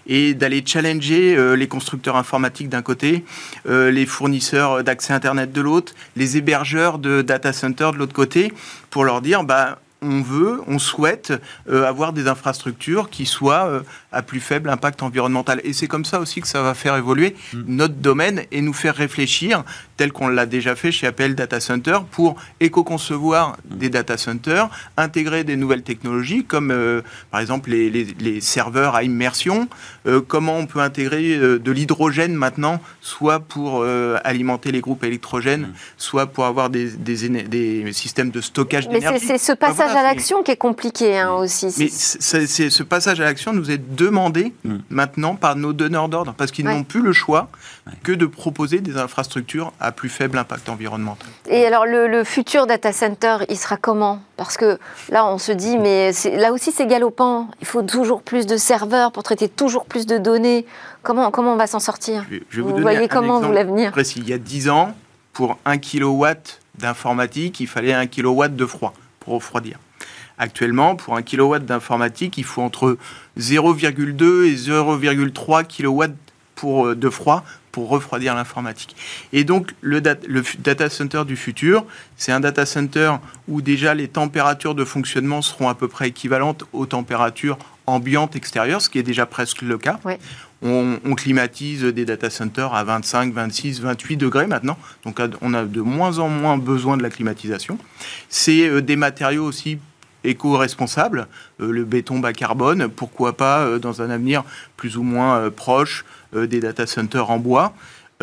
et 0.07 0.33
d'aller 0.33 0.63
challenger 0.65 1.35
euh, 1.35 1.55
les 1.55 1.67
constructeurs 1.67 2.15
informatiques 2.15 2.69
d'un 2.69 2.81
côté, 2.81 3.23
euh, 3.67 3.91
les 3.91 4.05
fournisseurs 4.05 4.83
d'accès 4.83 5.13
Internet 5.13 5.51
de 5.51 5.61
l'autre, 5.61 5.93
les 6.15 6.37
hébergeurs 6.37 6.97
de 6.97 7.21
data 7.21 7.53
centers 7.53 7.93
de 7.93 7.97
l'autre 7.97 8.13
côté, 8.13 8.51
pour 8.89 9.03
leur 9.03 9.21
dire, 9.21 9.43
bah, 9.43 9.79
on 10.05 10.21
veut, 10.21 10.61
on 10.67 10.79
souhaite 10.79 11.33
euh, 11.69 11.85
avoir 11.85 12.13
des 12.13 12.27
infrastructures 12.27 13.09
qui 13.09 13.25
soient 13.25 13.65
euh, 13.65 13.81
à 14.11 14.21
plus 14.21 14.39
faible 14.39 14.69
impact 14.69 15.03
environnemental. 15.03 15.59
Et 15.63 15.73
c'est 15.73 15.87
comme 15.87 16.05
ça 16.05 16.19
aussi 16.19 16.41
que 16.41 16.47
ça 16.47 16.61
va 16.61 16.73
faire 16.73 16.95
évoluer 16.95 17.35
mm. 17.53 17.63
notre 17.67 17.95
domaine 17.95 18.43
et 18.51 18.61
nous 18.61 18.73
faire 18.73 18.95
réfléchir, 18.95 19.63
tel 19.97 20.11
qu'on 20.11 20.27
l'a 20.27 20.45
déjà 20.45 20.75
fait 20.75 20.91
chez 20.91 21.07
Apple 21.07 21.35
Data 21.35 21.59
Center, 21.59 21.99
pour 22.11 22.35
éco-concevoir 22.59 23.57
mm. 23.69 23.77
des 23.77 23.89
data 23.89 24.17
centers, 24.17 24.69
intégrer 24.97 25.43
des 25.43 25.55
nouvelles 25.55 25.83
technologies 25.83 26.43
comme 26.43 26.71
euh, 26.71 27.01
par 27.31 27.39
exemple 27.39 27.69
les, 27.69 28.41
serveurs 28.41 28.95
à 28.95 29.03
immersion, 29.03 29.67
comment 30.27 30.57
on 30.57 30.65
peut 30.65 30.79
intégrer 30.79 31.37
de 31.37 31.71
l'hydrogène 31.71 32.33
maintenant, 32.33 32.81
soit 33.01 33.39
pour 33.39 33.85
alimenter 34.23 34.71
les 34.71 34.81
groupes 34.81 35.03
électrogènes, 35.03 35.61
mm. 35.61 35.73
soit 35.97 36.27
pour 36.27 36.45
avoir 36.45 36.69
des, 36.69 36.91
des 36.91 37.93
systèmes 37.93 38.29
de 38.29 38.41
stockage 38.41 38.87
d'énergie. 38.87 39.25
c'est 39.25 39.37
ce 39.37 39.51
passage 39.51 39.95
à 39.95 40.03
l'action 40.03 40.43
qui 40.43 40.51
est 40.51 40.57
compliqué 40.57 41.17
hein, 41.17 41.33
aussi. 41.33 41.73
Mais 41.77 41.87
c'est, 41.89 42.69
ce 42.69 42.83
passage 42.83 43.19
à 43.21 43.23
l'action 43.23 43.53
nous 43.53 43.71
est 43.71 43.95
demandé 43.95 44.53
mm. 44.63 44.77
maintenant 44.89 45.35
par 45.35 45.55
nos 45.55 45.73
donneurs 45.73 46.09
d'ordre, 46.09 46.33
parce 46.37 46.51
qu'ils 46.51 46.65
n'ont 46.65 46.83
plus 46.83 47.01
le 47.01 47.13
choix 47.13 47.49
que 48.03 48.11
de 48.11 48.25
proposer 48.25 48.81
des 48.81 48.97
infrastructures 48.97 49.73
à 49.79 49.84
plus 49.91 50.09
faible 50.09 50.37
impact 50.37 50.69
environnemental. 50.69 51.27
Et 51.47 51.65
alors 51.65 51.85
le, 51.85 52.23
futur 52.23 52.67
data 52.67 52.91
center, 52.91 53.37
il 53.49 53.57
sera 53.57 53.77
comment? 53.77 54.19
Parce 54.37 54.57
que 54.57 54.79
là, 55.09 55.25
on 55.25 55.37
se 55.37 55.51
dit, 55.51 55.77
mais 55.77 56.11
là 56.33 56.51
aussi 56.51 56.71
c'est 56.71 56.87
galopant, 56.87 57.49
il 57.61 57.67
faut 57.67 57.83
toujours 57.83 58.21
plus 58.21 58.45
de 58.45 58.57
serveurs 58.57 59.11
pour 59.11 59.23
traiter 59.23 59.49
toujours 59.49 59.85
plus 59.85 60.05
de 60.05 60.17
données. 60.17 60.65
Comment, 61.03 61.31
comment 61.31 61.53
on 61.53 61.57
va 61.57 61.67
s'en 61.67 61.79
sortir? 61.79 62.25
Vous, 62.51 62.77
voyez 62.77 63.07
comment 63.07 63.39
vous 63.39 63.51
l'avenir? 63.51 63.91
Précis. 63.91 64.19
Il 64.19 64.29
y 64.29 64.33
a 64.33 64.37
10 64.37 64.69
ans, 64.69 64.93
pour 65.33 65.57
1 65.65 65.77
kW 65.77 66.25
d'informatique, 66.79 67.59
il 67.59 67.67
fallait 67.67 67.93
1 67.93 68.07
kW 68.07 68.47
de 68.49 68.65
froid 68.65 68.93
refroidir. 69.27 69.79
Actuellement, 70.37 70.95
pour 70.95 71.15
un 71.15 71.21
kilowatt 71.21 71.63
d'informatique, 71.65 72.37
il 72.37 72.43
faut 72.43 72.61
entre 72.61 72.97
0,2 73.39 74.45
et 74.45 74.55
0,3 74.55 75.63
kW 75.63 76.13
pour, 76.55 76.87
euh, 76.87 76.95
de 76.95 77.09
froid 77.09 77.43
pour 77.75 77.89
refroidir 77.89 78.35
l'informatique. 78.35 78.95
Et 79.33 79.43
donc, 79.43 79.73
le, 79.81 80.01
le, 80.29 80.43
data 80.59 80.89
center 80.89 81.23
du 81.27 81.35
futur, 81.35 81.83
c'est 82.15 82.31
un 82.31 82.39
data 82.39 82.65
center 82.65 83.15
où 83.49 83.61
déjà 83.61 83.93
les 83.93 84.07
températures 84.07 84.75
de 84.75 84.85
fonctionnement 84.85 85.41
seront 85.41 85.67
à 85.67 85.75
peu 85.75 85.89
près 85.89 86.07
équivalentes 86.07 86.63
aux 86.71 86.85
températures 86.85 87.57
ambiantes 87.85 88.37
extérieures, 88.37 88.81
ce 88.81 88.89
qui 88.89 88.97
est 88.97 89.03
déjà 89.03 89.25
presque 89.25 89.61
le 89.61 89.77
cas. 89.77 89.99
On, 90.61 90.99
on, 91.03 91.15
climatise 91.15 91.83
des 91.83 92.05
data 92.05 92.29
centers 92.29 92.73
à 92.73 92.85
25, 92.85 93.33
26, 93.33 93.81
28 93.81 94.15
degrés 94.15 94.47
maintenant. 94.47 94.77
Donc, 95.03 95.19
on 95.41 95.53
a 95.53 95.65
de 95.65 95.81
moins 95.81 96.19
en 96.19 96.29
moins 96.29 96.57
besoin 96.57 96.95
de 96.95 97.03
la 97.03 97.09
climatisation. 97.09 97.77
C'est 98.29 98.69
euh, 98.69 98.81
des 98.81 98.95
matériaux 98.95 99.43
aussi 99.43 99.79
éco-responsables, 100.25 101.27
le 101.59 101.83
béton 101.85 102.19
bas 102.19 102.33
carbone, 102.33 102.89
pourquoi 102.89 103.37
pas 103.37 103.79
dans 103.79 104.01
un 104.01 104.09
avenir 104.09 104.43
plus 104.77 104.97
ou 104.97 105.03
moins 105.03 105.49
proche 105.49 106.05
des 106.33 106.59
data 106.59 106.85
centers 106.85 107.29
en 107.29 107.37
bois. 107.37 107.73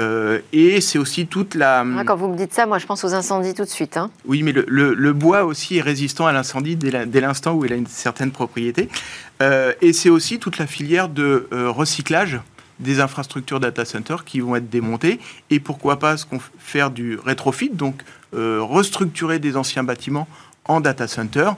Euh, 0.01 0.41
et 0.53 0.81
c'est 0.81 0.99
aussi 0.99 1.27
toute 1.27 1.55
la... 1.55 1.81
Ah, 1.81 2.05
quand 2.05 2.17
vous 2.17 2.29
me 2.29 2.37
dites 2.37 2.55
ça, 2.55 2.67
moi 2.67 2.79
je 2.79 2.87
pense 2.87 3.05
aux 3.05 3.13
incendies 3.13 3.53
tout 3.55 3.65
de 3.65 3.69
suite. 3.69 3.97
Hein. 3.97 4.11
Oui, 4.25 4.43
mais 4.43 4.53
le, 4.53 5.13
bois 5.13 5.45
aussi 5.45 5.79
est 5.79 5.83
résistant 5.83 6.27
à 6.27 6.33
l'incendie 6.33 6.77
dès 6.77 7.21
l'instant 7.21 7.53
où 7.53 7.65
il 7.65 7.73
a 7.73 7.77
une 7.77 7.87
certaine 7.87 8.31
propriété. 8.31 8.89
Euh, 9.43 9.73
et 9.83 9.93
c'est 9.93 10.09
aussi 10.09 10.39
toute 10.39 10.59
la 10.59 10.67
filière 10.67 11.09
de 11.09 11.49
euh, 11.53 11.71
recyclage 11.71 12.41
des 12.81 13.01
infrastructures 13.01 13.61
data 13.61 13.85
center 13.85 14.17
qui 14.25 14.41
vont 14.41 14.57
être 14.57 14.71
démontées. 14.71 15.21
Et 15.51 15.61
pourquoi 15.61 15.99
pas 15.99 16.17
ce 16.17 16.25
qu'on 16.25 16.41
faire 16.59 16.91
du 16.91 17.17
rétrofit, 17.17 17.71
donc 17.71 18.03
restructurer 18.33 19.39
des 19.39 19.59
anciens 19.59 19.85
bâtiments 19.85 20.27
en 20.65 20.81
data 20.81 21.07
center 21.07 21.51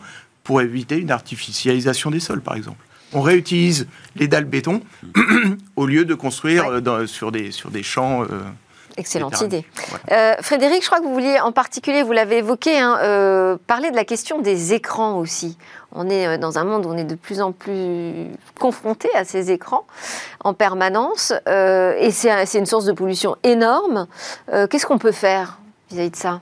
pour 0.44 0.60
éviter 0.60 0.98
une 0.98 1.10
artificialisation 1.10 2.10
des 2.10 2.20
sols, 2.20 2.42
par 2.42 2.54
exemple 2.54 2.84
on 3.14 3.20
réutilise 3.20 3.86
les 4.16 4.28
dalles 4.28 4.44
béton 4.44 4.82
au 5.76 5.86
lieu 5.86 6.04
de 6.04 6.14
construire 6.14 6.66
euh, 6.68 7.06
sur, 7.06 7.32
des, 7.32 7.52
sur 7.52 7.70
des 7.70 7.82
champs. 7.82 8.22
Euh, 8.22 8.42
Excellente 8.96 9.40
idée. 9.40 9.64
Euh, 10.12 10.34
Frédéric, 10.40 10.82
je 10.82 10.86
crois 10.86 11.00
que 11.00 11.04
vous 11.04 11.14
vouliez 11.14 11.40
en 11.40 11.50
particulier, 11.50 12.04
vous 12.04 12.12
l'avez 12.12 12.38
évoqué, 12.38 12.78
hein, 12.78 13.58
parler 13.66 13.90
de 13.90 13.96
la 13.96 14.04
question 14.04 14.40
des 14.40 14.72
écrans 14.72 15.18
aussi. 15.18 15.58
On 15.90 16.08
est 16.08 16.38
dans 16.38 16.58
un 16.60 16.64
monde 16.64 16.86
où 16.86 16.90
on 16.90 16.96
est 16.96 17.04
de 17.04 17.16
plus 17.16 17.40
en 17.40 17.50
plus 17.50 18.12
confronté 18.60 19.08
à 19.16 19.24
ces 19.24 19.50
écrans 19.50 19.84
en 20.44 20.54
permanence 20.54 21.32
et 21.48 22.10
c'est 22.12 22.58
une 22.58 22.66
source 22.66 22.84
de 22.84 22.92
pollution 22.92 23.34
énorme. 23.42 24.06
Qu'est-ce 24.70 24.86
qu'on 24.86 24.98
peut 24.98 25.10
faire 25.10 25.58
vis-à-vis 25.90 26.10
de 26.10 26.16
ça? 26.16 26.40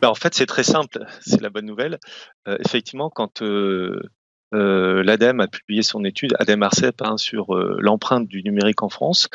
Ben, 0.00 0.08
En 0.08 0.14
fait, 0.14 0.34
c'est 0.34 0.46
très 0.46 0.64
simple, 0.64 1.06
c'est 1.20 1.40
la 1.40 1.50
bonne 1.50 1.66
nouvelle. 1.66 1.98
effectivement, 2.46 3.10
quand 3.10 3.42
euh, 4.54 5.02
L'ADEME 5.02 5.40
a 5.40 5.48
publié 5.48 5.82
son 5.82 6.04
étude, 6.04 6.34
ADEME 6.38 6.62
Arcep, 6.62 7.02
hein, 7.02 7.16
sur 7.16 7.54
euh, 7.54 7.76
l'empreinte 7.80 8.28
du 8.28 8.42
numérique 8.42 8.82
en 8.82 8.88
France. 8.88 9.28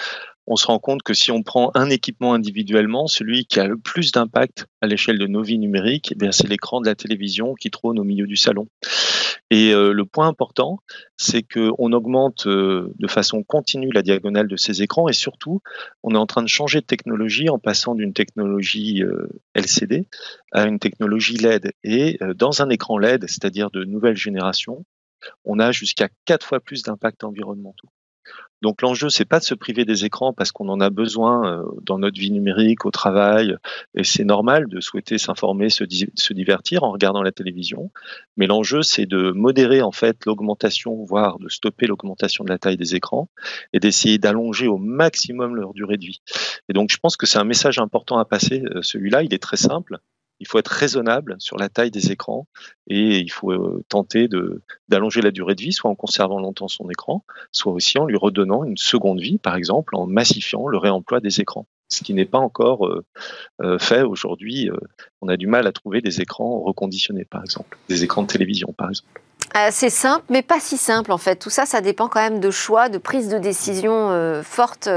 On 0.52 0.56
se 0.56 0.66
rend 0.66 0.80
compte 0.80 1.04
que 1.04 1.14
si 1.14 1.32
on 1.32 1.44
prend 1.44 1.70
un 1.76 1.92
équipement 1.92 2.34
individuellement, 2.34 3.06
celui 3.06 3.46
qui 3.46 3.60
a 3.60 3.68
le 3.68 3.78
plus 3.78 4.12
d'impact 4.12 4.66
à 4.82 4.88
l'échelle 4.88 5.20
de 5.20 5.28
nos 5.28 5.44
vies 5.44 5.60
numériques, 5.60 6.16
eh 6.20 6.32
c'est 6.32 6.48
l'écran 6.48 6.82
de 6.82 6.88
la 6.88 6.96
télévision 6.96 7.54
qui 7.54 7.70
trône 7.70 8.00
au 8.00 8.04
milieu 8.04 8.26
du 8.26 8.36
salon. 8.36 8.68
Et 9.52 9.74
euh, 9.76 9.94
le 9.94 10.06
point 10.06 10.28
important, 10.28 10.80
c'est 11.18 11.44
qu'on 11.44 11.94
augmente 11.94 12.48
de 12.48 13.08
façon 13.08 13.44
continue 13.44 13.92
la 13.92 14.02
diagonale 14.02 14.48
de 14.48 14.56
ces 14.56 14.82
écrans 14.82 15.08
et 15.08 15.14
surtout, 15.14 15.62
on 16.02 16.16
est 16.16 16.18
en 16.18 16.26
train 16.26 16.42
de 16.42 16.48
changer 16.48 16.82
de 16.82 16.86
technologie 16.86 17.50
en 17.50 17.60
passant 17.60 17.94
d'une 17.94 18.14
technologie 18.14 19.04
LCD 19.54 20.08
à 20.52 20.66
une 20.66 20.80
technologie 20.80 21.38
LED. 21.38 21.74
Et 21.84 22.18
dans 22.36 22.64
un 22.64 22.70
écran 22.70 22.98
LED, 22.98 23.26
c'est-à-dire 23.28 23.70
de 23.70 23.84
nouvelle 23.84 24.18
génération, 24.18 24.84
on 25.46 25.60
a 25.60 25.72
jusqu'à 25.72 26.10
quatre 26.26 26.46
fois 26.46 26.60
plus 26.60 26.82
d'impact 26.82 27.24
environnementaux. 27.24 27.90
Donc 28.62 28.82
l'enjeu, 28.82 29.10
c'est 29.10 29.26
pas 29.26 29.40
de 29.40 29.44
se 29.44 29.54
priver 29.54 29.86
des 29.86 30.06
écrans 30.06 30.34
parce 30.34 30.52
qu'on 30.52 30.68
en 30.68 30.82
a 30.82 30.90
besoin 30.90 31.60
euh, 31.60 31.64
dans 31.82 31.98
notre 31.98 32.20
vie 32.20 32.32
numérique, 32.32 32.86
au 32.86 32.92
travail, 32.92 33.56
et 33.96 34.04
c'est 34.04 34.26
normal 34.26 34.68
de 34.68 34.82
souhaiter 34.82 35.18
s'informer, 35.18 35.70
se, 35.70 35.84
divertir 36.34 36.84
en 36.84 36.92
regardant 36.92 37.22
la 37.22 37.32
télévision. 37.32 37.92
Mais 38.38 38.48
l'enjeu, 38.48 38.82
c'est 38.82 39.06
de 39.06 39.32
modérer 39.32 39.82
en 39.82 39.92
fait 39.92 40.26
l'augmentation, 40.26 41.04
voire 41.06 41.40
de 41.40 41.48
stopper 41.48 41.88
l'augmentation 41.88 42.44
de 42.44 42.50
la 42.50 42.58
taille 42.58 42.78
des 42.78 42.96
écrans, 42.96 43.30
et 43.74 43.80
d'essayer 43.80 44.18
d'allonger 44.18 44.68
au 44.68 44.78
maximum 44.78 45.56
leur 45.56 45.74
durée 45.74 45.98
de 45.98 46.06
vie. 46.06 46.22
Et 46.68 46.74
donc 46.74 46.90
je 46.92 46.98
pense 46.98 47.16
que 47.16 47.26
c'est 47.26 47.40
un 47.40 47.46
message 47.46 47.80
important 47.80 48.18
à 48.18 48.26
passer. 48.26 48.64
Euh, 48.76 48.82
celui-là, 48.82 49.24
il 49.24 49.34
est 49.34 49.42
très 49.42 49.58
simple 49.58 50.00
il 50.40 50.48
faut 50.48 50.58
être 50.58 50.68
raisonnable 50.68 51.36
sur 51.40 51.58
la 51.58 51.70
taille 51.70 51.92
des 51.92 52.12
écrans 52.12 52.48
et 52.88 53.20
il 53.20 53.32
faut 53.32 53.52
euh, 53.52 53.84
tenter 53.90 54.28
d'allonger 54.88 55.22
la 55.22 55.32
durée 55.32 55.56
de 55.56 55.62
vie, 55.62 55.74
soit 55.74 55.90
en 55.90 55.96
conservant 55.96 56.40
longtemps 56.40 56.68
son 56.68 56.90
écran, 56.90 57.24
soit 57.52 57.74
aussi 57.74 57.98
en 57.98 58.06
lui 58.06 58.18
redonnant 58.18 58.64
une 58.64 58.78
seconde 58.78 59.20
vie, 59.20 59.38
par 59.38 59.56
exemple 59.56 59.96
en 59.96 60.08
massifiant 60.08 60.68
le 60.68 60.78
réemploi 60.78 61.20
des 61.20 61.42
écrans. 61.42 61.68
Ce 61.90 62.04
qui 62.04 62.14
n'est 62.14 62.26
pas 62.26 62.38
encore 62.38 62.86
euh, 62.86 63.04
euh, 63.62 63.80
fait 63.80 64.04
aujourd'hui. 64.04 64.70
on 65.22 65.28
a 65.28 65.38
du 65.38 65.48
mal 65.48 65.68
à 65.68 65.72
trouver 65.72 66.02
des 66.02 66.22
écrans 66.22 66.62
reconditionnés, 66.62 67.26
par 67.26 67.42
exemple, 67.42 67.78
des 67.90 68.04
écrans 68.04 68.22
de 68.22 68.28
télévision, 68.28 68.74
par 68.74 68.90
exemple. 68.90 69.22
C'est 69.72 69.90
simple, 69.90 70.24
mais 70.30 70.42
pas 70.42 70.60
si 70.60 70.78
simple 70.78 71.12
en 71.12 71.18
fait. 71.18 71.36
Tout 71.36 71.50
ça, 71.50 71.66
ça 71.66 71.82
dépend 71.82 72.08
quand 72.08 72.22
même 72.22 72.40
de 72.40 72.50
choix, 72.50 72.88
de 72.88 72.98
prise 72.98 73.28
de 73.28 73.38
décision 73.38 74.42
forte 74.44 74.88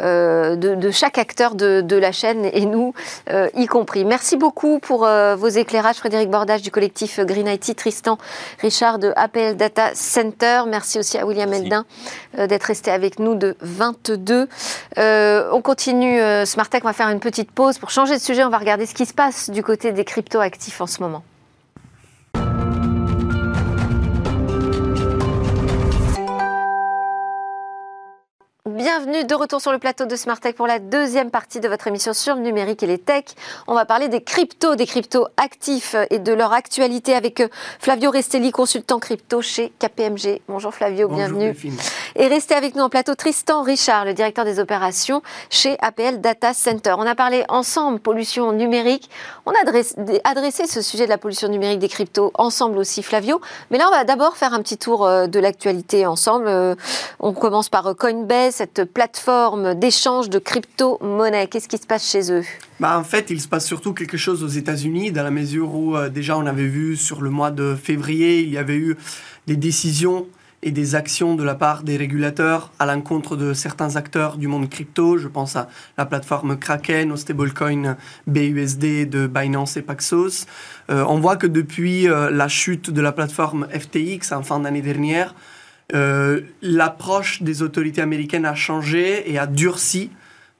euh, 0.00 0.56
de, 0.56 0.90
chaque 0.90 1.18
acteur 1.18 1.54
de, 1.54 1.96
la 1.96 2.12
chaîne 2.12 2.46
et 2.52 2.64
nous 2.64 2.94
euh, 3.30 3.48
y 3.54 3.66
compris. 3.66 4.04
Merci 4.04 4.36
beaucoup 4.36 4.78
pour 4.78 5.04
euh, 5.04 5.36
vos 5.36 5.48
éclairages, 5.48 5.96
Frédéric 5.96 6.30
Bordage 6.30 6.62
du 6.62 6.70
collectif 6.70 7.20
Green 7.20 7.46
IT, 7.46 7.76
Tristan 7.76 8.16
Richard 8.60 8.98
de 8.98 9.12
APL 9.16 9.56
Data 9.56 9.90
Center. 9.94 10.62
Merci 10.66 10.98
aussi 10.98 11.18
à 11.18 11.26
William 11.26 11.52
Eldin 11.52 11.84
d'être 12.36 12.64
resté 12.64 12.90
avec 12.90 13.18
nous 13.18 13.34
de 13.34 13.56
22. 13.60 14.48
on 14.96 15.62
continue 15.62 16.20
Smart 16.46 16.68
Tech, 16.68 16.82
on 16.84 16.88
va 16.88 16.92
faire 16.92 17.08
une 17.08 17.20
petite 17.20 17.50
pause. 17.50 17.78
Pour 17.78 17.90
changer 17.90 18.16
de 18.16 18.22
sujet, 18.22 18.44
on 18.44 18.50
va 18.50 18.58
regarder 18.58 18.86
ce 18.86 18.94
qui 18.94 19.06
se 19.06 19.14
passe 19.14 19.50
du 19.50 19.62
côté 19.62 19.92
des 19.92 20.04
crypto-actifs 20.04 20.80
en 20.80 20.86
ce 20.86 21.02
moment. 21.02 21.22
Bienvenue 28.80 29.24
de 29.24 29.34
retour 29.34 29.60
sur 29.60 29.72
le 29.72 29.78
plateau 29.78 30.06
de 30.06 30.16
Smart 30.16 30.40
Tech 30.40 30.54
pour 30.54 30.66
la 30.66 30.78
deuxième 30.78 31.30
partie 31.30 31.60
de 31.60 31.68
votre 31.68 31.86
émission 31.86 32.14
sur 32.14 32.36
le 32.36 32.40
numérique 32.40 32.82
et 32.82 32.86
les 32.86 32.96
tech. 32.96 33.24
On 33.66 33.74
va 33.74 33.84
parler 33.84 34.08
des 34.08 34.22
cryptos, 34.22 34.74
des 34.74 34.86
cryptos 34.86 35.26
actifs 35.36 35.94
et 36.08 36.18
de 36.18 36.32
leur 36.32 36.54
actualité 36.54 37.14
avec 37.14 37.40
euh, 37.40 37.48
Flavio 37.78 38.10
Restelli, 38.10 38.52
consultant 38.52 38.98
crypto 38.98 39.42
chez 39.42 39.70
KPMG. 39.78 40.40
Bonjour 40.48 40.72
Flavio, 40.72 41.08
bienvenue. 41.08 41.54
Et 42.16 42.26
restez 42.28 42.54
avec 42.54 42.74
nous 42.74 42.82
en 42.82 42.88
plateau 42.88 43.14
Tristan 43.14 43.62
Richard, 43.62 44.06
le 44.06 44.14
directeur 44.14 44.46
des 44.46 44.58
opérations 44.58 45.20
chez 45.50 45.76
APL 45.82 46.22
Data 46.22 46.54
Center. 46.54 46.94
On 46.96 47.06
a 47.06 47.14
parlé 47.14 47.44
ensemble 47.50 48.00
pollution 48.00 48.50
numérique. 48.52 49.10
On 49.44 49.50
a 49.50 49.58
adressé 50.24 50.66
ce 50.66 50.80
sujet 50.80 51.04
de 51.04 51.10
la 51.10 51.18
pollution 51.18 51.48
numérique 51.48 51.80
des 51.80 51.88
cryptos 51.88 52.30
ensemble 52.32 52.78
aussi 52.78 53.02
Flavio. 53.02 53.42
Mais 53.70 53.76
là, 53.76 53.88
on 53.88 53.94
va 53.94 54.04
d'abord 54.04 54.38
faire 54.38 54.54
un 54.54 54.62
petit 54.62 54.78
tour 54.78 55.04
euh, 55.04 55.26
de 55.26 55.38
l'actualité 55.38 56.06
ensemble. 56.06 56.46
Euh, 56.48 56.74
on 57.18 57.34
commence 57.34 57.68
par 57.68 57.94
Coinbase, 57.94 58.54
cette 58.54 58.69
plateforme 58.84 59.74
d'échange 59.74 60.30
de 60.30 60.38
crypto-monnaies. 60.38 61.46
Qu'est-ce 61.48 61.68
qui 61.68 61.78
se 61.78 61.86
passe 61.86 62.10
chez 62.10 62.32
eux? 62.32 62.44
Bah, 62.78 62.98
En 62.98 63.04
fait, 63.04 63.30
il 63.30 63.40
se 63.40 63.48
passe 63.48 63.66
surtout 63.66 63.92
quelque 63.92 64.16
chose 64.16 64.42
aux 64.42 64.48
États-Unis, 64.48 65.12
dans 65.12 65.22
la 65.22 65.30
mesure 65.30 65.74
où 65.74 65.96
euh, 65.96 66.08
déjà 66.08 66.36
on 66.38 66.46
avait 66.46 66.66
vu 66.66 66.96
sur 66.96 67.22
le 67.22 67.30
mois 67.30 67.50
de 67.50 67.74
février, 67.74 68.40
il 68.40 68.50
y 68.50 68.58
avait 68.58 68.76
eu 68.76 68.96
des 69.46 69.56
décisions 69.56 70.26
et 70.62 70.70
des 70.70 70.94
actions 70.94 71.34
de 71.34 71.42
la 71.42 71.54
part 71.54 71.82
des 71.82 71.96
régulateurs 71.96 72.70
à 72.78 72.86
l'encontre 72.86 73.36
de 73.36 73.54
certains 73.54 73.96
acteurs 73.96 74.36
du 74.36 74.46
monde 74.46 74.68
crypto. 74.68 75.16
Je 75.16 75.28
pense 75.28 75.56
à 75.56 75.68
la 75.96 76.04
plateforme 76.04 76.58
Kraken, 76.58 77.12
au 77.12 77.16
stablecoin 77.16 77.96
BUSD 78.26 79.08
de 79.08 79.26
Binance 79.26 79.76
et 79.76 79.82
Paxos. 79.82 80.46
Euh, 80.90 81.04
on 81.08 81.18
voit 81.18 81.36
que 81.36 81.46
depuis 81.46 82.08
euh, 82.08 82.30
la 82.30 82.48
chute 82.48 82.90
de 82.90 83.00
la 83.00 83.12
plateforme 83.12 83.66
FTX 83.70 84.32
en 84.32 84.42
fin 84.42 84.60
d'année 84.60 84.82
dernière, 84.82 85.34
euh, 85.94 86.40
l'approche 86.62 87.42
des 87.42 87.62
autorités 87.62 88.00
américaines 88.00 88.44
a 88.44 88.54
changé 88.54 89.30
et 89.30 89.38
a 89.38 89.46
durci 89.46 90.10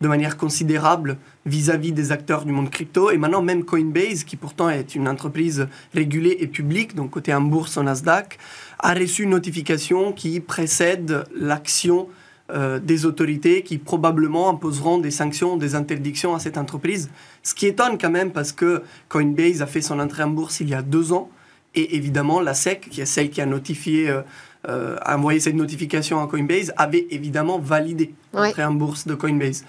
de 0.00 0.08
manière 0.08 0.36
considérable 0.36 1.18
vis-à-vis 1.44 1.92
des 1.92 2.10
acteurs 2.10 2.44
du 2.44 2.52
monde 2.52 2.70
crypto. 2.70 3.10
Et 3.10 3.18
maintenant, 3.18 3.42
même 3.42 3.64
Coinbase, 3.64 4.24
qui 4.24 4.36
pourtant 4.36 4.70
est 4.70 4.94
une 4.94 5.08
entreprise 5.08 5.68
régulée 5.94 6.38
et 6.40 6.46
publique, 6.46 6.94
donc 6.94 7.10
côté 7.10 7.34
en 7.34 7.42
bourse 7.42 7.76
au 7.76 7.82
Nasdaq, 7.82 8.38
a 8.78 8.94
reçu 8.94 9.24
une 9.24 9.30
notification 9.30 10.12
qui 10.12 10.40
précède 10.40 11.24
l'action 11.38 12.08
euh, 12.52 12.80
des 12.80 13.04
autorités 13.04 13.62
qui 13.62 13.78
probablement 13.78 14.48
imposeront 14.48 14.98
des 14.98 15.10
sanctions, 15.10 15.56
des 15.56 15.74
interdictions 15.74 16.34
à 16.34 16.38
cette 16.38 16.56
entreprise. 16.56 17.10
Ce 17.42 17.54
qui 17.54 17.66
étonne 17.66 17.98
quand 17.98 18.10
même 18.10 18.32
parce 18.32 18.52
que 18.52 18.82
Coinbase 19.08 19.62
a 19.62 19.66
fait 19.66 19.82
son 19.82 20.00
entrée 20.00 20.22
en 20.22 20.30
bourse 20.30 20.60
il 20.60 20.68
y 20.68 20.74
a 20.74 20.82
deux 20.82 21.12
ans. 21.12 21.30
Et 21.76 21.94
évidemment, 21.96 22.40
la 22.40 22.54
SEC, 22.54 22.88
qui 22.90 23.00
est 23.00 23.06
celle 23.06 23.30
qui 23.30 23.40
a 23.40 23.46
notifié 23.46 24.08
euh, 24.10 24.22
euh, 24.68 24.96
a 25.00 25.16
envoyé 25.16 25.40
cette 25.40 25.54
notification 25.54 26.22
à 26.22 26.26
Coinbase, 26.26 26.72
avait 26.76 27.06
évidemment 27.10 27.58
validé 27.58 28.12
l'entrée 28.34 28.64
en 28.64 28.72
bourse 28.72 29.06
de 29.06 29.14
Coinbase. 29.14 29.64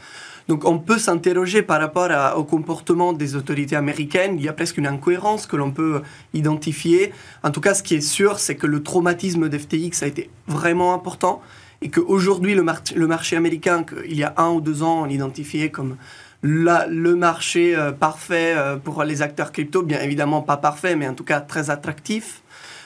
Donc 0.48 0.66
on 0.66 0.80
peut 0.80 0.98
s'interroger 0.98 1.62
par 1.62 1.80
rapport 1.80 2.10
au 2.38 2.44
comportement 2.44 3.14
des 3.14 3.36
autorités 3.36 3.76
américaines. 3.76 4.36
Il 4.38 4.44
y 4.44 4.50
a 4.50 4.54
presque 4.54 4.78
une 4.78 4.88
incohérence 4.88 5.46
que 5.46 5.56
l'on 5.56 5.72
peut 5.72 6.02
identifier. 6.34 7.14
En 7.44 7.52
tout 7.52 7.62
cas, 7.62 7.74
ce 7.74 7.84
qui 7.84 7.96
est 7.96 8.02
sûr, 8.02 8.40
c'est 8.40 8.56
que 8.56 8.68
le 8.68 8.84
traumatisme 8.84 9.48
d'FTX 9.48 10.04
a 10.04 10.08
été 10.08 10.30
vraiment 10.48 10.94
important 10.94 11.42
et 11.82 11.90
qu'aujourd'hui, 11.90 12.54
le, 12.54 12.66
le, 12.96 13.08
marché 13.08 13.36
américain, 13.36 13.84
qu'il 13.84 14.16
y 14.16 14.24
a 14.24 14.34
un 14.38 14.50
ou 14.52 14.62
deux 14.62 14.84
ans, 14.84 15.04
on 15.04 15.06
l'identifiait 15.06 15.70
comme 15.70 15.96
le 16.44 17.16
marché 17.16 17.76
euh, 17.76 17.92
parfait 17.92 18.54
euh, 18.56 18.78
pour 18.78 19.04
les 19.04 19.22
acteurs 19.22 19.52
crypto, 19.52 19.84
bien 19.84 20.00
évidemment 20.02 20.42
pas 20.42 20.58
parfait, 20.58 20.96
mais 20.96 21.08
en 21.08 21.14
tout 21.14 21.24
cas 21.24 21.40
très 21.40 21.70
attractif. 21.70 22.41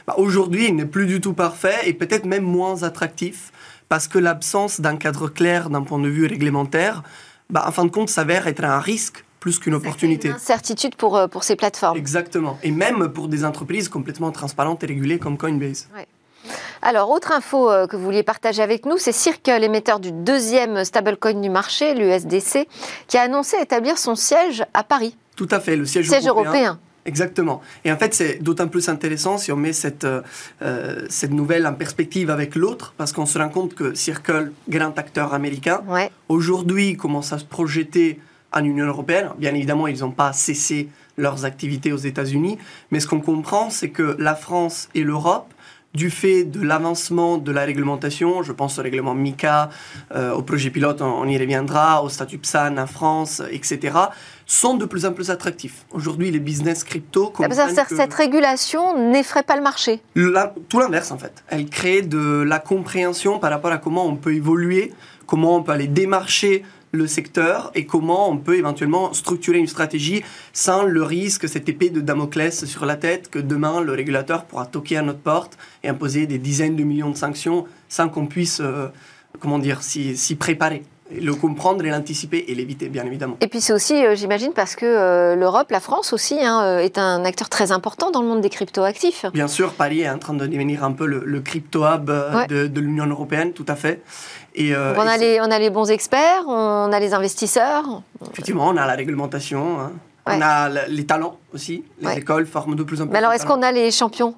Bah, 0.08 0.16
aujourd'hui, 0.18 0.68
il 0.68 0.76
n'est 0.76 0.86
plus 0.86 1.06
du 1.06 1.20
tout 1.22 1.34
parfait 1.34 1.76
et 1.86 1.94
peut-être 1.94 2.26
même 2.26 2.44
moins 2.44 2.84
attractif 2.84 3.52
parce 3.90 4.08
que 4.08 4.20
l'absence 4.20 4.82
d'un 4.82 4.98
cadre 4.98 5.28
clair 5.28 5.70
d'un 5.70 5.82
point 5.82 6.00
de 6.00 6.08
vue 6.08 6.26
réglementaire, 6.26 7.04
bah, 7.50 7.66
en 7.68 7.72
fin 7.72 7.86
de 7.86 7.92
compte, 7.92 8.10
s'avère 8.10 8.48
être 8.48 8.64
un 8.64 8.80
risque 8.80 9.24
plus 9.40 9.60
qu'une 9.60 9.76
opportunité. 9.76 10.30
Une 10.30 10.36
incertitude 10.36 10.96
pour, 10.96 11.16
euh, 11.16 11.28
pour 11.28 11.44
ces 11.44 11.56
plateformes. 11.56 11.98
Exactement. 11.98 12.58
Et 12.64 12.72
même 12.72 13.10
pour 13.10 13.28
des 13.28 13.46
entreprises 13.46 13.90
complètement 13.90 14.32
transparentes 14.32 14.84
et 14.84 14.88
régulées 14.88 15.20
comme 15.20 15.38
Coinbase. 15.38 15.88
Alors, 16.82 17.10
autre 17.10 17.32
info 17.32 17.70
euh, 17.70 17.88
que 17.88 17.96
vous 17.96 18.04
vouliez 18.04 18.24
partager 18.24 18.62
avec 18.62 18.86
nous, 18.86 18.98
c'est 18.98 19.12
Circle, 19.12 19.64
émetteur 19.64 20.00
du 20.00 20.12
deuxième 20.12 20.84
stablecoin 20.84 21.42
du 21.42 21.50
marché, 21.50 21.94
l'USDC, 21.94 22.68
qui 23.08 23.18
a 23.18 23.22
annoncé 23.22 23.58
établir 23.60 23.98
son 23.98 24.16
siège 24.16 24.64
à 24.74 24.84
Paris. 24.84 25.16
Tout 25.36 25.48
à 25.52 25.60
fait, 25.60 25.76
le 25.76 25.86
siège, 25.86 26.08
siège 26.08 26.28
européen. 26.28 26.80
Exactement. 27.06 27.62
Et 27.84 27.92
en 27.92 27.98
fait, 27.98 28.14
c'est 28.16 28.42
d'autant 28.42 28.68
plus 28.68 28.90
intéressant 28.90 29.38
si 29.38 29.52
on 29.52 29.56
met 29.56 29.74
cette, 29.74 30.06
euh, 30.06 31.06
cette 31.08 31.32
nouvelle 31.32 31.68
en 31.68 31.74
perspective 31.74 32.32
avec 32.32 32.56
l'autre, 32.56 32.96
parce 32.98 33.14
qu'on 33.14 33.28
se 33.28 33.38
rend 33.38 33.50
compte 33.50 33.76
que 33.76 33.94
Circle, 33.94 34.52
grand 34.68 34.98
acteur 34.98 35.34
américain, 35.34 35.84
aujourd'hui 36.30 36.98
commence 36.98 37.32
à 37.32 37.38
se 37.38 37.46
projeter 37.46 38.20
en 38.52 38.64
Union 38.64 38.88
européenne. 38.88 39.30
Bien 39.38 39.54
évidemment, 39.54 39.88
ils 39.88 40.00
n'ont 40.00 40.12
pas 40.12 40.34
cessé 40.34 40.90
leurs 41.18 41.46
activités 41.46 41.94
aux 41.94 41.98
États-Unis, 41.98 42.58
mais 42.92 43.00
ce 43.00 43.08
qu'on 43.08 43.22
comprend, 43.22 43.70
c'est 43.70 43.90
que 43.90 44.16
la 44.20 44.36
France 44.36 44.90
et 44.96 45.04
l'Europe 45.04 45.54
du 45.96 46.10
fait 46.10 46.44
de 46.44 46.62
l'avancement 46.62 47.38
de 47.38 47.52
la 47.52 47.64
réglementation, 47.64 48.44
je 48.44 48.52
pense 48.52 48.78
au 48.78 48.82
règlement 48.82 49.16
MICA, 49.16 49.70
euh, 50.14 50.34
au 50.34 50.42
projet 50.42 50.70
pilote, 50.70 51.02
on, 51.02 51.28
y 51.28 51.38
reviendra, 51.38 52.04
au 52.04 52.10
statut 52.10 52.38
PSAN 52.38 52.78
en 52.78 52.86
France, 52.88 53.42
etc., 53.50 53.98
sont 54.46 54.76
de 54.76 54.86
plus 54.86 55.06
en 55.06 55.14
plus 55.14 55.32
attractifs. 55.32 55.86
Aujourd'hui, 55.92 56.30
les 56.30 56.40
business 56.40 56.84
crypto... 56.84 57.34
Ça 57.52 57.86
que 57.86 57.96
cette 57.96 58.14
régulation 58.14 59.10
n'effraie 59.10 59.44
pas 59.44 59.56
le 59.56 59.64
marché 59.64 60.02
Tout 60.14 60.80
l'inverse, 60.80 61.12
en 61.12 61.18
fait. 61.18 61.44
Elle 61.48 61.68
crée 61.68 62.02
de 62.02 62.44
la 62.44 62.60
compréhension 62.60 63.40
par 63.40 63.50
rapport 63.50 63.72
à 63.72 63.78
comment 63.78 64.06
on 64.06 64.16
peut 64.16 64.34
évoluer, 64.34 64.94
comment 65.26 65.56
on 65.56 65.64
peut 65.64 65.72
aller 65.72 65.88
démarcher 65.88 66.64
le 66.96 67.08
secteur 67.08 67.72
et 67.76 67.86
comment 67.86 68.30
on 68.30 68.38
peut 68.38 68.58
éventuellement 68.58 69.14
structurer 69.14 69.58
une 69.58 69.68
stratégie 69.68 70.24
sans 70.54 70.84
le 70.84 71.04
risque, 71.04 71.48
cette 71.48 71.70
épée 71.70 71.90
de 71.90 72.02
Damoclès 72.02 72.66
sur 72.66 72.86
la 72.86 72.96
tête, 72.96 73.30
que 73.30 73.40
demain 73.40 73.82
le 73.82 73.94
régulateur 73.94 74.46
pourra 74.46 74.66
toquer 74.66 74.98
à 74.98 75.02
notre 75.02 75.20
porte 75.20 75.58
et 75.84 75.90
imposer 75.90 76.28
des 76.28 76.38
dizaines 76.38 76.76
de 76.76 76.84
millions 76.84 77.10
de 77.10 77.18
sanctions 77.18 77.66
sans 77.90 78.10
qu'on 78.10 78.26
puisse, 78.26 78.60
euh, 78.62 78.88
comment 79.40 79.60
dire, 79.60 79.82
s'y 79.84 80.36
préparer 80.36 80.84
le 81.12 81.36
comprendre 81.36 81.86
et 81.86 81.90
l'anticiper 81.90 82.46
et 82.48 82.56
l'éviter, 82.56 82.90
bien 82.90 83.06
évidemment. 83.06 83.38
Et 83.40 83.48
puis 83.48 83.62
c'est 83.62 83.74
aussi, 83.74 83.94
euh, 83.94 84.16
j'imagine, 84.16 84.54
parce 84.54 84.76
que 84.76 84.86
euh, 84.86 85.36
l'Europe, 85.36 85.70
la 85.70 85.80
France 85.80 86.14
aussi, 86.14 86.36
hein, 86.42 86.80
est 86.80 86.98
un 86.98 87.24
acteur 87.26 87.48
très 87.48 87.72
important 87.72 88.10
dans 88.10 88.22
le 88.22 88.28
monde 88.28 88.42
des 88.42 88.50
crypto-actifs. 88.50 89.26
Bien 89.32 89.48
sûr, 89.48 89.74
Paris 89.74 90.02
est 90.02 90.10
en 90.10 90.18
train 90.18 90.34
de 90.34 90.48
devenir 90.48 90.84
un 90.84 90.94
peu 90.94 91.06
le, 91.06 91.40
crypto-hub 91.42 92.06
de, 92.50 92.68
de 92.68 92.82
l'Union 92.82 93.06
européenne, 93.06 93.54
tout 93.54 93.66
à 93.68 93.76
fait. 93.76 94.02
Euh, 94.60 94.94
on, 94.98 95.02
a 95.02 95.18
les, 95.18 95.40
on 95.42 95.52
a 95.52 95.60
les 95.60 95.70
bons 95.70 95.90
experts, 95.90 96.44
on 96.48 96.92
a 96.92 97.00
les 97.00 97.14
investisseurs. 97.14 98.02
Effectivement, 98.32 98.68
on 98.68 98.78
a 98.78 98.86
la 98.86 98.94
réglementation, 98.94 99.80
hein. 99.80 99.92
on 100.26 100.42
a 100.42 100.70
les 100.88 101.06
talents 101.06 101.38
aussi. 101.54 101.84
Les 102.02 102.18
écoles 102.18 102.46
forment 102.46 102.76
de 102.76 102.84
plus 102.84 103.02
en 103.02 103.06
plus. 103.06 103.12
Mais 103.12 103.20
alors, 103.20 103.34
est-ce 103.34 103.46
qu'on 103.46 103.62
a 103.62 103.72
les 103.72 103.92
champions? 103.92 104.36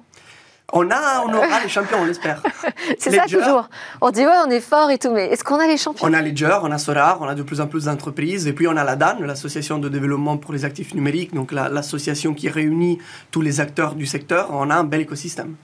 On, 0.70 0.90
a, 0.90 1.24
on 1.24 1.32
aura 1.32 1.60
les 1.62 1.68
champions, 1.68 1.98
on 2.02 2.04
l'espère. 2.04 2.42
C'est 2.98 3.10
ça 3.10 3.24
toujours. 3.24 3.70
On 4.02 4.10
dit 4.10 4.20
ouais, 4.20 4.36
on 4.46 4.50
est 4.50 4.60
fort 4.60 4.90
et 4.90 4.98
tout, 4.98 5.10
mais 5.10 5.26
est-ce 5.28 5.42
qu'on 5.42 5.58
a 5.58 5.66
les 5.66 5.78
champions? 5.78 6.06
On 6.06 6.12
a 6.12 6.20
Ledger, 6.20 6.58
on 6.62 6.70
a 6.70 6.76
Solar, 6.76 7.22
on 7.22 7.26
a 7.26 7.34
de 7.34 7.42
plus 7.42 7.62
en 7.62 7.66
plus 7.66 7.84
d'entreprises, 7.84 8.46
et 8.46 8.52
puis 8.52 8.68
on 8.68 8.76
a 8.76 8.84
la 8.84 8.94
DAN, 8.94 9.16
l'association 9.20 9.78
de 9.78 9.88
développement 9.88 10.36
pour 10.36 10.52
les 10.52 10.66
actifs 10.66 10.94
numériques, 10.94 11.32
donc 11.32 11.52
l'association 11.52 12.34
qui 12.34 12.50
réunit 12.50 12.98
tous 13.30 13.40
les 13.40 13.60
acteurs 13.60 13.94
du 13.94 14.04
secteur. 14.04 14.48
On 14.50 14.68
a 14.68 14.74
un 14.74 14.84
bel 14.84 15.00
écosystème. 15.00 15.54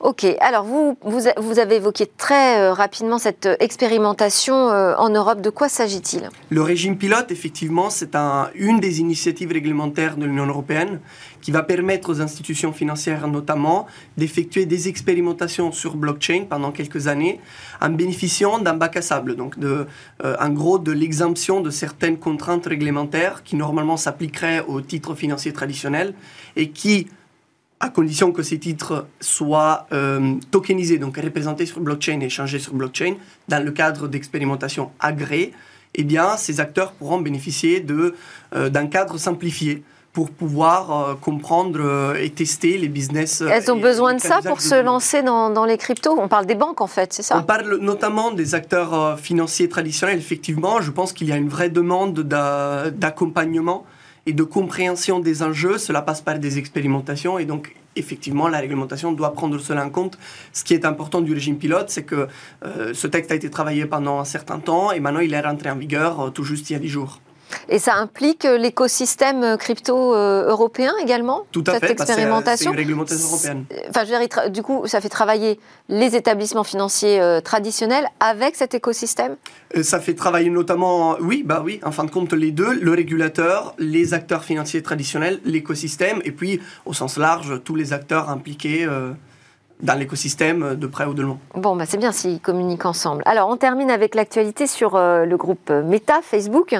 Ok, 0.00 0.24
alors 0.40 0.62
vous, 0.62 0.96
vous, 1.02 1.58
avez 1.58 1.76
évoqué 1.76 2.06
très 2.06 2.60
euh, 2.60 2.72
rapidement 2.72 3.18
cette 3.18 3.46
euh, 3.46 3.56
expérimentation 3.58 4.54
euh, 4.54 4.94
en 4.94 5.10
Europe. 5.10 5.40
De 5.40 5.50
quoi 5.50 5.68
s'agit-il? 5.68 6.30
Le 6.50 6.62
régime 6.62 6.96
pilote, 6.96 7.32
effectivement, 7.32 7.90
c'est 7.90 8.14
un, 8.14 8.48
une 8.54 8.78
des 8.78 9.00
initiatives 9.00 9.50
réglementaires 9.50 10.16
de 10.16 10.24
l'Union 10.24 10.46
européenne 10.46 11.00
qui 11.40 11.50
va 11.50 11.64
permettre 11.64 12.10
aux 12.10 12.20
institutions 12.20 12.72
financières 12.72 13.26
notamment 13.26 13.86
d'effectuer 14.16 14.66
des 14.66 14.86
expérimentations 14.86 15.72
sur 15.72 15.96
blockchain 15.96 16.44
pendant 16.48 16.70
quelques 16.70 17.08
années 17.08 17.40
en 17.80 17.88
bénéficiant 17.88 18.60
d'un 18.60 18.74
bac 18.74 18.96
à 18.96 19.02
sable, 19.02 19.34
donc 19.34 19.58
de, 19.58 19.86
en 20.24 20.48
gros 20.50 20.78
de 20.80 20.90
l'exemption 20.90 21.60
de 21.60 21.70
certaines 21.70 22.18
contraintes 22.18 22.66
réglementaires 22.66 23.44
qui 23.44 23.54
normalement 23.54 23.96
s'appliqueraient 23.96 24.64
aux 24.66 24.80
titres 24.80 25.14
financiers 25.14 25.52
traditionnels 25.52 26.12
et 26.56 26.70
qui 26.70 27.06
à 27.80 27.90
condition 27.90 28.32
que 28.32 28.42
ces 28.42 28.58
titres 28.58 29.06
soient 29.20 29.86
euh, 29.92 30.34
tokenisés, 30.50 30.98
donc 30.98 31.16
représentés 31.16 31.66
sur 31.66 31.80
blockchain 31.80 32.20
et 32.20 32.26
échangés 32.26 32.58
sur 32.58 32.74
blockchain, 32.74 33.14
dans 33.48 33.64
le 33.64 33.70
cadre 33.70 34.08
d'expérimentation 34.08 34.90
agréée, 34.98 35.52
eh 35.94 36.04
bien, 36.04 36.36
ces 36.36 36.60
acteurs 36.60 36.92
pourront 36.92 37.20
bénéficier 37.20 37.80
de, 37.80 38.14
euh, 38.54 38.68
d'un 38.68 38.86
cadre 38.86 39.16
simplifié 39.16 39.82
pour 40.12 40.30
pouvoir 40.30 40.90
euh, 40.90 41.14
comprendre 41.14 42.16
et 42.18 42.30
tester 42.30 42.78
les 42.78 42.88
business. 42.88 43.42
Elles 43.48 43.70
ont 43.70 43.78
besoin 43.78 44.14
de 44.14 44.20
ça 44.20 44.40
pour 44.42 44.60
se 44.60 44.82
lancer 44.82 45.22
dans, 45.22 45.50
dans, 45.50 45.64
les 45.64 45.78
cryptos? 45.78 46.18
On 46.18 46.26
parle 46.26 46.46
des 46.46 46.56
banques 46.56 46.80
en 46.80 46.88
fait, 46.88 47.12
c'est 47.12 47.22
ça? 47.22 47.38
On 47.38 47.42
parle 47.44 47.76
notamment 47.76 48.32
des 48.32 48.56
acteurs 48.56 49.18
financiers 49.20 49.68
traditionnels, 49.68 50.18
effectivement. 50.18 50.80
Je 50.80 50.90
pense 50.90 51.12
qu'il 51.12 51.28
y 51.28 51.32
a 51.32 51.36
une 51.36 51.48
vraie 51.48 51.70
demande 51.70 52.20
d'accompagnement 52.20 53.86
et 54.28 54.34
de 54.34 54.42
compréhension 54.42 55.20
des 55.20 55.42
enjeux, 55.42 55.78
cela 55.78 56.02
passe 56.02 56.20
par 56.20 56.38
des 56.38 56.58
expérimentations 56.58 57.38
et 57.38 57.46
donc 57.46 57.74
effectivement 57.96 58.46
la 58.46 58.58
réglementation 58.58 59.12
doit 59.12 59.32
prendre 59.32 59.58
cela 59.58 59.82
en 59.86 59.88
compte. 59.88 60.18
Ce 60.52 60.64
qui 60.64 60.74
est 60.74 60.84
important 60.84 61.22
du 61.22 61.32
régime 61.32 61.56
pilote, 61.56 61.88
c'est 61.88 62.02
que 62.02 62.28
euh, 62.62 62.92
ce 62.92 63.06
texte 63.06 63.32
a 63.32 63.34
été 63.34 63.48
travaillé 63.48 63.86
pendant 63.86 64.20
un 64.20 64.26
certain 64.26 64.58
temps 64.58 64.92
et 64.92 65.00
maintenant 65.00 65.20
il 65.20 65.32
est 65.32 65.40
rentré 65.40 65.70
en 65.70 65.76
vigueur 65.76 66.20
euh, 66.20 66.28
tout 66.30 66.44
juste 66.44 66.68
il 66.68 66.74
y 66.74 66.76
a 66.76 66.78
10 66.78 66.88
jours. 66.90 67.20
Et 67.68 67.78
ça 67.78 67.94
implique 67.94 68.44
l'écosystème 68.44 69.56
crypto 69.58 70.14
euh, 70.14 70.48
européen 70.48 70.92
également 71.02 71.44
Tout 71.52 71.64
à 71.66 71.72
cette 71.74 71.86
fait, 71.86 71.92
expérimentation. 71.92 72.70
c'est 72.70 72.74
une 72.74 72.82
réglementation 72.84 73.28
européenne. 73.28 73.64
Enfin, 73.88 74.04
je 74.04 74.06
dire, 74.06 74.50
du 74.50 74.62
coup, 74.62 74.82
ça 74.86 75.00
fait 75.00 75.08
travailler 75.08 75.58
les 75.88 76.16
établissements 76.16 76.64
financiers 76.64 77.20
euh, 77.20 77.40
traditionnels 77.40 78.06
avec 78.20 78.56
cet 78.56 78.74
écosystème? 78.74 79.36
Euh, 79.76 79.82
Ça 79.82 80.00
fait 80.00 80.14
travailler 80.14 80.50
notamment, 80.50 81.16
oui, 81.20 81.42
bah 81.44 81.62
oui, 81.64 81.80
en 81.84 81.92
fin 81.92 82.04
de 82.04 82.10
compte, 82.10 82.32
les 82.32 82.52
deux, 82.52 82.74
le 82.74 82.92
régulateur, 82.92 83.74
les 83.78 84.14
acteurs 84.14 84.44
financiers 84.44 84.82
traditionnels, 84.82 85.40
l'écosystème, 85.44 86.20
et 86.24 86.32
puis, 86.32 86.60
au 86.86 86.92
sens 86.92 87.16
large, 87.16 87.60
tous 87.64 87.74
les 87.74 87.92
acteurs 87.92 88.30
impliqués 88.30 88.86
dans 89.80 89.94
l'écosystème 89.94 90.74
de 90.74 90.86
près 90.86 91.04
ou 91.04 91.14
de 91.14 91.22
loin. 91.22 91.38
Bon, 91.54 91.76
bah 91.76 91.84
c'est 91.86 91.98
bien 91.98 92.12
s'ils 92.12 92.40
communiquent 92.40 92.86
ensemble. 92.86 93.22
Alors, 93.26 93.48
on 93.48 93.56
termine 93.56 93.90
avec 93.90 94.14
l'actualité 94.14 94.66
sur 94.66 94.96
euh, 94.96 95.24
le 95.24 95.36
groupe 95.36 95.70
Meta, 95.70 96.20
Facebook, 96.22 96.74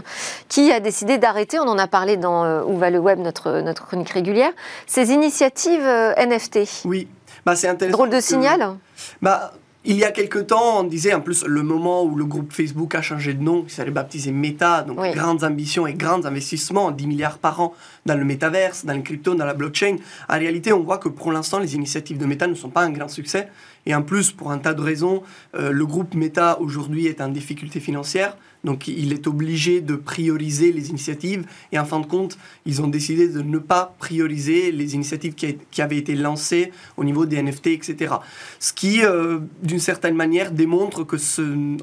qui 0.48 0.72
a 0.72 0.80
décidé 0.80 1.18
d'arrêter, 1.18 1.58
on 1.58 1.68
en 1.68 1.78
a 1.78 1.86
parlé 1.86 2.16
dans 2.16 2.44
euh, 2.44 2.62
Où 2.66 2.76
va 2.76 2.90
le 2.90 2.98
web, 2.98 3.18
notre, 3.18 3.60
notre 3.60 3.86
chronique 3.86 4.10
régulière, 4.10 4.52
ses 4.86 5.12
initiatives 5.12 5.86
euh, 5.86 6.12
NFT. 6.14 6.84
Oui, 6.84 7.08
bah, 7.46 7.56
c'est 7.56 7.68
intéressant. 7.68 7.96
Drôle 7.96 8.10
de 8.10 8.20
signal 8.20 8.76
bah, 9.22 9.52
il 9.90 9.96
y 9.96 10.04
a 10.04 10.10
quelque 10.10 10.38
temps, 10.38 10.80
on 10.80 10.84
disait 10.84 11.14
en 11.14 11.22
plus 11.22 11.46
le 11.46 11.62
moment 11.62 12.04
où 12.04 12.14
le 12.14 12.26
groupe 12.26 12.52
Facebook 12.52 12.94
a 12.94 13.00
changé 13.00 13.32
de 13.32 13.42
nom, 13.42 13.64
il 13.66 13.70
s'allait 13.70 13.90
baptiser 13.90 14.32
Meta, 14.32 14.82
donc 14.82 14.98
grandes 15.14 15.44
ambitions 15.44 15.86
et 15.86 15.94
grands 15.94 16.26
investissements, 16.26 16.90
10 16.90 17.06
milliards 17.06 17.38
par 17.38 17.58
an 17.62 17.74
dans 18.04 18.14
le 18.14 18.26
métaverse, 18.26 18.84
dans 18.84 18.92
les 18.92 19.02
crypto, 19.02 19.34
dans 19.34 19.46
la 19.46 19.54
blockchain. 19.54 19.96
En 20.28 20.38
réalité, 20.38 20.74
on 20.74 20.82
voit 20.82 20.98
que 20.98 21.08
pour 21.08 21.32
l'instant, 21.32 21.58
les 21.58 21.74
initiatives 21.74 22.18
de 22.18 22.26
Meta 22.26 22.46
ne 22.46 22.54
sont 22.54 22.68
pas 22.68 22.82
un 22.82 22.90
grand 22.90 23.08
succès. 23.08 23.48
Et 23.86 23.94
en 23.94 24.02
plus, 24.02 24.30
pour 24.30 24.50
un 24.50 24.58
tas 24.58 24.74
de 24.74 24.82
raisons, 24.82 25.22
euh, 25.54 25.72
le 25.72 25.86
groupe 25.86 26.14
Meta 26.14 26.60
aujourd'hui 26.60 27.06
est 27.06 27.22
en 27.22 27.28
difficulté 27.28 27.80
financière. 27.80 28.36
Donc 28.64 28.88
il 28.88 29.12
est 29.12 29.26
obligé 29.26 29.80
de 29.80 29.94
prioriser 29.94 30.72
les 30.72 30.90
initiatives. 30.90 31.46
Et 31.72 31.78
en 31.78 31.84
fin 31.84 32.00
de 32.00 32.06
compte, 32.06 32.38
ils 32.66 32.82
ont 32.82 32.88
décidé 32.88 33.28
de 33.28 33.42
ne 33.42 33.58
pas 33.58 33.94
prioriser 33.98 34.72
les 34.72 34.94
initiatives 34.94 35.34
qui, 35.34 35.82
avaient 35.82 35.96
été 35.96 36.14
lancées 36.14 36.72
au 36.96 37.04
niveau 37.04 37.24
des 37.24 37.40
NFT, 37.40 37.68
etc. 37.68 38.14
Ce 38.58 38.72
qui, 38.72 39.04
euh, 39.04 39.38
d'une 39.62 39.78
certaine 39.78 40.14
manière, 40.14 40.50
démontre 40.50 41.04
que 41.04 41.16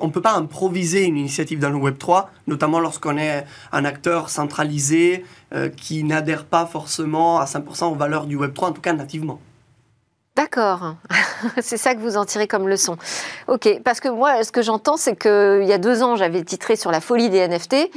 on 0.01 0.07
ne 0.07 0.11
peut 0.11 0.21
pas 0.21 0.35
improviser 0.35 1.05
une 1.05 1.17
initiative 1.17 1.59
dans 1.59 1.69
le 1.69 1.77
Web 1.77 1.97
3, 1.97 2.31
notamment 2.47 2.79
lorsqu'on 2.79 3.17
est 3.17 3.45
un 3.71 3.85
acteur 3.85 4.29
centralisé 4.29 5.23
euh, 5.53 5.69
qui 5.69 6.03
n'adhère 6.03 6.45
pas 6.45 6.65
forcément 6.65 7.39
à 7.39 7.45
100% 7.45 7.91
aux 7.91 7.95
valeurs 7.95 8.25
du 8.25 8.35
Web 8.35 8.53
3, 8.53 8.69
en 8.69 8.71
tout 8.73 8.81
cas 8.81 8.93
nativement. 8.93 9.39
D'accord, 10.35 10.95
c'est 11.61 11.77
ça 11.77 11.95
que 11.95 12.01
vous 12.01 12.17
en 12.17 12.25
tirez 12.25 12.45
comme 12.45 12.67
leçon. 12.67 12.97
Ok, 13.47 13.79
parce 13.85 14.01
que 14.01 14.09
moi, 14.09 14.43
ce 14.43 14.51
que 14.51 14.61
j'entends, 14.61 14.97
c'est 14.97 15.15
qu'il 15.15 15.63
y 15.65 15.71
a 15.71 15.77
deux 15.77 16.03
ans, 16.03 16.17
j'avais 16.17 16.43
titré 16.43 16.75
sur 16.75 16.91
la 16.91 16.99
folie 16.99 17.29
des 17.29 17.47
NFT. 17.47 17.89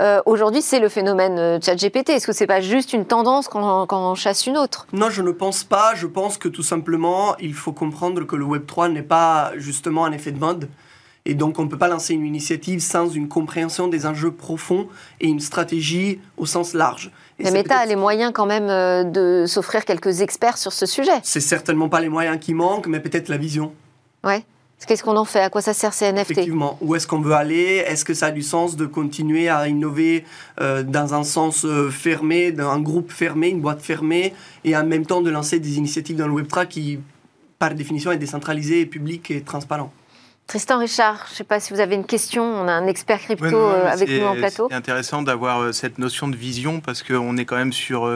Euh, 0.00 0.20
aujourd'hui, 0.26 0.60
c'est 0.60 0.78
le 0.78 0.90
phénomène 0.90 1.38
euh, 1.38 1.58
ChatGPT. 1.58 2.10
Est-ce 2.10 2.26
que 2.26 2.34
c'est 2.34 2.46
pas 2.46 2.60
juste 2.60 2.92
une 2.92 3.06
tendance 3.06 3.48
quand, 3.48 3.86
quand, 3.86 4.12
on 4.12 4.14
chasse 4.14 4.46
une 4.46 4.58
autre? 4.58 4.86
Non, 4.92 5.08
je 5.08 5.22
ne 5.22 5.30
pense 5.30 5.64
pas. 5.64 5.94
Je 5.94 6.06
pense 6.06 6.36
que 6.36 6.48
tout 6.48 6.62
simplement, 6.62 7.34
il 7.38 7.54
faut 7.54 7.72
comprendre 7.72 8.24
que 8.24 8.36
le 8.36 8.44
Web 8.44 8.66
3 8.66 8.90
n'est 8.90 9.02
pas 9.02 9.52
justement 9.56 10.04
un 10.04 10.12
effet 10.12 10.32
de 10.32 10.38
mode. 10.38 10.68
Et 11.24 11.34
donc, 11.34 11.58
on 11.58 11.64
ne 11.64 11.68
peut 11.68 11.78
pas 11.78 11.88
lancer 11.88 12.14
une 12.14 12.24
initiative 12.24 12.80
sans 12.80 13.08
une 13.08 13.26
compréhension 13.26 13.88
des 13.88 14.06
enjeux 14.06 14.30
profonds 14.30 14.86
et 15.20 15.26
une 15.26 15.40
stratégie 15.40 16.20
au 16.36 16.46
sens 16.46 16.72
large. 16.72 17.10
Mais 17.38 17.50
Meta 17.50 17.78
a 17.78 17.86
les 17.86 17.96
moyens 17.96 18.32
quand 18.34 18.46
même 18.46 18.68
euh, 18.70 19.04
de 19.04 19.44
s'offrir 19.46 19.84
quelques 19.84 20.22
experts 20.22 20.56
sur 20.56 20.72
ce 20.72 20.86
sujet. 20.86 21.12
C'est 21.22 21.40
certainement 21.40 21.88
pas 21.88 22.00
les 22.00 22.08
moyens 22.08 22.38
qui 22.40 22.54
manquent, 22.54 22.86
mais 22.86 23.00
peut-être 23.00 23.28
la 23.28 23.36
vision. 23.36 23.72
Ouais. 24.24 24.44
Qu'est-ce 24.86 25.02
qu'on 25.02 25.16
en 25.16 25.24
fait? 25.24 25.40
À 25.40 25.50
quoi 25.50 25.62
ça 25.62 25.74
sert 25.74 25.92
ces 25.92 26.12
NFT 26.12 26.32
Effectivement. 26.32 26.78
Où 26.80 26.94
est-ce 26.94 27.06
qu'on 27.06 27.20
veut 27.20 27.32
aller? 27.32 27.82
Est-ce 27.86 28.04
que 28.04 28.14
ça 28.14 28.26
a 28.26 28.30
du 28.30 28.42
sens 28.42 28.76
de 28.76 28.86
continuer 28.86 29.48
à 29.48 29.66
innover 29.68 30.24
euh, 30.60 30.82
dans 30.82 31.14
un 31.14 31.24
sens 31.24 31.64
euh, 31.64 31.90
fermé, 31.90 32.52
dans 32.52 32.70
un 32.70 32.80
groupe 32.80 33.10
fermé, 33.10 33.48
une 33.48 33.60
boîte 33.60 33.80
fermée, 33.80 34.34
et 34.64 34.76
en 34.76 34.84
même 34.84 35.06
temps 35.06 35.22
de 35.22 35.30
lancer 35.30 35.58
des 35.58 35.78
initiatives 35.78 36.16
dans 36.16 36.28
le 36.28 36.42
Web3 36.42 36.68
qui, 36.68 37.00
par 37.58 37.74
définition, 37.74 38.12
est 38.12 38.18
décentralisé, 38.18 38.86
public 38.86 39.30
et 39.30 39.40
transparent? 39.40 39.92
Tristan 40.46 40.78
Richard, 40.78 41.24
je 41.26 41.32
ne 41.32 41.36
sais 41.36 41.44
pas 41.44 41.58
si 41.58 41.72
vous 41.72 41.80
avez 41.80 41.96
une 41.96 42.06
question. 42.06 42.44
On 42.44 42.68
a 42.68 42.72
un 42.72 42.86
expert 42.86 43.18
crypto 43.18 43.46
euh, 43.46 43.86
avec 43.86 44.08
nous 44.08 44.24
en 44.24 44.34
plateau. 44.34 44.68
C'est 44.70 44.76
intéressant 44.76 45.22
d'avoir 45.22 45.74
cette 45.74 45.98
notion 45.98 46.28
de 46.28 46.36
vision 46.36 46.80
parce 46.80 47.02
qu'on 47.02 47.36
est 47.36 47.44
quand 47.44 47.56
même 47.56 47.72
sur 47.72 48.06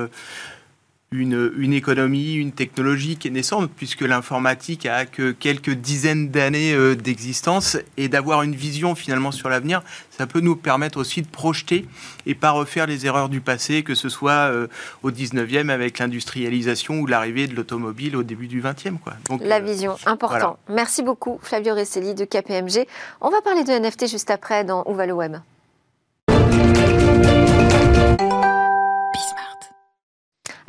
une, 1.13 1.53
une, 1.57 1.73
économie, 1.73 2.35
une 2.35 2.53
technologie 2.53 3.17
qui 3.17 3.27
est 3.27 3.31
naissante, 3.33 3.69
puisque 3.77 4.03
l'informatique 4.03 4.87
a 4.87 5.07
que 5.07 5.33
quelques 5.33 5.73
dizaines 5.73 6.31
d'années 6.31 6.73
euh, 6.73 6.95
d'existence, 6.95 7.77
et 7.97 8.09
d'avoir 8.09 8.43
une 8.43 8.55
vision 8.55 8.95
finalement 8.95 9.33
sur 9.33 9.49
l'avenir, 9.49 9.83
ça 10.11 10.29
peut 10.29 10.39
nous 10.39 10.55
permettre 10.55 10.99
aussi 10.99 11.23
de 11.23 11.27
projeter 11.27 11.87
et 12.27 12.37
pas 12.37 12.53
refaire 12.53 12.87
les 12.87 13.07
erreurs 13.07 13.29
du 13.29 13.41
passé, 13.41 13.83
que 13.83 13.97
ce 13.97 14.09
soit 14.09 14.53
euh, 14.53 14.69
au 15.03 15.11
19e 15.11 15.69
avec 15.69 15.99
l'industrialisation 15.99 17.01
ou 17.01 17.07
l'arrivée 17.07 17.49
de 17.49 17.57
l'automobile 17.57 18.17
au 18.17 18.23
début 18.23 18.47
du 18.47 18.63
20e. 18.63 18.99
Quoi. 18.99 19.15
Donc, 19.29 19.41
La 19.45 19.57
euh, 19.57 19.61
vision, 19.61 19.97
important. 20.07 20.59
Merci 20.69 21.03
beaucoup 21.03 21.41
Flavio 21.43 21.75
Resselli 21.75 22.15
de 22.15 22.25
KPMG. 22.25 22.87
On 23.21 23.31
va 23.31 23.41
parler 23.43 23.65
de 23.65 23.73
NFT 23.73 24.07
juste 24.07 24.31
après 24.31 24.63
dans 24.63 24.85
Où 24.87 24.95
va 24.95 25.07
le 25.07 25.13
web 25.13 25.39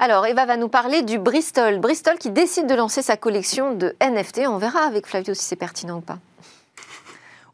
Alors, 0.04 0.26
Eva 0.26 0.48
va 0.48 0.58
nous 0.58 0.68
parler 0.68 1.04
du 1.04 1.20
Bristol. 1.20 1.78
Bristol 1.78 2.18
qui 2.18 2.32
décide 2.32 2.66
de 2.66 2.74
lancer 2.74 3.04
sa 3.04 3.18
collection 3.18 3.76
de 3.76 3.96
NFT. 4.02 4.48
On 4.48 4.58
verra 4.58 4.80
avec 4.80 5.06
Flavio 5.06 5.36
si 5.36 5.46
c'est 5.46 5.56
pertinent 5.56 6.00
ou 6.00 6.02
pas. 6.02 6.18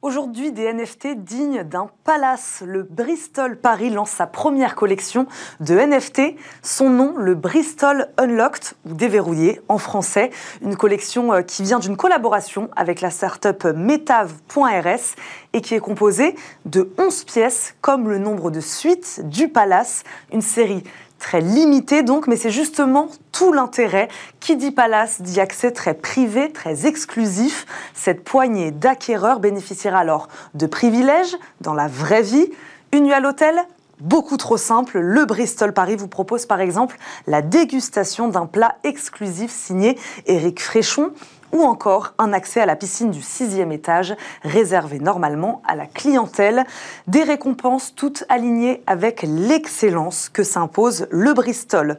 Aujourd'hui, 0.02 0.54
des 0.54 0.72
NFT 0.72 1.18
dignes 1.18 1.64
d'un 1.64 1.89
palace. 2.06 2.64
Le 2.66 2.84
Bristol 2.84 3.58
Paris 3.58 3.89
lance 3.89 4.12
sa 4.12 4.28
première 4.28 4.76
collection 4.76 5.28
de 5.60 5.76
NFT. 5.76 6.38
Son 6.62 6.89
nom, 6.89 7.16
le 7.18 7.36
Bristol 7.36 8.08
Unlocked, 8.18 8.76
ou 8.86 8.93
déverrouillé 8.93 9.60
en 9.68 9.78
français. 9.78 10.30
Une 10.62 10.78
collection 10.78 11.34
euh, 11.34 11.41
qui 11.41 11.64
vient 11.64 11.80
d'une 11.80 11.98
collaboration 11.98 12.70
avec 12.78 13.02
la 13.02 13.10
start-up 13.10 13.66
Metav.rs 13.66 15.16
et 15.52 15.60
qui 15.60 15.74
est 15.74 15.80
composée 15.80 16.36
de 16.64 16.93
11 16.98 17.26
pièces, 17.26 17.76
comme 17.82 18.08
le 18.08 18.20
nombre 18.20 18.52
de 18.52 18.62
suites 18.62 19.28
du 19.28 19.50
palace. 19.50 20.04
Une 20.32 20.41
série 20.41 20.84
très 21.20 21.41
limité 21.41 22.03
donc, 22.03 22.28
mais 22.28 22.36
c'est 22.36 22.51
justement 22.51 23.09
tout 23.32 23.51
l'intérêt. 23.51 24.07
Qui 24.39 24.55
dit 24.55 24.72
palace 24.72 25.22
dit 25.22 25.39
accès 25.39 25.72
très 25.72 25.93
privé, 25.93 26.51
très 26.51 26.86
exclusif. 26.86 27.65
Cette 27.93 28.24
poignée 28.24 28.72
d'acquéreurs 28.72 29.39
bénéficiera 29.39 29.99
alors 29.99 30.28
de 30.53 30.65
privilèges 30.65 31.36
dans 31.61 31.74
la 31.74 31.88
vraie 31.88 32.22
vie. 32.22 32.49
Une 32.93 33.05
nuit 33.05 33.13
à 33.13 33.20
l'hôtel 33.20 33.55
Beaucoup 33.99 34.38
trop 34.38 34.57
simple, 34.57 34.99
le 34.99 35.26
Bristol 35.26 35.74
Paris 35.74 35.95
vous 35.95 36.07
propose 36.07 36.45
par 36.45 36.61
exemple 36.61 36.99
la 37.26 37.41
dégustation 37.41 38.28
d'un 38.28 38.45
plat 38.45 38.76
exclusif 38.84 39.51
signé 39.51 39.97
Éric 40.28 40.61
Fréchon 40.61 41.13
ou 41.52 41.64
encore 41.64 42.14
un 42.18 42.34
accès 42.34 42.62
à 42.62 42.66
la 42.66 42.76
piscine 42.76 43.12
du 43.12 43.22
sixième 43.22 43.72
étage, 43.72 44.16
réservé 44.43 45.00
normalement 45.00 45.62
à 45.68 45.76
la 45.76 45.86
clientèle. 45.86 46.66
Des 47.08 47.24
récompenses 47.24 47.93
toutes 47.95 48.24
alignées 48.30 48.84
avec 48.88 49.24
l'excellence 49.24 50.30
que 50.30 50.43
s'impose 50.43 51.08
le 51.10 51.34
Bristol. 51.34 51.98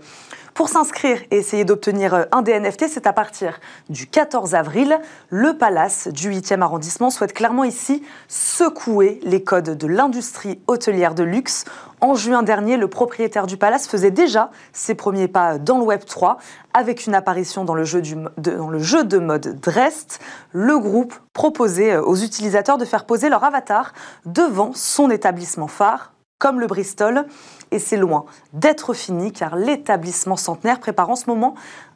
Pour 0.58 0.68
s'inscrire 0.68 1.20
et 1.30 1.36
essayer 1.36 1.64
d'obtenir 1.64 2.26
un 2.32 2.42
des 2.42 2.58
NFT, 2.58 2.88
c'est 2.88 3.06
à 3.06 3.12
partir 3.12 3.60
du 3.90 4.08
14 4.08 4.56
avril. 4.56 4.98
Le 5.30 5.56
Palace 5.56 6.08
du 6.08 6.32
8e 6.32 6.62
arrondissement 6.62 7.10
souhaite 7.10 7.32
clairement 7.32 7.62
ici 7.62 8.02
secouer 8.26 9.20
les 9.22 9.44
codes 9.44 9.78
de 9.78 9.86
l'industrie 9.86 10.60
hôtelière 10.66 11.14
de 11.14 11.22
luxe. 11.22 11.64
En 12.00 12.16
juin 12.16 12.42
dernier, 12.42 12.76
le 12.76 12.88
propriétaire 12.88 13.46
du 13.46 13.56
Palace 13.56 13.86
faisait 13.86 14.10
déjà 14.10 14.50
ses 14.72 14.96
premiers 14.96 15.28
pas 15.28 15.58
dans 15.58 15.78
le 15.78 15.84
Web 15.84 16.04
3 16.04 16.38
avec 16.74 17.06
une 17.06 17.14
apparition 17.14 17.64
dans 17.64 17.76
le 17.76 17.84
jeu, 17.84 18.02
de, 18.02 18.16
dans 18.36 18.68
le 18.68 18.80
jeu 18.80 19.04
de 19.04 19.18
mode 19.18 19.60
Drest. 19.60 20.18
Le 20.50 20.76
groupe 20.80 21.14
proposait 21.34 21.98
aux 21.98 22.16
utilisateurs 22.16 22.78
de 22.78 22.84
faire 22.84 23.04
poser 23.04 23.28
leur 23.28 23.44
avatar 23.44 23.92
devant 24.26 24.72
son 24.74 25.08
établissement 25.08 25.68
phare, 25.68 26.14
comme 26.40 26.58
le 26.58 26.66
Bristol 26.66 27.26
et 27.70 27.78
c'est 27.78 27.96
loin 27.96 28.24
d'être 28.52 28.94
fini 28.94 29.32
car 29.32 29.56
l'établissement 29.56 30.36
centenaire 30.36 30.80
prépare 30.80 31.10
en 31.10 31.16
ce 31.16 31.26
moment 31.26 31.54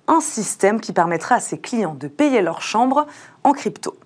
un 0.08 0.20
système 0.20 0.80
qui 0.80 0.92
permettra 0.92 1.36
à 1.36 1.40
ses 1.40 1.58
clients 1.58 1.94
de 1.94 2.08
payer 2.08 2.42
leur 2.42 2.62
chambre 2.62 3.06
en 3.44 3.52
crypto. 3.52 3.96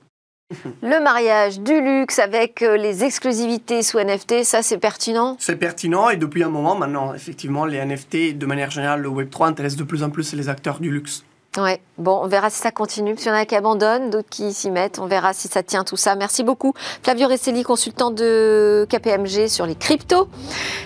Le 0.80 1.02
mariage 1.02 1.58
du 1.58 1.80
luxe 1.80 2.20
avec 2.20 2.62
euh, 2.62 2.76
les 2.76 3.02
exclusivités 3.02 3.82
sous 3.82 3.98
NFT, 3.98 4.44
ça 4.44 4.62
c'est 4.62 4.78
pertinent? 4.78 5.36
C'est 5.40 5.56
pertinent 5.56 6.08
et 6.08 6.16
depuis 6.16 6.44
un 6.44 6.50
moment 6.50 6.76
maintenant, 6.76 7.12
effectivement, 7.14 7.64
les 7.64 7.84
NFT, 7.84 8.38
de 8.38 8.46
manière 8.46 8.70
générale, 8.70 9.00
le 9.00 9.08
Web3 9.08 9.48
intéresse 9.48 9.74
de 9.74 9.82
plus 9.82 10.04
en 10.04 10.10
plus 10.10 10.34
les 10.34 10.48
acteurs 10.48 10.78
du 10.78 10.92
luxe. 10.92 11.24
Ouais. 11.56 11.80
Bon, 11.98 12.20
on 12.22 12.26
verra 12.26 12.50
si 12.50 12.58
ça 12.58 12.70
continue. 12.70 13.14
Parce 13.14 13.22
qu'il 13.22 13.32
y 13.32 13.34
en 13.34 13.38
a 13.38 13.46
qui 13.46 13.56
abandonnent, 13.56 14.10
d'autres 14.10 14.28
qui 14.28 14.52
s'y 14.52 14.70
mettent. 14.70 14.98
On 14.98 15.06
verra 15.06 15.32
si 15.32 15.48
ça 15.48 15.62
tient 15.62 15.84
tout 15.84 15.96
ça. 15.96 16.14
Merci 16.14 16.44
beaucoup. 16.44 16.74
Flavio 17.02 17.28
Resselli, 17.28 17.62
consultant 17.62 18.10
de 18.10 18.86
KPMG 18.90 19.48
sur 19.48 19.64
les 19.64 19.74
cryptos. 19.74 20.28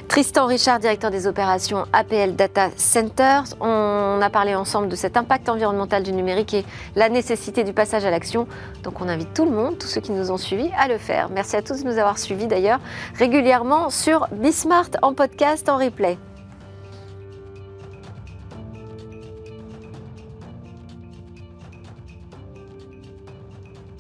Tristan 0.09 0.47
Richard, 0.47 0.79
directeur 0.79 1.11
des 1.11 1.27
opérations 1.27 1.87
APL 1.93 2.37
Data 2.37 2.69
Centers. 2.77 3.45
On 3.61 4.21
a 4.23 4.31
parlé 4.31 4.55
ensemble 4.55 4.89
de 4.89 4.97
cet 4.97 5.17
impact 5.17 5.49
environnemental 5.49 6.03
du 6.03 6.13
numérique 6.13 6.55
et 6.55 6.65
la 6.95 7.09
nécessité 7.09 7.65
du 7.65 7.73
passage 7.73 8.05
à 8.05 8.11
l'action. 8.11 8.47
Donc 8.85 9.01
on 9.01 9.09
invite 9.09 9.35
tout 9.35 9.45
le 9.45 9.51
monde, 9.51 9.79
tous 9.79 9.89
ceux 9.89 10.01
qui 10.01 10.13
nous 10.13 10.31
ont 10.31 10.39
suivis, 10.39 10.71
à 10.79 10.87
le 10.87 10.99
faire. 10.99 11.29
Merci 11.31 11.57
à 11.57 11.63
tous 11.63 11.83
de 11.83 11.89
nous 11.89 11.99
avoir 11.99 12.19
suivis 12.19 12.47
d'ailleurs 12.47 12.81
régulièrement 13.19 13.91
sur 13.91 14.29
Bismart 14.33 14.91
en 15.03 15.15
podcast, 15.15 15.69
en 15.69 15.79
replay. 15.79 16.19